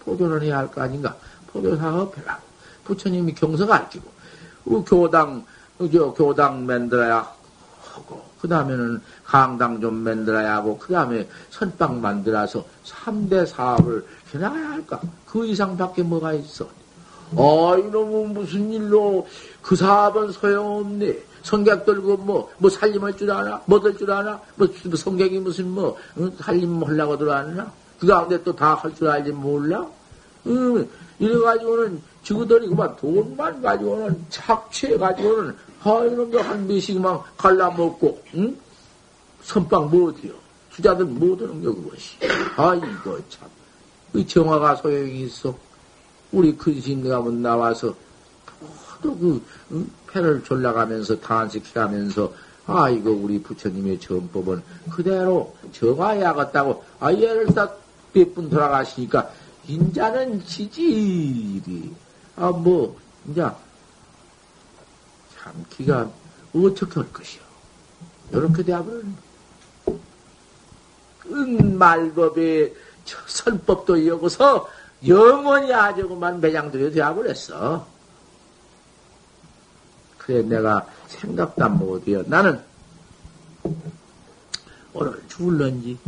포교를 0.04 0.42
해야 0.42 0.58
할 0.58 0.70
거 0.70 0.80
아닌가 0.80 1.14
포교 1.48 1.76
사업 1.76 2.16
해라 2.16 2.40
부처님이 2.84 3.34
경서 3.34 3.66
가르치고 3.66 4.84
교당 4.84 5.44
저 5.88 6.12
교당 6.12 6.66
만들어야 6.66 7.32
하고 7.92 8.30
그 8.40 8.48
다음에는 8.48 9.00
강당 9.24 9.80
좀 9.80 9.94
만들어야 9.96 10.56
하고, 10.56 10.78
그 10.78 10.92
다음에 10.92 11.28
선빵 11.50 12.00
만들어서 12.00 12.64
3대 12.86 13.46
사업을 13.46 14.04
해나가야 14.34 14.70
할까? 14.70 15.00
그 15.26 15.46
이상밖에 15.46 16.02
뭐가 16.02 16.32
있어? 16.32 16.66
아, 17.36 17.76
이놈은 17.78 18.32
무슨 18.32 18.72
일로 18.72 19.26
그 19.62 19.76
사업은 19.76 20.32
소용없네. 20.32 21.18
성격 21.42 21.84
들고 21.84 22.16
뭐, 22.18 22.50
뭐 22.58 22.70
살림할 22.70 23.16
줄 23.16 23.30
아나? 23.30 23.60
뭐 23.66 23.80
될 23.80 23.96
줄 23.96 24.10
아나? 24.10 24.40
뭐, 24.56 24.66
뭐 24.84 24.96
성격이 24.96 25.38
무슨 25.40 25.70
뭐, 25.70 25.96
응? 26.18 26.32
살림 26.40 26.82
하려고 26.82 27.16
들어왔나? 27.18 27.70
그 27.98 28.06
가운데 28.06 28.42
또 28.42 28.54
다 28.56 28.74
할 28.74 28.94
줄 28.94 29.08
알지 29.08 29.32
몰라? 29.32 29.86
응, 30.46 30.88
이래가지고는 31.18 32.02
지구들이 32.22 32.68
그만 32.68 32.94
돈만 32.96 33.62
가지고는 33.62 34.24
착취해 34.28 34.96
가지고는 34.98 35.56
아, 35.82 36.04
이놈도 36.04 36.40
한 36.40 36.66
미씩만 36.66 37.20
갈라먹고, 37.38 38.22
응? 38.34 38.56
선빵 39.42 39.90
못해요. 39.90 40.34
주자들 40.70 41.06
못하는 41.06 41.60
게 41.60 41.66
그것이. 41.66 42.18
아, 42.56 42.74
이거 42.74 43.18
참. 43.30 43.48
이 44.12 44.26
정화가 44.26 44.76
소용이 44.76 45.22
있어. 45.22 45.56
우리 46.32 46.56
큰 46.56 46.80
스님네가 46.80 47.20
뭐 47.20 47.32
나와서 47.32 47.94
또 49.02 49.16
그, 49.16 49.42
응? 49.72 49.90
패를 50.06 50.44
졸라가면서 50.44 51.18
탄식해가면서 51.20 52.32
아 52.66 52.88
이거 52.88 53.10
우리 53.10 53.40
부처님의 53.42 53.98
전법은 54.00 54.62
그대로 54.90 55.54
정화해야겠다고 55.72 56.84
아 57.00 57.12
얘를 57.12 57.46
딱몇분 57.46 58.50
돌아가시니까 58.50 59.30
인자는 59.66 60.44
지질이 60.44 61.92
아뭐 62.36 62.98
인자 63.26 63.56
참 65.38 65.64
기가 65.70 66.10
어떻게 66.54 66.94
할 66.94 67.12
것이요 67.12 67.42
이렇게 68.32 68.62
되어버리는 68.62 69.16
은말법의 71.26 72.74
선법도 73.26 74.06
여기서 74.06 74.68
영원히 75.06 75.72
아주 75.72 76.08
그만 76.08 76.40
매장들이 76.40 76.92
되어버렸어. 76.92 77.86
그래, 80.18 80.42
내가 80.42 80.86
생각도 81.08 81.64
안 81.64 81.78
못해요. 81.78 82.22
나는 82.26 82.60
오늘 84.92 85.22
죽을런지, 85.28 85.98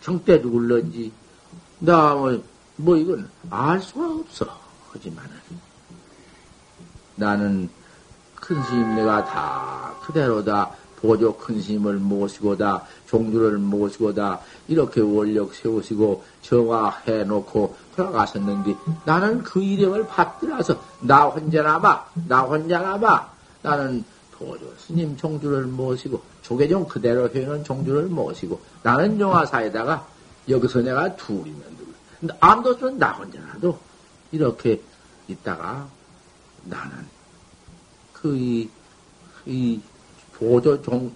정때 0.00 0.40
죽을런지, 0.40 1.12
나, 1.80 2.14
뭐, 2.14 2.42
뭐, 2.76 2.96
이건 2.96 3.28
알 3.50 3.80
수가 3.80 4.20
없어. 4.20 4.60
하지만은, 4.92 5.30
나는 7.16 7.70
큰 8.34 8.62
스님 8.64 8.96
내가 8.96 9.24
다 9.24 9.94
그대로다. 10.02 10.70
보조 11.00 11.34
큰 11.36 11.60
스님을 11.60 11.94
모시고다. 11.94 12.84
종주를 13.08 13.58
모시고다. 13.58 14.40
이렇게 14.68 15.00
원력 15.00 15.54
세우시고 15.54 16.22
정화해 16.42 17.24
놓고 17.24 17.74
돌아가셨는데 17.96 18.76
나는 19.04 19.42
그 19.42 19.62
이름을 19.62 20.06
받들어서 20.06 20.80
나 21.00 21.24
혼자나마 21.24 22.04
나 22.28 22.42
혼자나마 22.42 23.28
나는 23.62 24.04
도조 24.32 24.72
스님 24.78 25.16
종주를 25.16 25.64
모시고 25.64 26.22
조계종 26.42 26.86
그대로 26.86 27.28
해놓은 27.28 27.64
종주를 27.64 28.04
모시고 28.04 28.60
나는 28.82 29.18
영화사에다가 29.18 30.06
여기서 30.48 30.80
내가 30.80 31.14
둘이면 31.16 31.62
둘 31.78 32.30
아무도 32.40 32.90
나 32.90 33.12
혼자라도 33.12 33.78
이렇게 34.32 34.80
있다가 35.28 35.88
나는 36.64 37.06
그 38.12 38.36
이 38.36 38.68
이 39.46 39.80
보조 40.34 40.80
종 40.82 41.10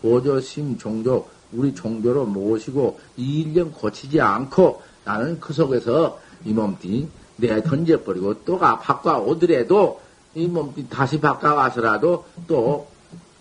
보조심 0.00 0.78
종조 0.78 1.26
우리 1.52 1.74
종교로 1.74 2.26
모시고 2.26 2.98
이 3.16 3.42
일령 3.42 3.72
고치지 3.72 4.20
않고 4.20 4.82
나는 5.04 5.38
그 5.40 5.52
속에서 5.52 6.18
이 6.44 6.52
몸띠 6.52 7.08
내 7.36 7.62
던져버리고 7.62 8.44
또 8.44 8.58
가 8.58 8.78
바꿔 8.78 9.18
오더라도 9.18 10.00
이 10.34 10.46
몸띠 10.46 10.88
다시 10.88 11.20
바꿔 11.20 11.54
와서라도 11.54 12.24
또 12.46 12.86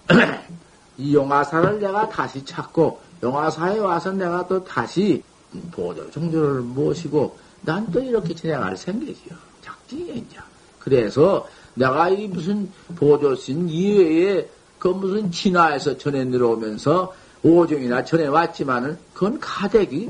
이 0.97 1.15
용화사를 1.15 1.79
내가 1.79 2.07
다시 2.07 2.45
찾고 2.45 2.99
용화사에 3.23 3.79
와서 3.79 4.11
내가 4.11 4.47
또 4.47 4.63
다시 4.63 5.23
보조 5.71 6.09
종조를 6.11 6.61
모시고 6.61 7.37
난 7.65 7.89
또 7.91 8.01
이렇게 8.01 8.33
진행할 8.33 8.75
생각이요. 8.75 9.35
작정이야, 9.61 10.13
이제. 10.15 10.37
그래서 10.79 11.47
내가 11.75 12.09
이 12.09 12.27
무슨 12.27 12.69
보조신 12.95 13.69
이외에 13.69 14.47
그 14.77 14.89
무슨 14.89 15.31
진화에서 15.31 15.97
전해 15.97 16.23
내려오면서 16.25 17.13
오종이나 17.41 18.03
전해 18.03 18.27
왔지만은 18.27 18.97
그건 19.13 19.39
가대기 19.39 20.09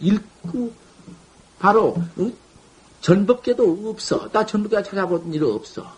읽고 0.00 0.72
바로 1.58 1.96
응? 2.18 2.34
전법계도 3.00 3.90
없어. 3.90 4.28
나 4.30 4.44
전법계 4.44 4.82
찾아본 4.82 5.32
일 5.32 5.44
없어. 5.44 5.90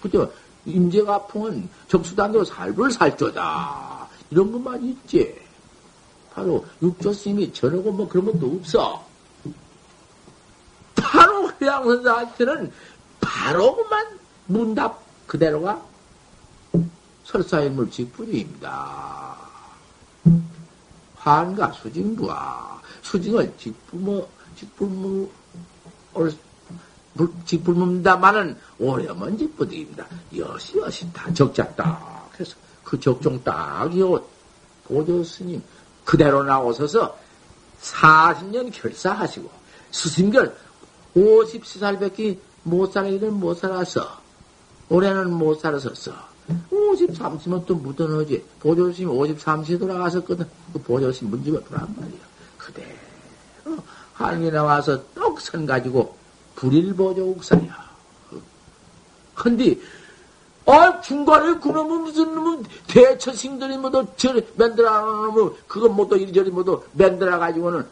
그죠? 0.00 0.30
임재가풍은 0.66 1.68
적수단으로 1.88 2.44
살불 2.44 2.90
살조다. 2.90 4.08
이런 4.30 4.50
것만 4.52 4.84
있지. 4.84 5.34
바로 6.32 6.64
육조스님이 6.82 7.52
전하고 7.52 7.92
뭐 7.92 8.08
그런 8.08 8.26
것도 8.26 8.56
없어. 8.58 9.04
바로 10.96 11.50
회양선사한테는 11.60 12.72
바로 13.20 13.76
그만 13.76 14.18
문답 14.46 15.02
그대로가 15.26 15.80
설사인물 17.24 17.90
직분입니다. 17.90 19.36
환과 21.16 21.72
수징부와 21.72 22.82
수징을 23.02 23.54
직부모, 23.56 24.28
직불무, 24.56 25.28
직불문다마는 27.46 28.58
오래먼 28.78 29.38
직부입니다. 29.38 30.06
여시 30.36 30.78
여시 30.78 31.10
다 31.12 31.32
적작다. 31.32 32.24
그래서 32.32 32.56
그 32.82 33.00
적종 33.00 33.42
딱이요. 33.42 34.22
보조 34.84 35.24
스님 35.24 35.62
그대로 36.04 36.42
나오셔서 36.42 37.18
40년 37.80 38.70
결사하시고 38.72 39.50
스승결 39.90 40.54
50살밖에 41.16 42.38
못 42.64 42.92
살기를 42.92 43.30
못 43.30 43.54
살았어. 43.54 44.18
올해는 44.88 45.32
못 45.32 45.60
살았었어. 45.60 46.12
53시면 46.70 47.66
또 47.66 47.74
묻어넣지. 47.74 48.44
보조심 48.60 49.08
53시 49.08 49.78
돌아갔었거든. 49.78 50.46
그 50.72 50.78
보조심 50.80 51.30
돌아간 51.30 51.94
말이야. 51.96 52.20
그대로 52.58 52.88
한이 54.14 54.50
나와서 54.50 55.02
떡선 55.14 55.66
가지고 55.66 56.16
불일보조 56.56 57.30
옥사야. 57.30 57.84
근데 59.34 59.76
아, 60.66 61.00
중간에 61.00 61.58
그놈은 61.58 62.02
무슨 62.02 62.34
놈은 62.34 62.64
대처싱들이 62.86 63.76
뭐도 63.76 64.16
저리 64.16 64.46
만들어 64.56 65.00
놓으면 65.00 65.54
그건 65.66 65.94
뭐도 65.94 66.16
이리저리 66.16 66.50
뭐도 66.50 66.86
만들어 66.92 67.38
가지고는 67.38 67.86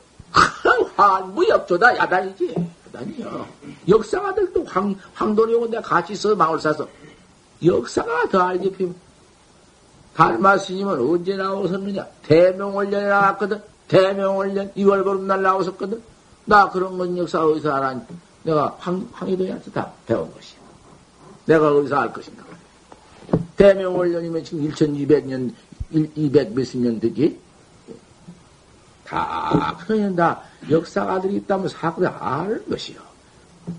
환무역조다 0.96 1.98
야단이지. 1.98 2.54
야단이요. 2.94 3.46
역사가들도 3.88 4.64
황, 4.64 4.94
황돈이 5.14 5.54
오고 5.54 5.66
내가 5.68 5.82
같이 5.82 6.14
써 6.14 6.34
마을 6.34 6.60
사서 6.60 6.86
역사가 7.64 8.28
더 8.28 8.40
알게 8.40 8.70
피면 8.72 8.94
달마 10.14 10.58
스님은 10.58 11.00
언제 11.00 11.36
나오셨느냐? 11.36 12.06
대명월년에 12.22 13.08
나왔거든. 13.08 13.62
대명월년 13.88 14.72
2월 14.74 15.04
보름날 15.04 15.42
나오셨거든. 15.42 16.02
나 16.44 16.68
그런 16.70 16.98
건 16.98 17.16
역사 17.16 17.44
어디서 17.44 17.72
알았니? 17.74 18.02
내가 18.42 18.76
황, 18.78 19.08
황희도한테 19.12 19.70
다 19.70 19.90
배운 20.06 20.30
것이야. 20.32 20.60
내가 21.46 21.74
어디서 21.74 21.96
알 21.96 22.12
것인가? 22.12 22.44
대명월년이면 23.56 24.44
지금 24.44 24.70
1200년, 24.70 25.52
200 25.90 26.52
몇십 26.52 26.80
년 26.80 27.00
되지? 27.00 27.38
다, 29.12 29.76
그러니 29.86 30.16
다 30.16 30.42
역사가들이 30.70 31.36
있다면 31.36 31.68
사고를 31.68 32.08
알 32.08 32.64
것이요. 32.64 32.98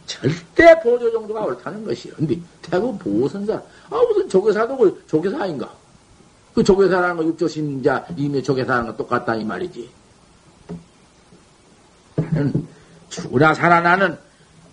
절대 0.05 0.79
보조 0.81 1.11
정도가 1.11 1.41
옳다는 1.41 1.83
것이요. 1.83 2.13
근데 2.15 2.39
태국 2.61 2.99
보선사, 2.99 3.55
아, 3.55 4.01
무슨 4.07 4.29
조계사도 4.29 4.77
그 4.77 5.03
조계사인가? 5.07 5.69
그거 6.53 7.23
육조신자 7.23 8.05
이미 8.15 8.43
조계사라는 8.43 8.91
거 8.91 8.95
똑같다 8.95 9.35
이 9.35 9.43
말이지. 9.43 9.89
나는 12.15 12.67
죽으나 13.09 13.55
살아나는 13.55 14.15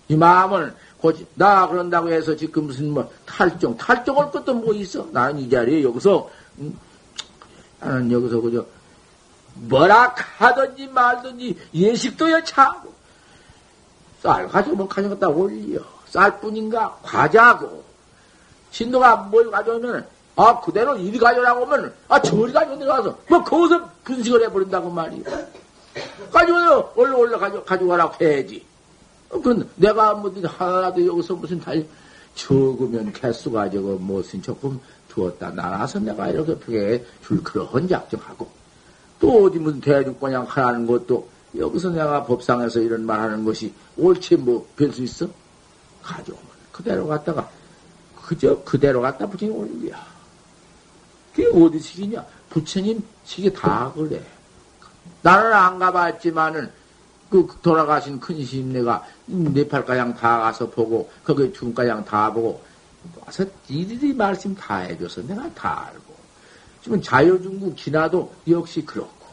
이 0.09 0.15
마음을 0.15 0.75
고지, 0.99 1.25
나 1.33 1.67
그런다고 1.67 2.09
해서 2.11 2.35
지금 2.35 2.67
무슨 2.67 2.91
뭐 2.91 3.11
탈종, 3.25 3.75
탈종할 3.77 4.29
것도 4.29 4.53
뭐 4.53 4.73
있어? 4.75 5.07
나는 5.11 5.39
이 5.39 5.49
자리에 5.49 5.81
여기서, 5.81 6.29
음, 6.59 6.77
나는 7.79 8.11
여기서 8.11 8.39
그저 8.39 8.63
뭐라 9.55 10.15
하든지 10.15 10.87
말든지 10.87 11.57
예식도 11.73 12.31
여차하고 12.31 12.93
쌀 14.21 14.47
가져오면 14.47 14.87
가져갔다 14.87 15.29
올려 15.29 15.79
쌀뿐인가? 16.07 16.99
과자고. 17.01 17.83
신도가 18.71 19.15
뭘 19.15 19.49
가져오면 19.49 20.05
아 20.35 20.59
그대로 20.61 20.95
이리 20.95 21.17
가져오라고 21.17 21.65
하면 21.65 21.93
아 22.07 22.21
저리 22.21 22.53
가져 22.53 22.75
내려가서 22.75 23.17
뭐 23.29 23.43
거기서 23.43 23.89
분식을 24.03 24.43
해버린다고 24.43 24.89
말이야 24.89 25.23
가져와요. 26.31 26.93
얼른 26.95 27.13
올라 27.15 27.37
가져 27.37 27.63
가져가라고 27.63 28.23
해야지. 28.23 28.65
어, 29.29 29.41
그럼 29.41 29.69
내가 29.75 30.13
뭐 30.13 30.33
하나라도 30.43 31.05
여기서 31.05 31.35
무슨 31.35 31.59
달 31.59 31.85
적으면 32.35 33.11
개수가 33.11 33.69
저거 33.71 33.97
무슨 33.99 34.41
조금 34.41 34.79
두었다 35.09 35.49
나가서 35.49 35.99
내가 35.99 36.29
이렇게 36.29 36.57
벽에 36.59 37.05
줄 37.25 37.43
그런 37.43 37.87
작정하고 37.87 38.49
또 39.21 39.45
어디 39.45 39.59
무슨 39.59 39.79
대중권양 39.79 40.43
하라는 40.49 40.85
것도 40.87 41.29
여기서 41.55 41.91
내가 41.91 42.25
법상에서 42.25 42.79
이런 42.81 43.05
말 43.05 43.19
하는 43.19 43.45
것이 43.45 43.73
옳지 43.95 44.37
뭐 44.37 44.65
별 44.75 44.91
수 44.91 45.03
있어? 45.03 45.27
가져오면 46.01 46.45
그대로 46.71 47.07
갔다가 47.07 47.47
그저 48.25 48.61
그대로 48.63 49.01
갖다 49.01 49.27
부처님 49.27 49.55
올려. 49.55 49.95
그게 51.35 51.47
어디 51.53 51.79
식이냐? 51.79 52.25
부처님 52.49 53.03
식이 53.23 53.53
다 53.53 53.91
그래. 53.95 54.21
나는 55.21 55.53
안 55.53 55.77
가봤지만은 55.77 56.71
그 57.29 57.47
돌아가신 57.61 58.19
큰 58.19 58.43
스님네가 58.43 59.05
네팔가양 59.27 60.15
다 60.15 60.39
가서 60.39 60.69
보고 60.69 61.09
거기 61.23 61.53
중가양 61.53 62.03
다 62.05 62.33
보고 62.33 62.61
와서 63.23 63.45
이들이 63.69 64.13
말씀 64.13 64.55
다 64.55 64.77
해줘서 64.77 65.21
내가 65.21 65.49
다 65.53 65.87
알고 65.87 66.10
지금 66.83 67.01
자유중국 67.01 67.77
지나도 67.77 68.33
역시 68.49 68.83
그렇고 68.85 69.25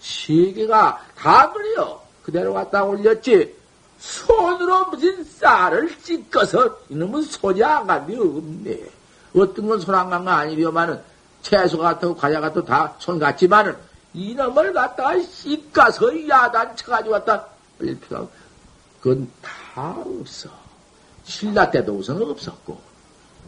세계가 0.00 1.04
다 1.16 1.52
그래요. 1.52 2.00
그대로 2.22 2.54
갖다 2.54 2.84
올렸지. 2.84 3.54
손으로 3.98 4.86
무슨 4.86 5.22
쌀을 5.24 5.98
찢어서 6.02 6.78
이놈은 6.88 7.22
손이 7.22 7.62
안 7.62 7.86
간데 7.86 8.16
없네. 8.16 8.80
어떤 9.36 9.68
건 9.68 9.78
손 9.80 9.94
안 9.94 10.08
간 10.08 10.24
거 10.24 10.30
아니려마는 10.30 11.00
채소 11.42 11.78
같고 11.78 12.14
과자 12.16 12.40
같고 12.40 12.64
다 12.64 12.94
손 12.98 13.18
같지만은 13.18 13.76
이놈을 14.14 14.72
갖다가 14.72 15.20
씻가서 15.20 16.28
야단 16.28 16.76
쳐가지고 16.76 17.12
왔다 17.12 17.46
올릴 17.80 17.98
필요가 18.00 18.26
그건 19.00 19.30
다 19.42 19.96
없어. 19.98 20.48
신라 21.24 21.70
때도 21.70 21.92
우선 21.94 22.20
없었고 22.22 22.80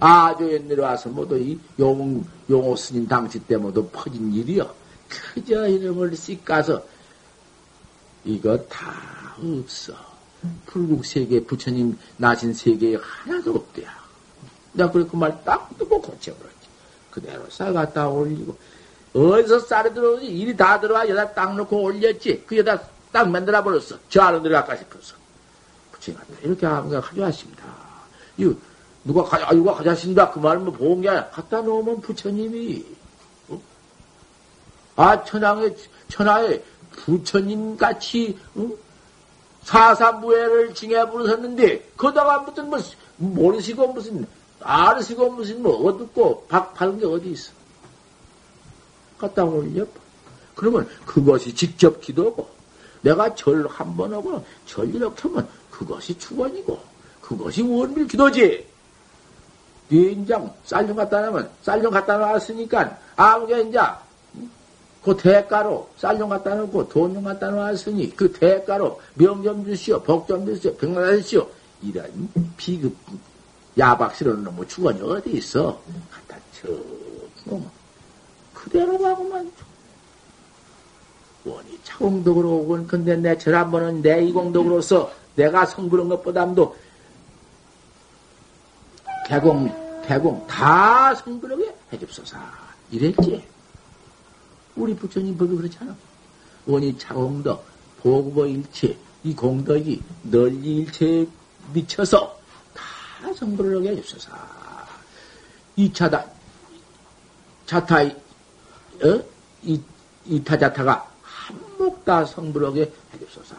아주 0.05 0.53
옛날에 0.53 0.83
와서 0.83 1.09
모두 1.09 1.39
이 1.39 1.57
용, 1.79 2.25
용호 2.51 2.75
스님 2.75 3.07
당시 3.07 3.39
때 3.39 3.57
모두 3.57 3.89
퍼진 3.93 4.33
일이여. 4.33 4.75
그저 5.09 5.69
이름을 5.69 6.17
씻가서 6.17 6.83
이거 8.25 8.59
다 8.67 9.37
없어. 9.39 9.95
불국 10.67 11.07
세계 11.07 11.39
부처님 11.45 11.97
나신 12.17 12.53
세계에 12.53 12.97
하나도 13.01 13.55
없대야. 13.55 13.95
내가 14.73 14.91
그래 14.91 15.07
그말 15.09 15.41
딱 15.45 15.71
듣고 15.79 16.03
고쳐버렸지. 16.03 16.57
그대로 17.13 17.49
쌀 17.49 17.73
갖다 17.73 18.09
올리고 18.09 18.59
어디서 19.15 19.61
쌀이 19.61 19.95
들어오지 19.95 20.27
일이 20.27 20.57
다 20.57 20.81
들어와 20.81 21.03
여기다 21.03 21.33
딱 21.33 21.55
놓고 21.55 21.81
올렸지. 21.81 22.43
그 22.45 22.57
여기다 22.57 22.83
딱 23.13 23.31
만들어 23.31 23.63
버렸어. 23.63 23.97
저 24.09 24.23
안으로 24.23 24.43
들어갈까 24.43 24.75
싶어서. 24.79 25.15
부처님 25.93 26.21
이렇게 26.43 26.67
하면 26.67 27.01
가져왔습니다. 27.01 27.63
이거 28.37 28.53
누가 29.05 29.25
가져, 29.25 29.45
아, 29.47 29.53
누가 29.53 29.75
가져왔습니다. 29.75 30.31
그 30.31 30.39
말은 30.39 30.65
뭐 30.65 30.73
보은 30.75 31.01
게 31.01 31.09
아니라 31.09 31.29
갖다 31.31 31.61
놓으면 31.61 32.01
부처님이 32.01 32.85
어? 33.49 33.61
아 34.97 35.25
천황의 35.25 35.77
천하의 36.09 36.63
부처님 36.93 37.77
같이 37.77 38.39
어? 38.55 38.69
사사무예를 39.65 40.75
징해 40.75 41.09
부르셨는데 41.11 41.93
거다가 41.97 42.41
무슨 42.41 42.69
뭐 42.71 42.79
모르시고 43.17 43.89
무슨 43.93 44.27
아르시고 44.61 45.31
무슨 45.33 45.63
뭐 45.63 45.77
어둡고 45.89 46.47
박 46.49 46.75
파는 46.75 46.99
게 46.99 47.07
어디 47.07 47.31
있어? 47.31 47.53
갖다 49.19 49.45
올려. 49.45 49.87
그러면 50.55 50.89
그것이 51.07 51.55
직접 51.55 52.01
기도고 52.01 52.49
내가 53.03 53.35
절 53.35 53.67
한 53.67 53.97
번 53.97 54.13
하고 54.13 54.45
절 54.67 54.95
이렇게 54.95 55.23
하면 55.23 55.49
그것이 55.71 56.17
축원이고 56.19 56.79
그것이 57.21 57.63
원밀 57.63 58.07
기도지. 58.07 58.67
인장 60.01 60.53
쌀좀 60.65 60.97
갖다 60.97 61.21
놓으면 61.21 61.51
쌀 61.63 61.83
좀 61.83 61.91
갖다 61.93 62.17
놨으니까 62.17 62.99
아무게 63.17 63.61
이제 63.63 63.79
그 65.03 65.17
대가로 65.17 65.89
쌀 65.99 66.17
좀 66.19 66.29
갖다 66.29 66.55
놓고 66.55 66.89
돈 66.89 67.13
좀 67.15 67.25
갖다 67.25 67.51
놨으니 67.51 68.15
그 68.17 68.33
대가로 68.33 69.01
명 69.15 69.43
좀 69.43 69.65
주시오, 69.65 70.01
복 70.03 70.27
좀 70.27 70.47
주시오, 70.47 70.75
병만 70.77 71.05
하시오. 71.19 71.47
이런 71.83 72.07
비급 72.57 72.95
야박스러운 73.77 74.45
놈의 74.45 74.69
주원이 74.69 75.01
어디 75.03 75.31
있어? 75.33 75.81
갖다 76.11 76.41
쳐. 76.55 76.69
놈. 77.45 77.69
그대로 78.55 78.97
가고만 78.97 79.51
원이 81.45 81.81
차공덕으로 81.83 82.49
오건 82.49 82.87
근데 82.87 83.17
내 83.17 83.37
절 83.37 83.55
한 83.57 83.71
번은 83.73 84.01
내 84.03 84.23
이공덕으로서 84.25 85.11
내가 85.35 85.67
성부른 85.67 86.09
것보담도 86.09 86.77
개공, 89.27 89.69
개공 90.07 90.47
다 90.47 91.15
성부르게 91.15 91.75
해줍소서. 91.93 92.37
이랬지. 92.91 93.45
우리 94.77 94.95
부처님 94.95 95.37
법이 95.37 95.57
그렇잖아. 95.57 95.95
원이 96.67 96.99
차공덕, 96.99 97.65
보급의 98.03 98.53
일체, 98.53 98.97
이 99.25 99.35
공덕이 99.35 100.03
널리 100.25 100.77
일체에 100.79 101.27
미쳐서 101.73 102.39
다 102.75 103.33
성불을 103.35 103.79
하게 103.79 103.91
해주소서. 103.91 104.33
이 105.77 105.93
차다, 105.93 106.25
자타, 107.67 108.03
어? 108.03 109.25
이, 109.63 109.81
이타자타가 110.27 111.11
한몫 111.23 112.05
다 112.05 112.25
성불하게 112.25 112.93
해주소서. 113.15 113.55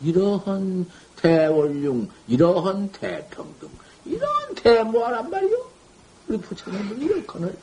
이러한 0.00 0.88
대원룡, 1.16 2.08
이러한 2.28 2.90
대평등, 2.92 3.68
이런 4.06 4.54
대모하란 4.54 5.30
말이요. 5.30 5.56
우리 6.28 6.38
부처님은 6.38 7.00
이렇거늘. 7.00 7.56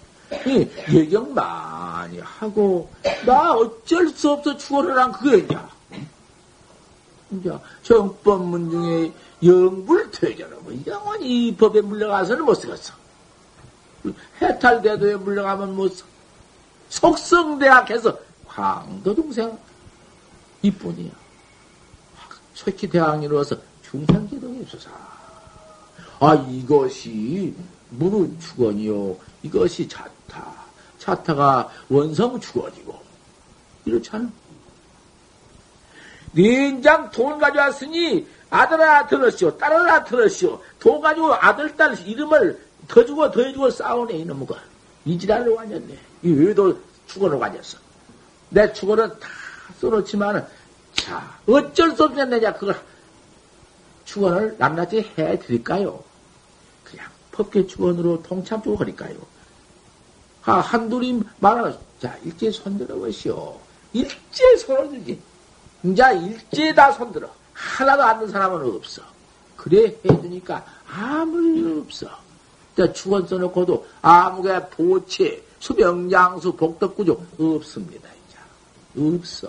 이 0.48 0.68
예경 0.92 1.34
많이 1.34 2.20
하고 2.20 2.90
나 3.26 3.52
어쩔 3.52 4.10
수 4.10 4.32
없어 4.32 4.56
죽어를 4.58 4.98
한 4.98 5.12
그거냐. 5.12 5.70
이제 7.32 7.52
정법문 7.84 8.70
중에 8.70 9.12
영불퇴잖아. 9.44 10.56
뭐 10.62 10.74
영원히 10.88 11.48
이 11.48 11.56
법에 11.56 11.82
물려가서는 11.82 12.46
못 12.46 12.56
쓰겠어. 12.56 12.94
해탈대도에 14.42 15.16
물려가면 15.16 15.76
못 15.76 15.90
써. 15.90 16.06
속성대학해서 16.90 18.18
광도동생 18.48 19.58
이뿐이야. 20.62 21.12
속히 22.54 22.88
대왕이로서 22.88 23.56
중상기동이 23.82 24.62
없어서. 24.62 24.90
아, 26.24 26.36
이것이 26.50 27.54
무릇 27.90 28.40
축원이요. 28.40 29.18
이것이 29.44 29.90
자타. 29.90 30.54
자타가 30.98 31.70
원성 31.90 32.40
축원이고. 32.40 32.98
이렇잖아. 33.84 34.30
닌장 36.34 37.12
돈 37.12 37.38
가져왔으니 37.38 38.26
아들아 38.50 39.08
들었시오. 39.08 39.58
딸아 39.58 40.06
들었시오. 40.06 40.62
돈 40.80 41.02
가지고 41.02 41.34
아들, 41.34 41.76
딸 41.76 42.00
이름을 42.00 42.66
더 42.88 43.06
주고 43.06 43.30
더 43.30 43.42
해주고 43.42 43.70
싸우네, 43.70 44.20
이놈과. 44.20 44.56
이 45.04 45.20
지랄로 45.20 45.58
가졌네. 45.58 45.98
이 46.24 46.32
외도 46.32 46.80
축원으로 47.08 47.38
가졌어. 47.38 47.78
내 48.50 48.72
축원은 48.72 49.10
다 49.20 49.28
써놓지만은, 49.82 50.46
자, 50.94 51.38
어쩔 51.48 51.94
수 51.98 52.06
없냐, 52.06 52.24
내냐, 52.24 52.54
그걸, 52.54 52.80
축원을 54.06 54.56
낱낱이 54.58 55.12
해 55.18 55.38
드릴까요? 55.40 56.13
그냥 57.34 57.46
법계 57.46 57.68
축원으로 57.68 58.22
통참적으로 58.24 58.80
하니까요. 58.82 59.18
아, 60.46 60.60
한둘이 60.60 61.24
말하면, 61.40 61.78
자, 62.00 62.16
일제 62.24 62.52
손들어 62.52 62.96
보시오. 62.96 63.58
일제 63.94 64.58
손을 64.58 64.90
들지. 64.90 65.20
이제 65.84 66.04
일제 66.22 66.74
다 66.74 66.92
손들어. 66.92 67.30
하나도 67.54 68.04
안는 68.04 68.30
사람은 68.30 68.76
없어. 68.76 69.02
그래 69.56 69.96
해주니까 70.06 70.66
아무 70.92 71.42
일 71.42 71.80
없어. 71.80 72.08
자, 72.76 72.92
축원 72.92 73.28
써놓고도 73.28 73.86
아무게 74.02 74.60
보채, 74.70 75.42
수명장수, 75.60 76.54
복덕구조 76.54 77.26
없습니다. 77.38 78.10
이제 78.28 78.38
없어. 79.00 79.48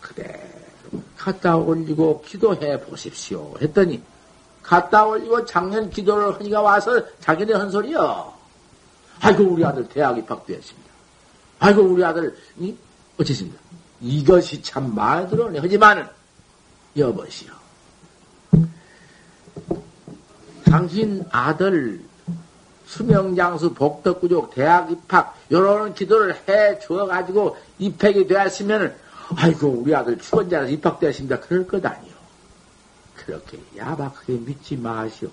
그래 0.00 0.52
갖다 1.16 1.56
올리고 1.56 2.22
기도해 2.22 2.80
보십시오. 2.82 3.54
했더니 3.60 4.02
갖다 4.64 5.04
올리고 5.04 5.44
작년 5.44 5.90
기도를 5.90 6.34
하니까 6.34 6.62
와서 6.62 7.00
자기네 7.20 7.54
한 7.54 7.70
소리요. 7.70 8.32
아이고 9.20 9.44
우리 9.44 9.64
아들 9.64 9.86
대학 9.88 10.18
입학되었습니다. 10.18 10.90
아이고 11.60 11.82
우리 11.82 12.04
아들 12.04 12.36
이 12.58 12.74
어쨌습니다. 13.18 13.58
이것이 14.00 14.62
참 14.62 14.94
마음에 14.94 15.28
들어오네. 15.28 15.60
하지만은 15.60 16.06
여보시오. 16.96 17.52
당신 20.64 21.24
아들 21.30 22.00
수명장수 22.86 23.74
복덕구족 23.74 24.54
대학 24.54 24.90
입학 24.90 25.38
요런 25.50 25.94
기도를 25.94 26.36
해 26.48 26.78
주어가지고 26.80 27.56
입학이 27.78 28.26
되었으면은 28.26 28.94
아이고 29.36 29.68
우리 29.68 29.94
아들 29.94 30.18
추원자라서 30.18 30.70
입학되었습니다. 30.70 31.40
그럴 31.40 31.66
것 31.66 31.84
아니요. 31.84 32.13
그렇게 33.24 33.58
야박하게 33.76 34.34
믿지 34.34 34.76
마시오. 34.76 35.30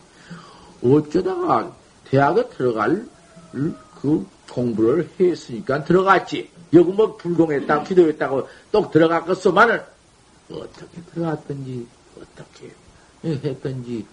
어쩌다가 0.83 1.75
대학에 2.05 2.47
들어갈 2.49 3.05
그 3.51 4.27
공부를 4.49 5.09
했으니까 5.19 5.83
들어갔지. 5.83 6.49
여기 6.73 6.91
뭐 6.91 7.15
불공했다고 7.17 7.83
기도했다고 7.83 8.47
또 8.71 8.89
들어갔겠소만은 8.89 9.81
어떻게 10.51 11.01
들어갔든지 11.13 11.87
어떻게 12.17 12.71
했든지 13.23 14.05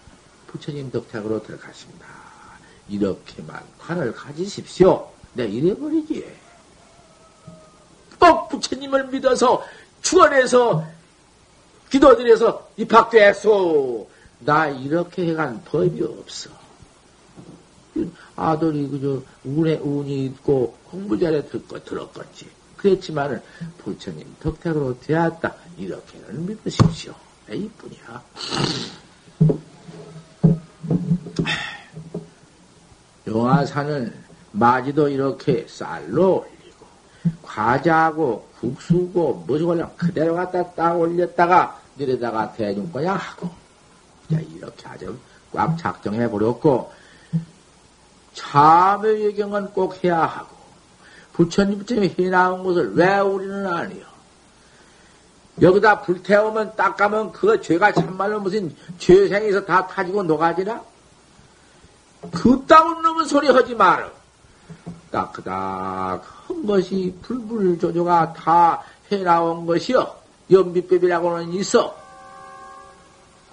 부처님 0.47 0.91
덕택으로 0.91 1.43
들어갔습니다. 1.43 2.07
이렇게만 2.89 3.63
관을 3.79 4.13
가지십시오. 4.13 5.11
내 5.35 5.47
이래버리지. 5.47 6.25
꼭 8.19 8.49
부처님을 8.49 9.09
믿어서 9.09 9.63
축원해서 10.03 10.85
기도드려서 11.91 12.71
입학됐소. 12.77 14.09
나 14.41 14.69
이렇게 14.69 15.27
해간 15.27 15.63
법이 15.65 16.01
없어. 16.03 16.51
아들이 18.37 18.89
그저 18.89 19.21
운에 19.45 19.79
운이 19.79 20.27
있고 20.27 20.77
공부 20.85 21.19
잘해 21.19 21.49
듣고 21.49 21.83
들었겠지. 21.83 22.49
그랬지만은 22.77 23.43
부처님 23.79 24.37
덕택으로 24.41 25.01
되었다. 25.01 25.57
이렇게는 25.77 26.47
믿으십시오. 26.47 27.13
이뿐이야. 27.51 28.23
영화사는 33.27 34.15
마지도 34.53 35.09
이렇게 35.09 35.67
쌀로 35.69 36.47
과자하고 37.43 38.49
국수고 38.61 39.45
무엇이 39.47 39.65
올려 39.65 39.91
그대로 39.97 40.35
갖다 40.35 40.73
딱 40.73 40.99
올렸다가 40.99 41.81
내려다가 41.97 42.53
대중과냥 42.53 43.17
하고 43.17 43.51
자 44.31 44.39
이렇게 44.41 44.89
아주 44.89 45.17
꽉 45.53 45.77
작정해 45.79 46.29
버렸고 46.31 46.93
참의 48.35 49.25
예경은 49.25 49.73
꼭 49.73 50.03
해야 50.05 50.23
하고 50.23 50.57
부처님 51.33 51.79
부처님이 51.79 52.15
해나온 52.19 52.63
것을 52.63 52.95
왜 52.95 53.19
우리는 53.19 53.67
아니요 53.67 54.05
여기다 55.61 56.03
불태우면 56.03 56.77
닦아면 56.77 57.33
그 57.33 57.61
죄가 57.61 57.93
참말로 57.93 58.41
무슨 58.41 58.75
죄생에서 58.99 59.65
다 59.65 59.87
타지고 59.87 60.23
녹아지나? 60.23 60.83
그따운 62.33 63.03
놈은 63.03 63.25
소리 63.27 63.49
하지 63.49 63.75
마라. 63.75 64.11
따크닥 65.11 66.23
한 66.47 66.67
것이 66.67 67.15
불불조조가 67.23 68.33
다 68.35 68.83
해나온 69.11 69.67
것이여. 69.67 70.19
연비법이라고는 70.51 71.53
있어. 71.55 71.95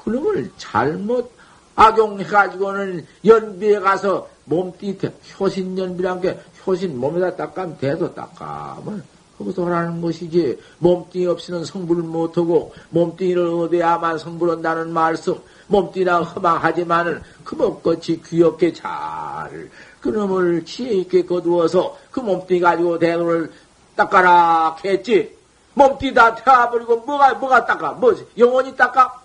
그놈을 0.04 0.52
잘못 0.58 1.32
악용해가지고는 1.76 3.06
연비에 3.26 3.80
가서 3.80 4.30
몸띠 4.46 4.98
효신 5.40 5.78
연비란 5.78 6.22
게 6.22 6.40
효신 6.66 6.98
몸에다 7.00 7.36
닦으면 7.36 7.78
대도 7.78 8.14
닦으면 8.14 9.04
거기서 9.38 9.66
하라는 9.66 10.02
것이지 10.02 10.58
몸뚱이 10.78 11.26
없이는 11.28 11.66
성불을 11.66 12.04
못하고 12.04 12.74
몸뚱이를 12.92 13.48
얻어야만 13.48 14.18
성불한다는 14.18 14.94
말씀 14.94 15.36
몸뚱이나 15.68 16.22
허망하지만은 16.22 17.22
그목같이 17.44 18.22
귀엽게 18.22 18.72
잘 18.72 19.70
그놈을 20.06 20.66
지혜 20.66 20.94
있게 20.96 21.26
거두어서 21.26 21.98
그 22.12 22.20
몸뚱이 22.20 22.60
가지고 22.60 23.00
대노를 23.00 23.52
닦아라 23.96 24.78
했지 24.86 25.36
몸뚱이 25.74 26.14
다 26.14 26.36
태워버리고 26.36 26.98
뭐가 26.98 27.34
뭐가 27.36 27.66
닦아 27.66 27.94
뭐지 27.94 28.28
영원히 28.38 28.76
닦아 28.76 29.22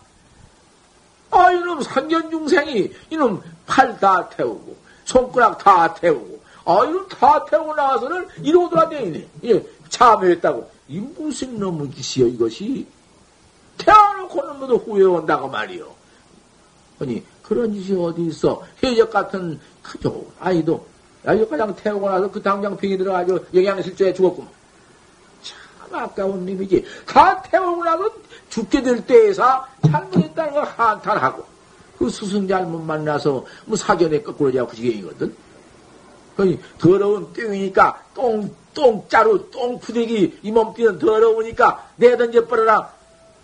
아 1.30 1.52
이놈 1.52 1.82
상견중생이 1.82 2.92
이놈 3.10 3.42
팔 3.66 4.00
다 4.00 4.28
태우고 4.30 4.76
손가락 5.04 5.58
다 5.58 5.94
태우고 5.94 6.40
아 6.64 6.84
이놈 6.86 7.08
다 7.08 7.44
태우고 7.44 7.74
나와서는 7.74 8.28
이러고 8.42 8.70
돌아다니네 8.70 9.28
예. 9.44 9.64
참여했다고. 9.90 10.70
이 10.88 10.98
무슨 11.00 11.58
놈의 11.58 11.90
짓이여, 11.90 12.28
이것이? 12.28 12.86
태어놓고는 13.76 14.58
모두 14.58 14.76
후회 14.76 15.04
온다고 15.04 15.48
말이요. 15.48 15.94
아니, 17.00 17.22
그런 17.50 17.74
짓이 17.74 18.00
어디 18.00 18.26
있어? 18.26 18.62
해적 18.80 19.10
같은 19.10 19.58
그 19.82 19.98
좋은 19.98 20.24
아이도, 20.38 20.86
야적가장 21.26 21.74
태우고 21.74 22.08
나서 22.08 22.30
그 22.30 22.40
당장 22.40 22.76
병이 22.76 22.96
들어가지고 22.96 23.40
영양실조에 23.52 24.14
죽었구만. 24.14 24.48
참 25.42 26.00
아까운 26.00 26.46
놈이지. 26.46 26.84
다 27.08 27.42
태우고 27.42 27.82
나서 27.82 28.08
죽게 28.50 28.82
될 28.82 29.04
때에서 29.04 29.66
잘못했다는 29.82 30.52
걸 30.52 30.64
한탄하고, 30.64 31.44
그 31.98 32.08
스승 32.08 32.46
잘못 32.46 32.78
만나서 32.82 33.44
뭐 33.64 33.76
사견에 33.76 34.22
거꾸로 34.22 34.64
그 34.68 34.76
지경이거든. 34.76 35.34
그니 36.36 36.56
더러운 36.78 37.32
똥이니까 37.32 38.04
똥 38.14 38.54
똥자루, 38.74 39.50
똥푸대기, 39.50 40.38
이 40.44 40.52
몸띠는 40.52 41.00
더러우니까 41.00 41.90
내던져 41.96 42.46
버려라. 42.46 42.92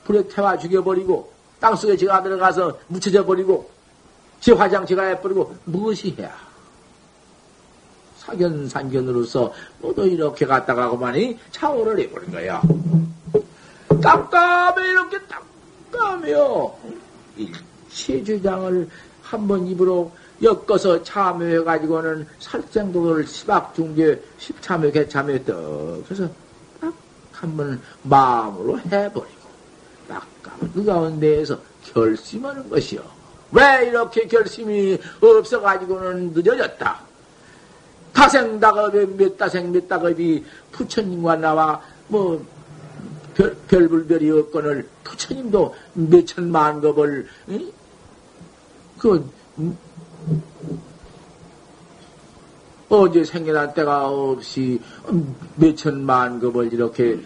불에 0.04 0.28
태워 0.28 0.56
죽여버리고, 0.56 1.32
땅속에 1.58 1.96
제가 1.96 2.22
들어가서 2.22 2.78
묻혀져 2.86 3.24
버리고, 3.24 3.74
제 4.40 4.52
화장 4.52 4.86
제가 4.86 5.02
해버리고, 5.04 5.54
무엇이 5.64 6.14
해야? 6.18 6.34
사견산견으로서 8.18 9.52
모두 9.80 10.06
이렇게 10.06 10.46
갔다가 10.46 10.88
고만이 10.88 11.38
차오를 11.52 11.98
해버린 12.00 12.30
거야. 12.30 12.60
깜깜해, 14.02 14.88
이렇게 14.90 15.18
깜깜해요. 15.92 16.76
일체 17.36 18.22
주장을 18.24 18.88
한번 19.22 19.66
입으로 19.66 20.12
엮어서 20.42 21.02
참여해가지고는 21.02 22.26
살생도를 22.38 23.26
시박 23.26 23.74
중계 23.74 24.20
십참여 24.38 24.90
개참여 24.90 25.44
떡 25.44 26.04
그래서 26.04 26.28
딱 26.80 26.92
한번 27.32 27.80
마음으로 28.02 28.78
해버리고 28.80 29.46
딱그 30.08 30.84
가운데에서 30.84 31.58
결심하는 31.82 32.68
것이요. 32.68 33.15
왜 33.56 33.86
이렇게 33.86 34.26
결심이 34.26 34.98
없어가지고는 35.22 36.34
늦어졌다. 36.34 37.00
다생다급에 38.12 39.06
몇 39.16 39.38
다생 39.38 39.72
몇 39.72 39.88
다급이 39.88 40.44
부처님과 40.72 41.36
나와 41.36 41.80
뭐 42.08 42.44
별, 43.34 43.54
별불별이 43.66 44.30
없거늘 44.30 44.86
부처님도 45.04 45.74
몇 45.94 46.26
천만 46.26 46.80
급을 46.82 47.28
응? 47.48 47.72
그 48.98 49.30
어제 52.90 53.24
생겨난 53.24 53.72
때가 53.72 54.08
없이 54.08 54.80
몇 55.56 55.76
천만 55.76 56.38
급을 56.40 56.72
이렇게 56.72 57.18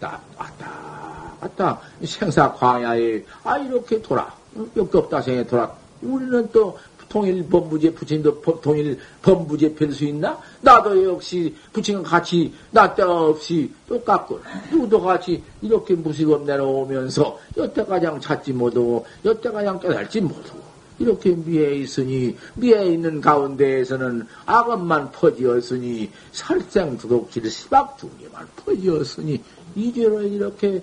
딱 0.00 0.22
왔다 0.36 1.36
왔다 1.40 1.80
생사 2.04 2.52
광야에 2.52 3.22
아 3.44 3.58
이렇게 3.58 4.00
돌아 4.00 4.34
역겁다생에 4.76 5.46
돌아 5.46 5.72
우리는 6.02 6.48
또 6.52 6.76
통일 7.08 7.46
법무제 7.48 7.94
부처님도 7.94 8.40
통일 8.60 8.98
법무제 9.22 9.74
별수 9.74 10.04
있나? 10.04 10.36
나도 10.60 11.04
역시 11.04 11.54
부처님 11.72 12.02
같이 12.02 12.52
나 12.72 12.92
때가 12.92 13.26
없이 13.26 13.70
똑같고 13.86 14.40
누구도 14.70 15.00
같이 15.00 15.40
이렇게 15.62 15.94
무식업 15.94 16.44
내려오면서 16.44 17.38
여태가장 17.56 18.20
찾지 18.20 18.52
못하고 18.52 19.06
여태가장 19.24 19.78
깨달지 19.78 20.20
못하고 20.20 20.64
이렇게 20.98 21.30
미에 21.30 21.74
있으니 21.76 22.36
미에 22.54 22.86
있는 22.86 23.20
가운데에서는 23.20 24.26
악업만 24.46 25.12
퍼지었으니 25.12 26.10
살생 26.32 26.96
두독질 26.98 27.48
시박 27.50 27.96
중계만 27.98 28.46
퍼지었으니 28.56 29.40
이제로 29.76 30.22
이렇게 30.22 30.80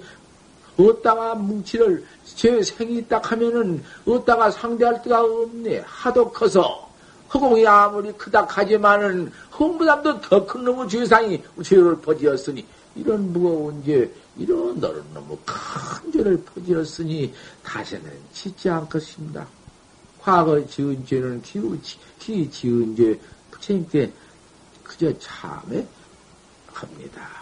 어디다가 0.90 1.36
뭉치를 1.36 2.04
제 2.24 2.62
생이 2.64 3.08
딱 3.08 3.32
하면은 3.32 3.84
어디다가 4.06 4.52
상대할 4.52 5.02
데가 5.02 5.22
없네 5.24 5.84
하도 5.86 6.32
커서 6.32 6.90
허공이 7.34 7.66
아무리 7.66 8.12
크다 8.14 8.46
하지만은 8.50 9.32
허공보다도 9.54 10.22
더 10.22 10.46
큰 10.46 10.64
놈의 10.66 10.90
죄상이 10.90 11.42
죄를 11.64 12.00
퍼지었으니 12.02 12.66
이런 12.96 13.32
무거운 13.32 13.82
죄 13.86 14.12
이런 14.38 14.80
너른 14.80 15.02
너무 15.14 15.38
큰 15.46 16.12
죄를 16.12 16.44
퍼지었으니 16.44 17.34
다시는 17.64 18.12
짓지 18.34 18.70
않겠습니다. 18.70 19.48
과거 20.20 20.64
지은 20.68 21.06
죄는 21.06 21.42
기우치, 21.42 21.98
기 22.20 22.50
지은 22.52 22.96
죄 22.96 23.20
부처님께 23.50 24.12
그저 24.84 25.18
참에 25.20 25.88
합니다. 26.74 27.41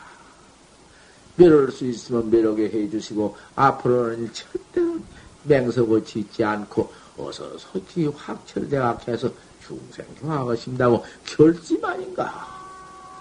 매를 1.39 1.71
수 1.71 1.85
있으면 1.85 2.29
매력에 2.29 2.65
해주시고 2.65 3.35
앞으로는 3.55 4.29
절대로 4.33 4.97
맹석을 5.43 6.03
짓지 6.03 6.43
않고 6.43 6.91
어서 7.17 7.57
솔직히 7.57 8.07
확철대학 8.07 9.07
해서 9.07 9.29
중생 9.65 10.05
교화하신다고 10.19 11.03
결심 11.25 11.83
아닌가? 11.83 12.47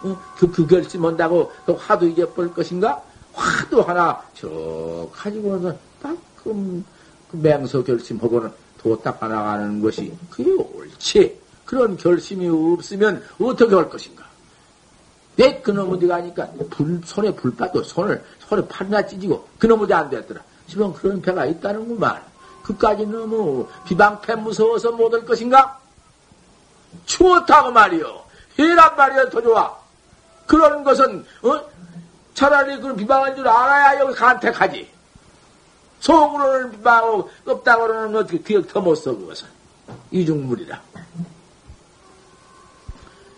어? 0.03 0.20
그, 0.36 0.51
그 0.51 0.66
결심 0.66 1.05
한다고 1.05 1.51
그 1.65 1.73
화도 1.73 2.07
잊어버릴 2.07 2.53
것인가? 2.53 3.03
화도 3.32 3.82
하나 3.82 4.20
저 4.35 5.09
가지고서 5.12 5.74
따끔 6.03 6.85
그 7.31 7.36
맹서 7.36 7.82
결심하고는 7.82 8.51
도 8.78 9.01
닦아 9.01 9.28
나가는 9.28 9.81
것이 9.81 10.12
그게 10.31 10.51
옳지. 10.53 11.39
그런 11.65 11.97
결심이 11.97 12.49
없으면 12.49 13.23
어떻게 13.39 13.74
할 13.74 13.89
것인가? 13.90 14.27
내 15.39 15.60
그놈 15.60 15.93
어디 15.93 16.09
가니까 16.09 16.48
불, 16.69 17.01
손에 17.05 17.32
불 17.32 17.55
빠도 17.55 17.81
손을, 17.85 18.24
손에 18.48 18.66
팔이나 18.66 19.06
찢고 19.06 19.48
그놈 19.56 19.81
어디 19.81 19.94
안 19.94 20.10
됐더라. 20.10 20.40
지금 20.66 20.93
그런 20.93 21.23
배가 21.23 21.47
있다는구만. 21.47 22.20
그까지 22.65 23.06
너무 23.06 23.69
비방패 23.86 24.35
무서워서 24.35 24.90
못할 24.90 25.24
것인가? 25.24 25.78
추웠다고 27.06 27.70
말이요. 27.70 28.24
해란 28.59 28.97
말이야 28.97 29.31
더 29.31 29.40
좋아. 29.40 29.78
그런 30.48 30.82
것은 30.82 31.24
어? 31.43 31.60
차라리 32.35 32.81
그 32.81 32.97
비방한 32.97 33.36
줄 33.36 33.47
알아야 33.47 34.01
여기 34.01 34.15
간택하지. 34.15 34.90
속으로는 36.01 36.73
비방하고 36.73 37.31
없다고는 37.47 38.16
어떻게 38.16 38.39
기억 38.39 38.66
더못 38.66 38.98
써 38.98 39.16
그것은 39.16 39.47
이중물이라. 40.10 40.81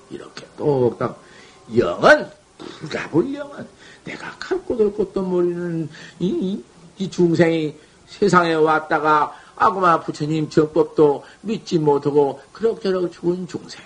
이렇게 0.09 0.47
똑딱 0.57 1.30
영은 1.77 2.27
불가불 2.59 3.35
영은 3.35 3.67
내가 4.05 4.31
갈 4.39 4.59
곳을 4.63 4.93
곳도 4.93 5.23
모르는 5.23 5.89
이, 6.19 6.27
이, 6.29 6.65
이 6.99 7.11
중생이 7.11 7.75
세상에 8.07 8.55
왔다가 8.55 9.35
아구마 9.57 10.01
부처님 10.01 10.49
정법도 10.49 11.23
믿지 11.43 11.79
못하고 11.79 12.41
그럭저럭 12.53 13.13
죽은 13.13 13.47
중생. 13.47 13.83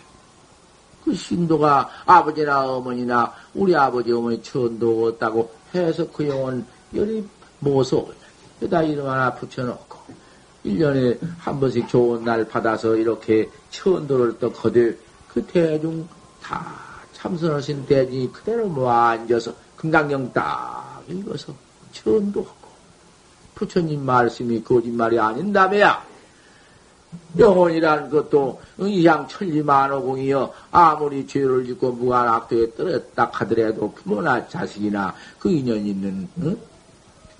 그 1.04 1.14
신도가 1.14 1.90
아버지나 2.06 2.66
어머니나 2.66 3.34
우리 3.52 3.76
아버지 3.76 4.10
어머니 4.12 4.42
천도 4.42 5.08
없다고 5.08 5.50
해서 5.74 6.06
그 6.10 6.26
영혼 6.26 6.64
열이 6.94 7.26
모서 7.58 8.06
여기다 8.62 8.82
이름 8.84 9.06
하나 9.08 9.34
붙여놓고 9.34 9.98
1년에 10.64 11.18
한 11.38 11.60
번씩 11.60 11.88
좋은 11.88 12.24
날 12.24 12.48
받아서 12.48 12.96
이렇게 12.96 13.50
천도를 13.70 14.38
또 14.38 14.50
거들 14.50 14.98
그 15.28 15.44
대중 15.44 16.08
다 16.40 16.83
참선하신 17.24 17.86
대중이 17.86 18.30
그대로 18.32 18.68
모아 18.68 19.08
앉아서 19.12 19.54
금강경 19.76 20.30
딱 20.34 21.02
읽어서 21.08 21.54
천도하고 21.90 22.68
부처님 23.54 24.04
말씀이 24.04 24.62
거짓말이 24.62 25.18
아닌다며야. 25.18 26.04
영혼이라는 27.38 28.10
것도 28.10 28.60
이양 28.80 29.26
천리만호공이여 29.26 30.52
아무리 30.70 31.26
죄를 31.26 31.64
짓고 31.64 31.92
무한 31.92 32.28
악도에 32.28 32.74
떨어졌다 32.74 33.30
하더라도 33.32 33.90
부모나 33.92 34.46
자식이나 34.46 35.14
그 35.38 35.50
인연 35.50 35.78
있는 35.78 36.28
응? 36.42 36.58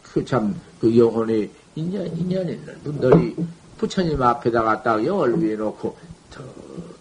그참 0.03 0.59
그 0.81 0.97
영혼이 0.97 1.51
인연 1.75 2.07
인연 2.17 2.49
있는 2.49 2.83
분들이 2.85 3.37
부처님 3.77 4.23
앞에다가 4.23 4.83
딱 4.83 5.05
영을 5.05 5.43
위해 5.43 5.57
놓고 5.57 5.95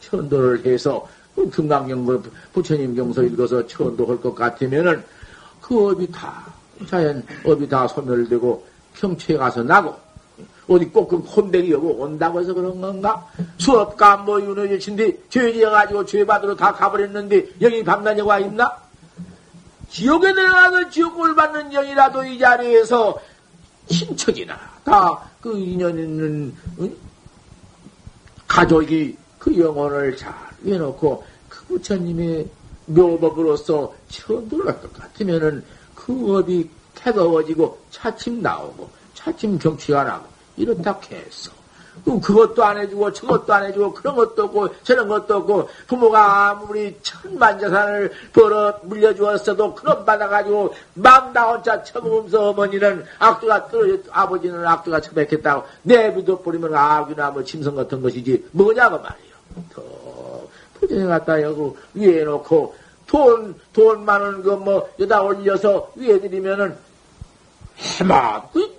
천도를 0.01 0.65
해서 0.65 1.07
그 1.07 1.12
금강경 1.35 2.23
부처님 2.53 2.95
경서 2.95 3.23
읽어서 3.23 3.65
천도할 3.67 4.21
것 4.21 4.33
같으면은 4.35 5.03
그 5.61 5.91
업이 5.91 6.11
다 6.11 6.45
자연 6.87 7.25
업이 7.45 7.67
다 7.67 7.87
소멸되고 7.87 8.65
평치에 8.95 9.37
가서 9.37 9.63
나고 9.63 9.95
어디 10.67 10.85
꼭그 10.85 11.17
혼백이 11.17 11.71
여고 11.71 11.89
온다고 11.89 12.39
해서 12.39 12.53
그런 12.53 12.79
건가? 12.79 13.27
수업가 13.57 14.17
뭐 14.17 14.41
윤호일친데 14.41 15.29
죄지어가지고 15.29 16.05
죄받으러 16.05 16.55
다 16.55 16.71
가버렸는데 16.73 17.49
여기 17.61 17.83
밤낮 17.83 18.19
와 18.21 18.39
있나? 18.39 18.71
지옥에 19.89 20.33
들어가서 20.33 20.89
지옥을 20.89 21.35
받는 21.35 21.71
영이라도 21.71 22.23
이 22.25 22.39
자리에서 22.39 23.19
친척이나 23.87 24.57
다 24.83 25.33
그 25.43 25.59
인연 25.59 25.99
있는 25.99 26.55
응? 26.79 26.95
가족이 28.47 29.17
그 29.37 29.59
영혼을 29.59 30.15
잘 30.15 30.33
해놓고 30.65 31.23
그 31.49 31.65
부처님의 31.65 32.49
묘법으로서 32.85 33.93
천도를 34.09 34.67
할것 34.67 34.93
같으면은 34.93 35.63
그 35.95 36.37
업이 36.37 36.69
태거워지고 36.95 37.79
차츰 37.91 38.41
나오고 38.41 38.89
차츰 39.13 39.57
경치가 39.57 40.03
나고 40.03 40.25
이렇다 40.57 40.99
했어. 41.11 41.51
그럼 42.03 42.19
그것도 42.19 42.63
안 42.63 42.77
해주고 42.79 43.13
저것도 43.13 43.53
안 43.53 43.65
해주고 43.65 43.93
그런 43.93 44.15
것도 44.15 44.45
없고 44.45 44.69
저런 44.81 45.07
것도 45.07 45.37
없고 45.37 45.69
부모가 45.87 46.49
아무리 46.49 46.97
천만 47.03 47.59
자산을 47.59 48.11
벌어 48.33 48.79
물려주었어도 48.83 49.75
그런 49.75 50.03
받아가지고 50.03 50.73
맘다 50.95 51.51
혼자 51.51 51.83
처먹으면서 51.83 52.49
어머니는 52.49 53.05
악두가 53.19 53.67
떨어져 53.67 53.97
아버지는 54.11 54.65
악두가 54.65 55.01
처박했다고 55.01 55.63
내비도 55.83 56.41
버리면 56.41 56.73
악이나 56.73 57.29
뭐 57.29 57.43
침성 57.43 57.75
같은 57.75 58.01
것이지 58.01 58.49
뭐냐고 58.51 58.97
말이요. 58.97 60.02
더 60.83 60.87
부정에 60.87 61.05
갖다 61.05 61.41
여기 61.41 61.61
위에 61.93 62.23
놓고 62.23 62.75
돈, 63.07 63.55
돈 63.71 64.05
많은 64.05 64.43
거 64.43 64.57
뭐, 64.57 64.89
여다 64.99 65.21
올려서 65.21 65.91
위에 65.95 66.19
드리면은, 66.19 66.75
해마, 67.77 68.49
그, 68.49 68.75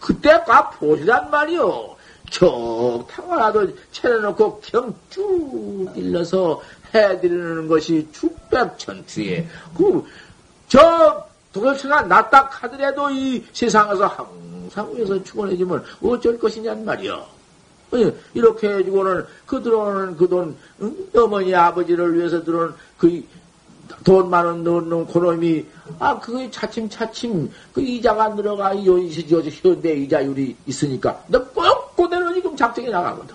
그때 0.00 0.40
값 0.46 0.78
보시란 0.78 1.30
말이요. 1.30 1.96
쭉 2.30 3.04
타고나도 3.08 3.68
차려놓고 3.92 4.60
경쭉 4.60 5.92
일러서 5.96 6.60
해드리는 6.94 7.66
것이 7.66 8.06
축백천추에, 8.12 9.46
그, 9.76 10.04
저, 10.68 11.26
도시가 11.52 12.02
낫다 12.02 12.48
하더라도 12.52 13.10
이 13.10 13.44
세상에서 13.52 14.06
항상 14.06 14.94
위에서 14.94 15.22
축원해주면 15.24 15.84
어쩔 16.02 16.38
것이냔 16.38 16.84
말이요. 16.84 17.35
이렇게 18.34 18.68
해주고는 18.68 19.26
그 19.46 19.62
들어오는 19.62 20.16
그 20.16 20.28
돈, 20.28 20.56
어머니 21.14 21.54
아버지를 21.54 22.16
위해서 22.16 22.42
들어오는 22.42 22.74
그 22.98 23.22
돈 24.04 24.30
많은 24.30 24.64
넣는 24.64 25.06
그놈이, 25.06 25.66
아, 25.98 26.18
그게 26.18 26.50
차츰차츰, 26.50 27.50
그 27.72 27.80
이자가 27.80 28.28
늘어가, 28.30 28.76
요, 28.84 28.98
요, 29.00 29.42
현대 29.62 29.94
이자율이 29.94 30.56
있으니까, 30.66 31.22
너꼭 31.28 31.96
그대로 31.96 32.32
지금 32.34 32.56
작정이 32.56 32.88
나가거든. 32.88 33.34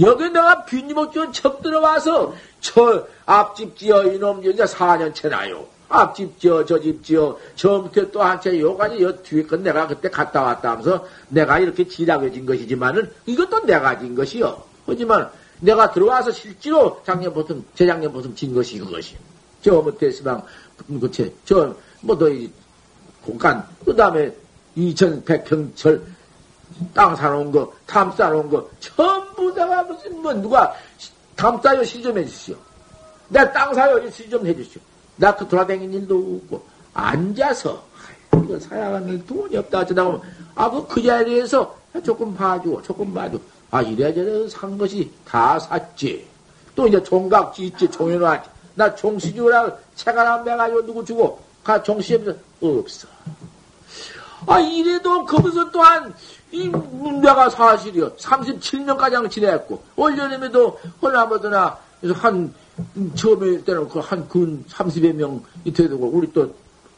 여기 0.00 0.30
내가 0.30 0.64
빈님옥주 0.64 1.32
척 1.32 1.62
들어와서, 1.62 2.34
저 2.60 3.06
앞집 3.26 3.76
지어 3.76 4.04
이놈, 4.04 4.44
이제 4.44 4.64
4년째 4.64 5.28
나요. 5.28 5.66
앞집 5.88 6.38
지어, 6.38 6.64
저 6.64 6.78
집 6.80 7.02
지어, 7.02 7.38
저 7.56 7.78
밑에 7.78 8.10
또한 8.10 8.40
채, 8.40 8.58
요까지 8.58 9.02
요 9.02 9.22
뒤에 9.22 9.44
건 9.44 9.62
내가 9.62 9.86
그때 9.86 10.10
갔다 10.10 10.42
왔다 10.42 10.72
하면서 10.72 11.06
내가 11.28 11.58
이렇게 11.58 11.86
지락해진 11.88 12.44
것이지만은 12.44 13.10
이것도 13.26 13.64
내가 13.64 13.98
진 13.98 14.14
것이요. 14.14 14.62
하지만 14.86 15.30
내가 15.60 15.90
들어와서 15.90 16.30
실제로 16.30 17.00
작년 17.04 17.32
보통, 17.32 17.64
재작년 17.74 18.12
보통 18.12 18.34
진 18.34 18.54
것이 18.54 18.78
그것이. 18.78 19.16
저 19.62 19.80
밑에 19.82 20.10
시방, 20.10 20.42
그채, 21.00 21.32
저, 21.44 21.74
뭐, 22.00 22.16
너희, 22.16 22.52
공간, 23.24 23.66
그 23.84 23.94
다음에 23.96 24.32
2100평철 24.76 26.00
땅 26.94 27.16
사놓은 27.16 27.50
거, 27.50 27.72
탐 27.86 28.12
사놓은 28.12 28.48
거, 28.50 28.68
전부 28.78 29.52
다가 29.54 29.82
무슨, 29.82 30.22
뭐, 30.22 30.32
누가, 30.34 30.74
탐 31.34 31.60
사요, 31.60 31.82
시 31.82 32.02
좀 32.02 32.16
해주시오. 32.18 32.54
내 33.30 33.40
땅 33.52 33.74
사요, 33.74 33.98
시 34.10 34.28
좀 34.30 34.46
해주시오. 34.46 34.80
나 35.18 35.36
그 35.36 35.46
돌아다니는 35.46 36.02
일도 36.02 36.40
없고, 36.44 36.62
앉아서, 36.94 37.82
이거 38.44 38.58
사야하는 38.58 39.26
돈이 39.26 39.56
없다 39.56 39.80
어쩌다 39.80 40.04
보면, 40.04 40.22
아, 40.54 40.70
그, 40.70 40.86
그 40.86 41.02
자리에서 41.02 41.76
조금 42.04 42.34
봐주고, 42.34 42.82
조금 42.82 43.12
봐주고, 43.12 43.42
아, 43.70 43.82
이래저래 43.82 44.48
산 44.48 44.78
것이 44.78 45.10
다 45.24 45.58
샀지. 45.58 46.26
또 46.74 46.86
이제 46.86 47.02
종각지 47.02 47.66
있지, 47.66 47.90
종현화지. 47.90 48.48
나 48.76 48.94
종시 48.94 49.34
주라 49.34 49.76
책 49.96 50.16
하나 50.16 50.38
매가지고 50.38 50.86
누구 50.86 51.04
주고, 51.04 51.40
가 51.64 51.82
종시에서 51.82 52.32
없어. 52.62 53.08
아, 54.46 54.60
이래도 54.60 55.24
거기서 55.24 55.70
또한, 55.72 56.14
이 56.52 56.68
문제가 56.68 57.50
사실이요. 57.50 58.14
37년가량 58.14 59.28
지냈고, 59.28 59.82
올여름에도 59.96 60.78
홀라버드나, 61.02 61.76
한, 62.14 62.54
처음에 63.14 63.62
때는 63.64 63.88
그한근 63.88 64.64
30여 64.68 65.12
명이 65.14 65.72
되고, 65.74 66.06
우리 66.06 66.32
또 66.32 66.52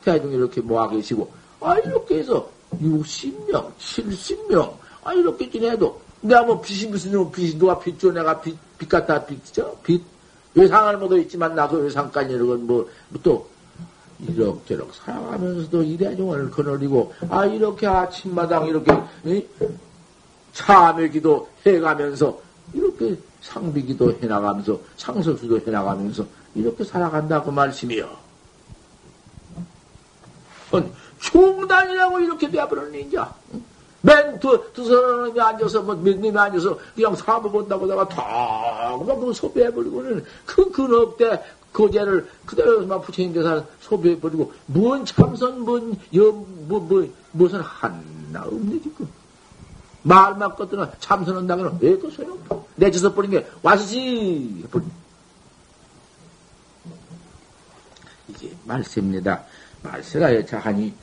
대중이 0.05 0.35
이렇게 0.35 0.61
모아 0.61 0.89
계시고, 0.89 1.31
아, 1.61 1.79
이렇게 1.79 2.19
해서 2.19 2.49
60명, 2.81 3.71
70명, 3.79 4.73
아, 5.05 5.13
이렇게 5.13 5.51
지내도, 5.51 6.01
내가 6.21 6.43
뭐 6.43 6.61
빚이 6.61 6.87
무슨 6.87 7.13
놈 7.13 7.31
빚이 7.31 7.59
누가 7.59 7.79
빚 7.79 7.99
줘? 7.99 8.13
내가 8.13 8.41
빚, 8.41 8.57
빚 8.79 8.89
갖다 8.89 9.25
빚죠? 9.25 9.77
빚. 9.83 10.03
외상을 10.55 10.99
모두 10.99 11.19
있지만 11.19 11.55
나도 11.55 11.79
외상까지 11.79 12.35
이런 12.35 12.67
뭐, 12.67 12.89
또, 13.23 13.47
이럭저럭 14.29 14.95
살아가면서도 14.95 15.83
이대중을 15.83 16.51
거느리고, 16.51 17.13
아, 17.29 17.47
이렇게 17.47 17.87
아침마당 17.87 18.67
이렇게, 18.67 18.93
이? 19.25 19.47
참회기도 20.53 21.49
해가면서, 21.65 22.39
이렇게 22.73 23.19
상비기도 23.43 24.19
해나가면서, 24.23 24.79
상설수도 24.97 25.61
해나가면서, 25.61 26.25
이렇게 26.55 26.85
살아간다고 26.85 27.51
말씀이요. 27.51 28.31
총단이라고 31.21 32.21
이렇게 32.21 32.51
되어버렸는 32.51 32.99
인자. 33.01 33.35
맨 34.03 34.41
두, 34.41 34.73
두 34.73 34.85
사람이 34.85 35.39
앉아서, 35.39 35.83
뭐, 35.83 35.95
몇 35.95 36.19
님이 36.19 36.37
앉아서, 36.37 36.79
그냥 36.95 37.15
사부 37.15 37.51
본다고 37.51 37.87
다가 37.87 38.09
탁, 38.09 39.05
막 39.07 39.35
소비해버리고는, 39.35 40.25
그 40.47 40.71
근업대 40.71 41.43
거제를 41.73 42.29
그대로만 42.47 43.01
부처님 43.03 43.35
대사 43.35 43.63
소비해버리고, 43.81 44.53
뭔 44.67 45.05
참선, 45.05 45.61
뭔, 45.61 45.97
여, 46.17 46.33
뭐, 46.33 46.81
뭐, 46.81 47.07
무슨 47.33 47.61
하나 47.61 48.43
없네, 48.45 48.81
지금. 48.83 49.09
말만 50.03 50.57
껐더나 50.57 50.93
참선한다면 50.99 51.79
왜그 51.81 52.11
소용없어? 52.11 52.65
내쳐서 52.77 53.13
버린 53.13 53.31
게 53.33 53.47
와서지! 53.63 54.65
이게 58.29 58.57
말세입니다. 58.65 59.45
말세가 59.83 60.35
여차하니, 60.37 60.95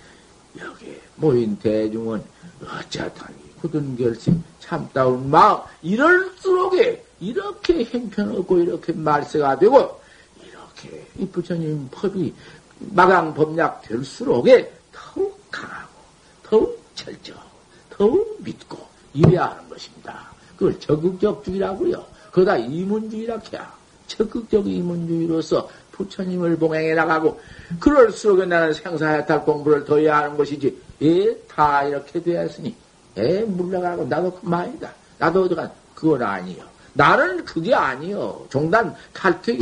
여기 0.60 1.00
모인 1.16 1.58
대중은 1.60 2.24
어쩌다니 2.64 3.36
굳은 3.62 3.98
결심 3.98 4.44
참다운 4.60 5.30
마음 5.30 5.62
이럴수록에 5.82 7.04
이렇게 7.20 7.84
행편없고 7.84 8.60
이렇게 8.60 8.94
말세가 8.94 9.60
되고 9.60 10.00
이렇게 10.44 11.08
이 11.18 11.28
부처님 11.28 11.90
법이 11.92 12.34
마강 12.80 13.34
법약 13.34 13.82
될수록에 13.84 14.72
더욱 14.92 15.40
강하고 15.52 15.92
더욱 16.44 16.84
철저하고 16.96 17.50
더욱 17.90 18.38
믿고 18.40 18.87
이래야 19.18 19.46
하는 19.46 19.68
것입니다. 19.68 20.28
그걸 20.56 20.80
적극적 20.80 21.44
주의라고요. 21.44 22.06
그거다 22.32 22.58
이문주의라 22.58 23.40
해야 23.52 23.72
적극적 24.06 24.68
이문주의로서 24.68 25.68
부처님을 25.92 26.58
봉행해 26.58 26.94
나가고 26.94 27.40
그럴수록 27.80 28.46
나는 28.48 28.74
생사해탈 28.74 29.44
공부를 29.44 29.86
더 29.86 29.98
해야 29.98 30.18
하는 30.18 30.38
것이지 30.38 30.78
예, 31.02 31.36
다 31.48 31.84
이렇게 31.84 32.22
되었으니 32.22 32.76
예, 33.18 33.42
물러가고 33.42 34.06
나도 34.06 34.32
그만이다. 34.36 34.92
나도 35.18 35.44
어디가 35.44 35.72
그건 35.96 36.22
아니요. 36.22 36.64
나는 36.94 37.44
그게 37.44 37.74
아니요. 37.74 38.46
종단 38.50 38.96
탈퇴 39.14 39.58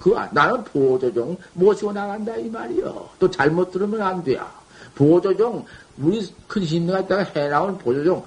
그 0.00 0.16
나는 0.32 0.62
보조종 0.64 1.36
모시고 1.54 1.92
나간다 1.92 2.36
이 2.36 2.48
말이요. 2.48 3.10
또 3.18 3.30
잘못 3.30 3.72
들으면 3.72 4.00
안 4.00 4.22
돼요. 4.22 4.46
보조종 4.94 5.64
우리 5.98 6.32
큰 6.46 6.64
신뢰가 6.64 7.00
있다가 7.00 7.22
해나온 7.34 7.76
보조종 7.78 8.24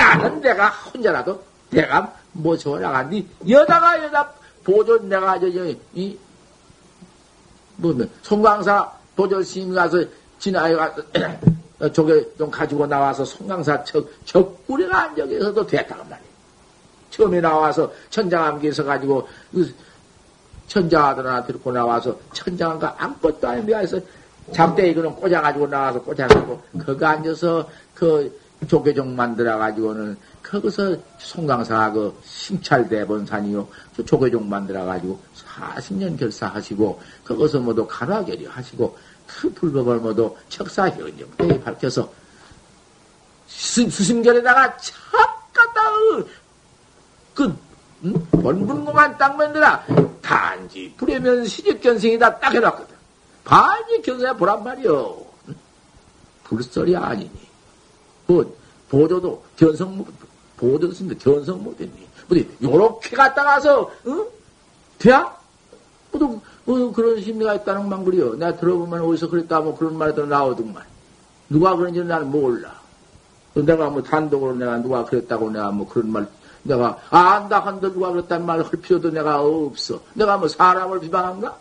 나는 0.00 0.40
내가 0.40 0.68
혼자라도 0.68 1.42
내가 1.68 2.12
모시고 2.32 2.78
나간디 2.78 3.28
여다가 3.48 4.02
여다 4.02 4.32
보조 4.64 4.98
내가 4.98 5.38
저이 5.38 6.18
뭐, 7.76 7.92
뭐, 7.92 8.06
송광사 8.22 8.90
도절스님 9.14 9.74
가서 9.74 10.04
지나에 10.38 10.74
가서 10.74 11.02
조개 11.92 12.36
좀 12.36 12.50
가지고 12.50 12.86
나와서 12.86 13.24
송광사 13.24 13.84
적, 13.84 14.06
적구리가 14.24 15.02
안적에서도 15.02 15.66
됐다고 15.66 16.02
말이야. 16.04 16.30
처음에 17.10 17.40
나와서 17.40 17.90
천장암기에서 18.10 18.84
가지고 18.84 19.26
그 19.52 19.74
천장아들 20.68 21.26
하나 21.26 21.44
들고 21.44 21.72
나와서 21.72 22.16
천장암가 22.32 22.96
아무것도 22.98 23.48
아닌데 23.48 23.72
가서 23.72 23.98
잠대 24.52 24.88
이거는 24.88 25.14
꽂아가지고 25.16 25.66
나와서 25.68 26.02
꽂아가지고 26.02 26.62
거기 26.84 27.04
앉아서 27.04 27.68
그 27.94 28.39
조개종 28.66 29.16
만들어가지고는 29.16 30.16
거기서 30.42 30.96
송강사 31.18 31.92
그 31.92 32.18
심찰대본산이요. 32.24 33.66
조개종 34.04 34.48
만들어가지고 34.48 35.20
40년 35.56 36.18
결사하시고 36.18 37.00
그것을 37.24 37.60
모두 37.60 37.86
간화결의 37.86 38.46
하시고 38.46 38.96
그 39.26 39.50
불법을 39.52 39.98
모두 39.98 40.36
척사 40.48 40.88
현정대에 40.88 41.60
밝혀서 41.60 42.12
수심결에다가 43.46 44.76
착 44.78 45.52
갖다 45.52 45.80
그 47.34 47.56
음? 48.04 48.28
원분공한 48.32 49.16
딱 49.18 49.36
만들어 49.36 49.78
단지 50.22 50.92
불에면 50.96 51.44
시집견생이다 51.44 52.38
딱 52.38 52.54
해놨거든. 52.54 52.96
반지 53.44 54.00
견생이 54.02 54.36
보란 54.36 54.62
말이요. 54.62 55.26
불설이 56.44 56.96
아니니. 56.96 57.49
뭐 58.30 58.56
보조도 58.88 59.42
견성 59.56 60.04
보조도 60.56 60.92
쓴데 60.92 61.16
견성 61.16 61.62
못했니. 61.62 62.08
어디 62.30 62.48
요렇게 62.62 63.16
갔다 63.16 63.42
가서 63.42 63.90
응? 64.06 64.24
돼야? 64.98 65.34
또, 66.12 66.40
뭐 66.64 66.92
그런 66.92 67.20
심리가 67.20 67.54
있다는 67.54 67.88
망그리요. 67.88 68.34
내가 68.34 68.56
들어보면 68.56 69.00
어디서 69.02 69.30
그랬다 69.30 69.60
뭐 69.60 69.76
그런 69.76 69.98
더 70.14 70.26
나오더만. 70.26 70.82
누가 71.48 71.74
그런지는 71.74 72.08
나는 72.08 72.30
몰라. 72.30 72.78
내가 73.54 73.90
뭐 73.90 74.02
단독으로 74.02 74.54
내가 74.54 74.78
누가 74.78 75.04
그랬다고 75.04 75.50
내가 75.50 75.70
뭐 75.70 75.88
그런 75.88 76.12
말, 76.12 76.28
내가 76.62 76.98
아, 77.10 77.18
안다 77.34 77.60
한들 77.60 77.92
누가 77.92 78.10
그랬다는 78.10 78.46
말을 78.46 78.64
할 78.64 78.70
필요도 78.72 79.10
내가 79.10 79.40
없어. 79.42 80.00
내가 80.14 80.36
뭐 80.36 80.46
사람을 80.46 81.00
비방한가? 81.00 81.56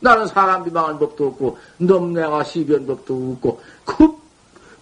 나는 0.00 0.26
사람 0.26 0.64
비방할 0.64 0.98
법도 0.98 1.26
없고, 1.26 1.58
넘 1.78 2.12
내가 2.12 2.44
시비한 2.44 2.86
법도 2.86 3.32
없고, 3.32 3.60
그 3.84 4.25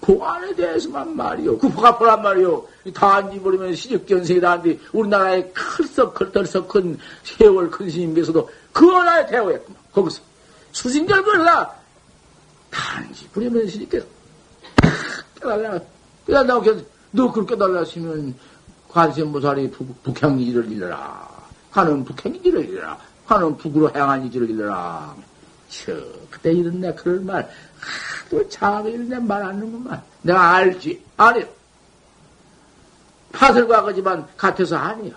공안에 0.05 0.55
대해서만 0.55 1.17
말이요. 1.17 1.57
그 1.57 1.67
화포란 1.69 2.21
말이요. 2.21 2.63
단지 2.93 3.41
버리면 3.41 3.75
시집견생이라는데 3.75 4.79
우리나라에 4.93 5.51
클썩 5.55 6.13
클떨썩 6.13 6.69
큰 6.69 6.99
세월 7.23 7.71
큰 7.71 7.89
스님께서도 7.89 8.51
그 8.71 8.95
언어에 8.95 9.25
대우했구만. 9.27 9.81
거기서 9.93 10.21
수신절 10.73 11.23
걸라 11.23 11.71
단지 12.71 13.27
부리면 13.29 13.67
시집견 13.67 14.05
깨달라 15.37 15.81
깨달라고 16.27 16.83
너 17.13 17.33
그렇게 17.33 17.57
달라시면 17.57 18.35
관세무살이 18.89 19.71
북향이지를 20.03 20.71
일러라. 20.71 21.29
가는 21.71 22.05
북향이지를 22.05 22.69
일러라. 22.69 22.99
가는 23.27 23.57
북으로 23.57 23.91
향한 23.95 24.27
이지를 24.27 24.51
일러라. 24.51 25.17
저 25.71 25.93
그때 26.31 26.53
이런 26.53 26.81
내 26.81 26.93
그럴 26.93 27.21
말 27.21 27.49
또 28.31 28.49
자기를 28.49 29.09
내말안 29.09 29.57
하는구만. 29.57 30.03
내가 30.23 30.55
알지. 30.57 31.05
아니요. 31.17 31.47
파설과 33.33 33.83
거지만 33.83 34.27
같아서 34.37 34.77
아니요. 34.77 35.15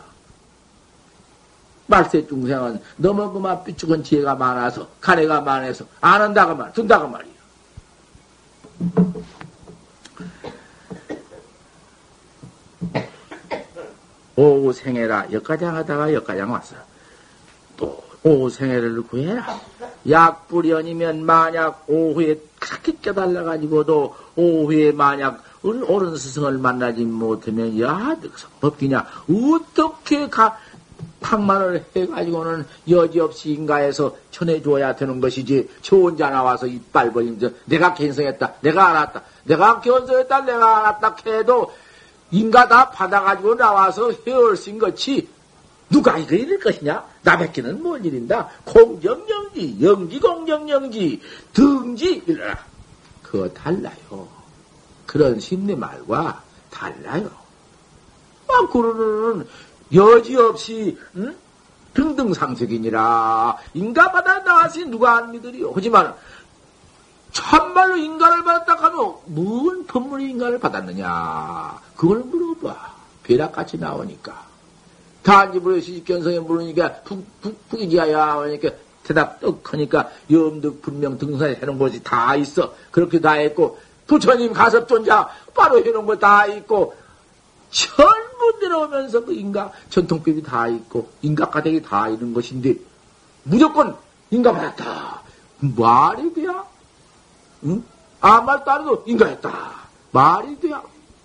말세 1.87 2.27
중생은 2.27 2.81
너무 2.97 3.31
그만 3.31 3.63
삐죽은 3.63 4.03
지혜가 4.03 4.35
많아서, 4.35 4.87
가래가 4.99 5.39
많아서, 5.41 5.85
안 6.01 6.21
한다고 6.21 6.53
말, 6.53 6.73
둔다고 6.73 7.07
말이요. 7.07 7.37
오후 14.35 14.71
생애라 14.71 15.31
역가장 15.31 15.75
하다가 15.75 16.13
역가장 16.13 16.51
왔어. 16.51 16.75
또 18.27 18.33
오후 18.33 18.49
생애를 18.49 19.03
구해라. 19.03 19.45
약불연이면 20.09 21.25
만약 21.25 21.85
오후에 21.87 22.41
그렇게 22.59 22.97
깨달아가지고도 23.01 24.15
오후에 24.35 24.91
만약 24.91 25.41
옳은 25.63 26.17
스승을 26.17 26.57
만나지 26.57 27.05
못하면 27.05 27.79
야, 27.79 28.17
법기냐? 28.59 29.05
어떻게 29.29 30.27
가, 30.27 30.57
탁만을 31.21 31.85
해가지고는 31.95 32.65
여지없이 32.89 33.51
인가에서 33.51 34.17
전해줘야 34.31 34.97
되는 34.97 35.21
것이지, 35.21 35.69
저 35.81 35.95
혼자 35.95 36.29
나와서 36.29 36.67
이빨 36.67 37.13
벌리면서 37.13 37.49
내가 37.63 37.93
견성했다, 37.93 38.55
내가 38.59 38.89
알았다, 38.89 39.21
내가 39.45 39.79
견성했다, 39.79 40.41
내가 40.41 40.77
알았다 40.79 41.15
해도 41.27 41.71
인가 42.31 42.67
다 42.67 42.89
받아가지고 42.89 43.55
나와서 43.55 44.11
헤어쓴 44.25 44.79
것이 44.79 45.36
누가 45.89 46.17
이거 46.17 46.35
이럴 46.35 46.59
것이냐? 46.59 47.03
나밖에는 47.23 47.81
뭔 47.81 48.03
일인다. 48.03 48.49
공정영지, 48.65 49.77
영지 49.81 50.19
공정영지, 50.19 51.21
등지 51.53 52.23
이러라. 52.25 52.57
그거 53.23 53.47
달라요. 53.49 54.27
그런 55.05 55.39
심리 55.39 55.75
말과 55.75 56.43
달라요. 56.69 57.29
아, 58.49 58.67
그러는 58.71 59.47
여지없이 59.93 60.97
응? 61.15 61.35
등등상석이니라. 61.93 63.57
인가받아 63.73 64.39
나왔으니 64.39 64.85
누가 64.85 65.17
안 65.17 65.31
믿으리요. 65.31 65.71
하지만 65.73 66.13
참말로 67.31 67.97
인간을 67.97 68.43
받았다 68.43 68.83
하면 68.83 69.15
무슨 69.25 69.85
법문이 69.87 70.29
인간을 70.31 70.59
받았느냐. 70.59 71.79
그걸 71.95 72.19
물어봐. 72.19 72.95
벼락같이 73.23 73.77
나오니까. 73.77 74.46
단지 75.27 75.59
물어 75.59 75.81
시집견성에 75.81 76.39
물으니까 76.39 77.01
북, 77.01 77.21
북, 77.41 77.67
북이지야. 77.67 78.05
그러니까 78.37 78.69
대답 79.03 79.41
떡 79.41 79.73
하니까 79.73 80.09
염득 80.31 80.81
분명 80.81 81.17
등산에 81.17 81.55
해놓은 81.55 81.77
것이 81.77 82.01
다 82.01 82.33
있어. 82.37 82.73
그렇게 82.91 83.19
다 83.19 83.33
했고 83.33 83.77
부처님 84.07 84.53
가섭존자 84.53 85.27
바로 85.53 85.83
해놓은 85.83 86.05
거 86.05 86.15
다 86.17 86.45
있고 86.45 86.95
전부 87.69 88.57
내려오면서 88.61 89.25
그 89.25 89.33
인가 89.33 89.73
전통법이 89.89 90.43
다 90.43 90.69
있고 90.69 91.09
인가가닥이 91.21 91.81
다 91.81 92.07
있는 92.07 92.33
것인데 92.33 92.75
무조건 93.43 93.97
인가 94.29 94.53
받았다. 94.53 95.23
말이 95.59 96.33
돼야? 96.33 96.63
응? 97.65 97.83
아무 98.21 98.45
말도 98.45 98.71
안 98.71 98.81
해도 98.83 99.03
인가했다. 99.05 99.73
말이 100.11 100.57
돼야? 100.61 100.81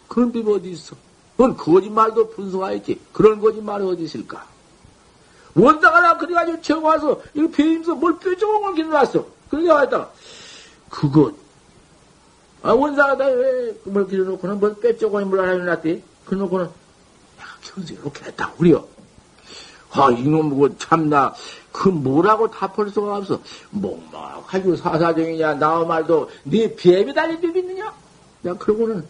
그런 0.09 0.33
법 0.33 0.49
어디 0.49 0.73
있어? 0.73 0.97
그건 1.37 1.57
거짓말도 1.57 2.31
분수하였지. 2.31 3.01
그런 3.13 3.41
거짓말이 3.41 3.85
어디 3.85 4.05
있을까? 4.05 4.47
원자가 5.55 6.17
그래가지고 6.19 6.61
청 6.63 6.85
와서 6.85 7.21
이거 7.35 7.49
배임서 7.49 7.95
뭘 7.95 8.19
뾰족을 8.19 8.75
길어놨어. 8.75 9.27
그러게 9.51 9.71
왔다가 9.71 10.11
그거 10.89 11.33
아 12.63 12.73
원자가 12.73 13.27
왜뭘 13.27 14.07
길어놓고는 14.09 14.61
뭘 14.61 14.75
뾰족을 14.77 15.27
물 15.27 15.41
하나 15.41 15.57
놨대. 15.57 16.03
그래놓고는 16.27 16.67
야 16.67 17.45
경제 17.61 17.95
이렇게 17.95 18.25
했다 18.25 18.53
우리요. 18.59 18.87
아 19.91 20.11
이놈 20.11 20.59
그 20.59 20.77
참나 20.79 21.35
그 21.71 21.89
뭐라고 21.89 22.51
답할 22.51 22.89
수가 22.89 23.17
없어. 23.17 23.41
뭐막가지고 23.71 24.77
사사정이냐 24.77 25.55
나와 25.55 25.85
말도 25.85 26.31
네 26.45 26.75
뱀이 26.75 27.13
달린 27.13 27.41
뱀이 27.41 27.59
있느냐? 27.59 27.93
야 28.47 28.55
그러고는 28.55 29.07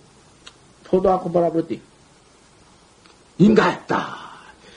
포도 0.85 1.11
않고 1.13 1.31
바라보랬디. 1.31 1.92
인가했다. 3.39 4.17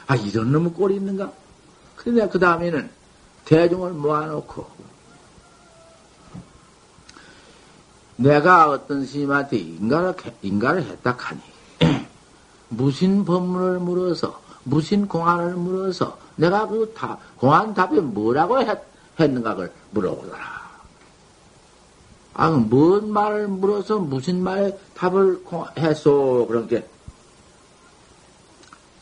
아 0.08 0.16
이런 0.16 0.52
놈의 0.52 0.74
꼴이 0.74 0.96
있는가? 0.96 1.32
그런데 1.96 2.28
그 2.30 2.40
다음에는 2.40 2.90
대중을 3.46 3.92
모아놓고 3.92 4.68
내가 8.18 8.70
어떤 8.70 9.06
스님한테 9.06 9.58
인가를, 9.58 10.14
인가를 10.42 10.84
했다 10.84 11.16
하니 11.18 11.42
무슨 12.70 13.26
법문을 13.26 13.80
물어서 13.80 14.42
무슨 14.64 15.08
공안을 15.08 15.56
물어서 15.56 16.18
내가 16.36 16.68
그 16.68 16.94
다, 16.96 17.18
공안 17.38 17.74
답이 17.74 18.00
뭐라고 18.00 18.62
했, 18.62 18.80
했는가 19.20 19.54
를 19.54 19.72
물어보더라. 19.92 20.66
아, 22.34 22.50
뭔 22.50 23.12
말을 23.12 23.48
물어서 23.48 24.00
무슨 24.00 24.44
말에 24.44 24.78
답을 24.96 25.42
했소? 25.78 26.48
그런 26.48 26.68
게, 26.68 26.86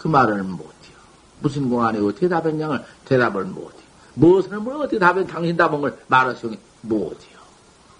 그 0.03 0.09
말을 0.09 0.43
못해요. 0.43 0.97
무슨 1.39 1.69
공안에 1.69 1.97
어떻게 1.99 2.27
답했냐를 2.27 2.83
대답을 3.05 3.45
못해요. 3.45 3.83
무엇을 4.15 4.59
물어 4.59 4.79
어떻게 4.79 4.99
답했, 4.99 5.25
당신 5.25 5.55
답은 5.55 5.79
걸 5.79 5.97
말하시니 6.07 6.59
못해요. 6.81 7.39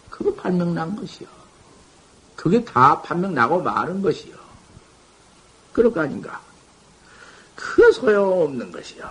그거 0.10 0.34
판명 0.34 0.74
난 0.74 0.98
것이요. 0.98 1.30
그게 2.36 2.62
다 2.66 3.02
판명 3.02 3.34
나고 3.34 3.62
마는 3.62 4.02
것이요. 4.02 4.36
그럴 5.72 5.94
거 5.94 6.02
아닌가? 6.02 6.42
그 7.56 7.90
소용없는 7.94 8.74
것이요. 8.74 9.10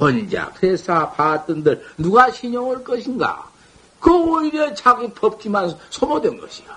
혼자 0.00 0.50
회사 0.62 1.10
봤던들 1.10 1.84
누가 1.98 2.30
신용할 2.30 2.82
것인가? 2.82 3.50
그 4.00 4.10
오히려 4.10 4.72
자기 4.72 5.12
법기만 5.12 5.76
소모된 5.90 6.40
것이요. 6.40 6.68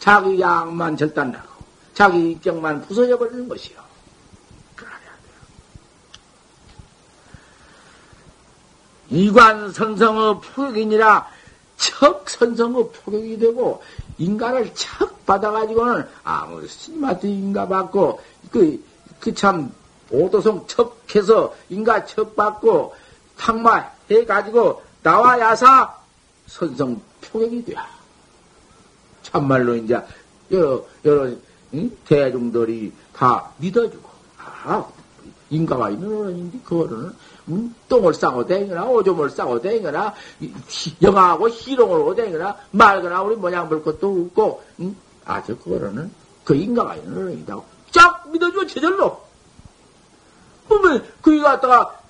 자기 0.00 0.40
양만 0.40 0.96
절단나고 0.96 1.64
자기 1.94 2.32
입장만 2.32 2.82
부서져 2.82 3.16
버리는 3.16 3.48
것이요. 3.48 3.86
그래야 4.76 4.92
돼요. 5.00 5.10
이관 9.10 9.72
선성의 9.72 10.40
포격이니라 10.40 11.28
척 11.76 12.28
선성의 12.28 12.90
포격이 12.92 13.38
되고 13.38 13.82
인간을 14.18 14.74
척 14.74 15.24
받아가지고는 15.26 16.06
아무 16.24 16.66
스님한테 16.66 17.28
인가 17.28 17.66
받고 17.68 18.20
그 18.50 18.96
그 19.20 19.34
참 19.34 19.72
오도성 20.10 20.66
척해서 20.68 21.54
인가 21.68 22.04
척 22.04 22.36
받고 22.36 22.94
탁마 23.36 23.90
해가지고 24.10 24.82
나와 25.02 25.38
야사 25.40 25.96
선성 26.46 27.00
표격이 27.20 27.64
돼. 27.64 27.74
참말로 29.22 29.74
이제 29.74 30.00
여러 30.52 30.84
여러 31.04 31.30
응? 31.74 31.90
대중들이 32.06 32.92
다 33.12 33.50
믿어주고 33.58 34.08
아 34.38 34.88
인가가 35.50 35.90
있는 35.90 36.08
어른인데 36.08 36.58
그 36.64 36.82
어른은 36.82 37.12
응? 37.48 37.74
똥을 37.88 38.14
싸고 38.14 38.46
다니거나 38.46 38.84
오줌을 38.86 39.30
싸고 39.30 39.62
다니거나 39.62 40.14
영하고 41.02 41.48
희롱을 41.48 42.16
다니거나 42.16 42.56
말거나 42.72 43.22
우리 43.22 43.36
모양 43.36 43.68
볼 43.68 43.82
것도 43.82 44.26
없고 44.26 44.62
응? 44.80 44.96
아저 45.24 45.56
그 45.58 45.76
어른은 45.76 46.10
그 46.44 46.54
인가가 46.54 46.96
있는 46.96 47.16
어른이다. 47.16 47.60
쫙 47.92 48.28
믿어주고 48.30 48.66
제절로 48.66 49.20
그러면 50.68 51.04
그기 51.22 51.40
갖다가 51.40 52.00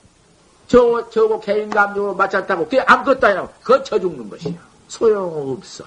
저, 0.69 1.09
저거 1.11 1.39
개인 1.41 1.71
감정으로 1.71 2.15
맞췄다고 2.15 2.65
그게 2.65 2.81
아무것도 2.81 3.27
아니라 3.27 3.49
거쳐 3.63 3.99
죽는 3.99 4.29
것이야. 4.31 4.55
소용없어. 4.89 5.85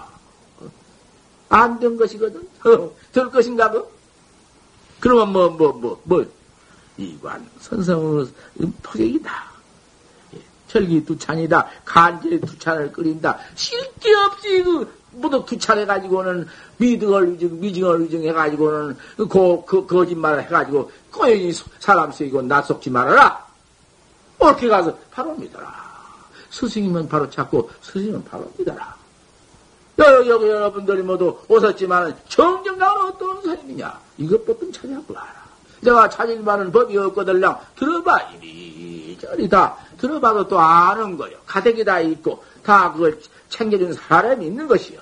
안 1.50 1.80
된 1.80 1.98
것이거든. 1.98 2.48
될 3.12 3.30
것인가 3.30 3.72
그? 3.72 3.88
그러면 5.00 5.32
뭐, 5.34 5.50
뭐, 5.50 5.72
뭐, 5.74 6.02
뭐, 6.04 6.26
이관 7.00 7.48
선성으로 7.60 8.28
포격이다. 8.84 9.50
철기 10.68 11.04
두찬이다. 11.04 11.68
간절히 11.84 12.40
두찬을 12.40 12.92
끓인다. 12.92 13.38
실기 13.56 14.14
없이 14.14 14.64
그 14.64 15.00
모두 15.12 15.44
두찬 15.44 15.80
해가지고는 15.80 16.48
미등을 16.78 17.34
위증, 17.34 17.60
미증을 17.60 18.04
위증 18.04 18.24
해가지고는 18.24 18.98
그, 19.18 19.28
그, 19.66 19.86
거짓말을 19.88 20.44
해가지고 20.44 20.92
꼬연히 21.12 21.52
사람 21.80 22.12
쓰이고 22.12 22.44
나 22.44 22.62
속지 22.62 22.92
말아라. 22.92 23.48
옳게 24.38 24.68
가서 24.70 24.96
바로 25.12 25.34
믿어라. 25.36 25.90
스승이면 26.52 27.10
바로 27.10 27.30
찾고 27.30 27.70
스승이면 27.82 28.24
바로 28.26 28.52
믿어라. 28.58 28.96
여기, 29.98 30.30
여기 30.30 30.48
여러분들이 30.48 31.02
모두 31.02 31.38
오셨지만 31.48 32.16
정정당은 32.30 33.02
어떤 33.08 33.42
사람이냐? 33.42 34.00
이것부터 34.18 34.72
찾아보라. 34.72 35.49
내가 35.82 36.10
찾을 36.10 36.42
만한 36.42 36.72
법이 36.72 36.98
없거들랑 36.98 37.60
들어봐 37.76 38.32
이리저리 38.42 39.50
다 39.50 39.78
들어봐도 39.98 40.48
또 40.48 40.60
아는 40.60 41.18
거요. 41.18 41.38
가득이 41.46 41.84
다 41.84 42.00
있고 42.00 42.44
다 42.64 42.92
그걸 42.94 43.20
챙겨주는 43.50 43.94
사람이 43.94 44.46
있는 44.46 44.68
것이요. 44.68 45.00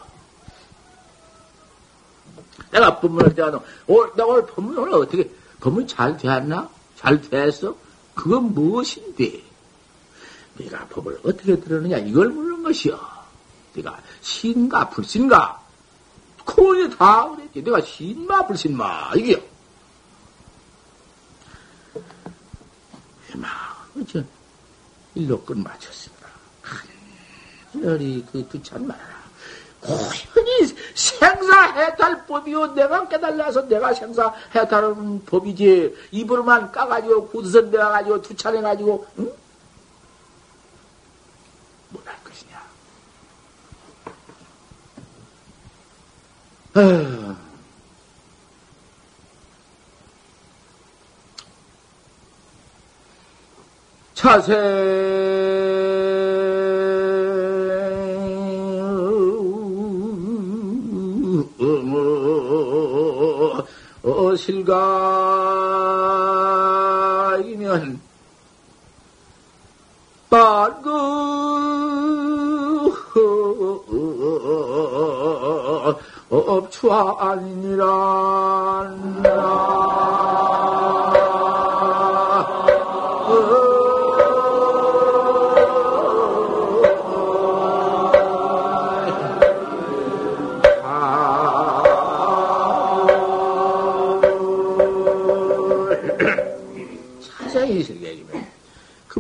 내가 2.72 3.00
법문을 3.00 3.34
대하는 3.34 3.60
오늘 3.88 4.12
내가 4.16 4.26
오늘 4.26 4.46
법문 4.46 4.78
오늘 4.78 4.94
어떻게 4.96 5.30
법문 5.60 5.88
잘 5.88 6.18
되었나? 6.18 6.70
잘 6.96 7.22
됐어? 7.22 7.76
그건 8.14 8.54
무엇인데? 8.54 9.44
네가 10.58 10.88
법을 10.88 11.20
어떻게 11.24 11.60
들었느냐 11.60 11.98
이걸 11.98 12.30
묻는 12.30 12.64
것이요. 12.64 13.00
네가 13.74 14.00
신가 14.22 14.90
불신가? 14.90 15.62
코에 16.46 16.90
다 16.90 17.30
그랬지. 17.30 17.64
내가 17.64 17.82
신마 17.82 18.48
불신마 18.48 19.12
이게요. 19.16 19.38
막 23.40 23.50
그렇죠. 23.94 24.24
일로 25.16 25.42
끝 25.44 25.58
마쳤습니다. 25.58 26.28
한열이 27.74 28.26
그 28.32 28.48
두찬 28.48 28.86
말아라. 28.86 29.18
고연히 29.80 30.76
생사해탈 30.96 32.26
법이요. 32.26 32.74
내가 32.74 33.08
깨달아서 33.08 33.68
내가 33.68 33.94
생사해탈하는 33.94 35.26
법이지. 35.26 35.96
입으로만 36.12 36.72
까가지고 36.72 37.30
굳선 37.30 37.72
내가가지고 37.72 38.22
두찬해가지고 38.22 39.08
응? 39.20 39.32
못할 41.90 42.16
것이냐. 42.24 42.64
에휴. 46.78 47.47
차세 54.18 54.52
어, 64.02 64.36
실가이면 64.36 64.82
빨그 70.32 70.90
업추아 76.30 77.16
아니니라 77.20 77.86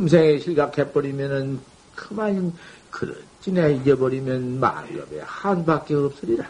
금생에 0.07 0.39
실각해버리면은 0.39 1.59
그만 1.93 2.53
그렇지네 2.89 3.75
잊어버리면 3.75 4.59
마렵에 4.59 5.19
한 5.25 5.65
밖에 5.65 5.95
없으리라. 5.95 6.49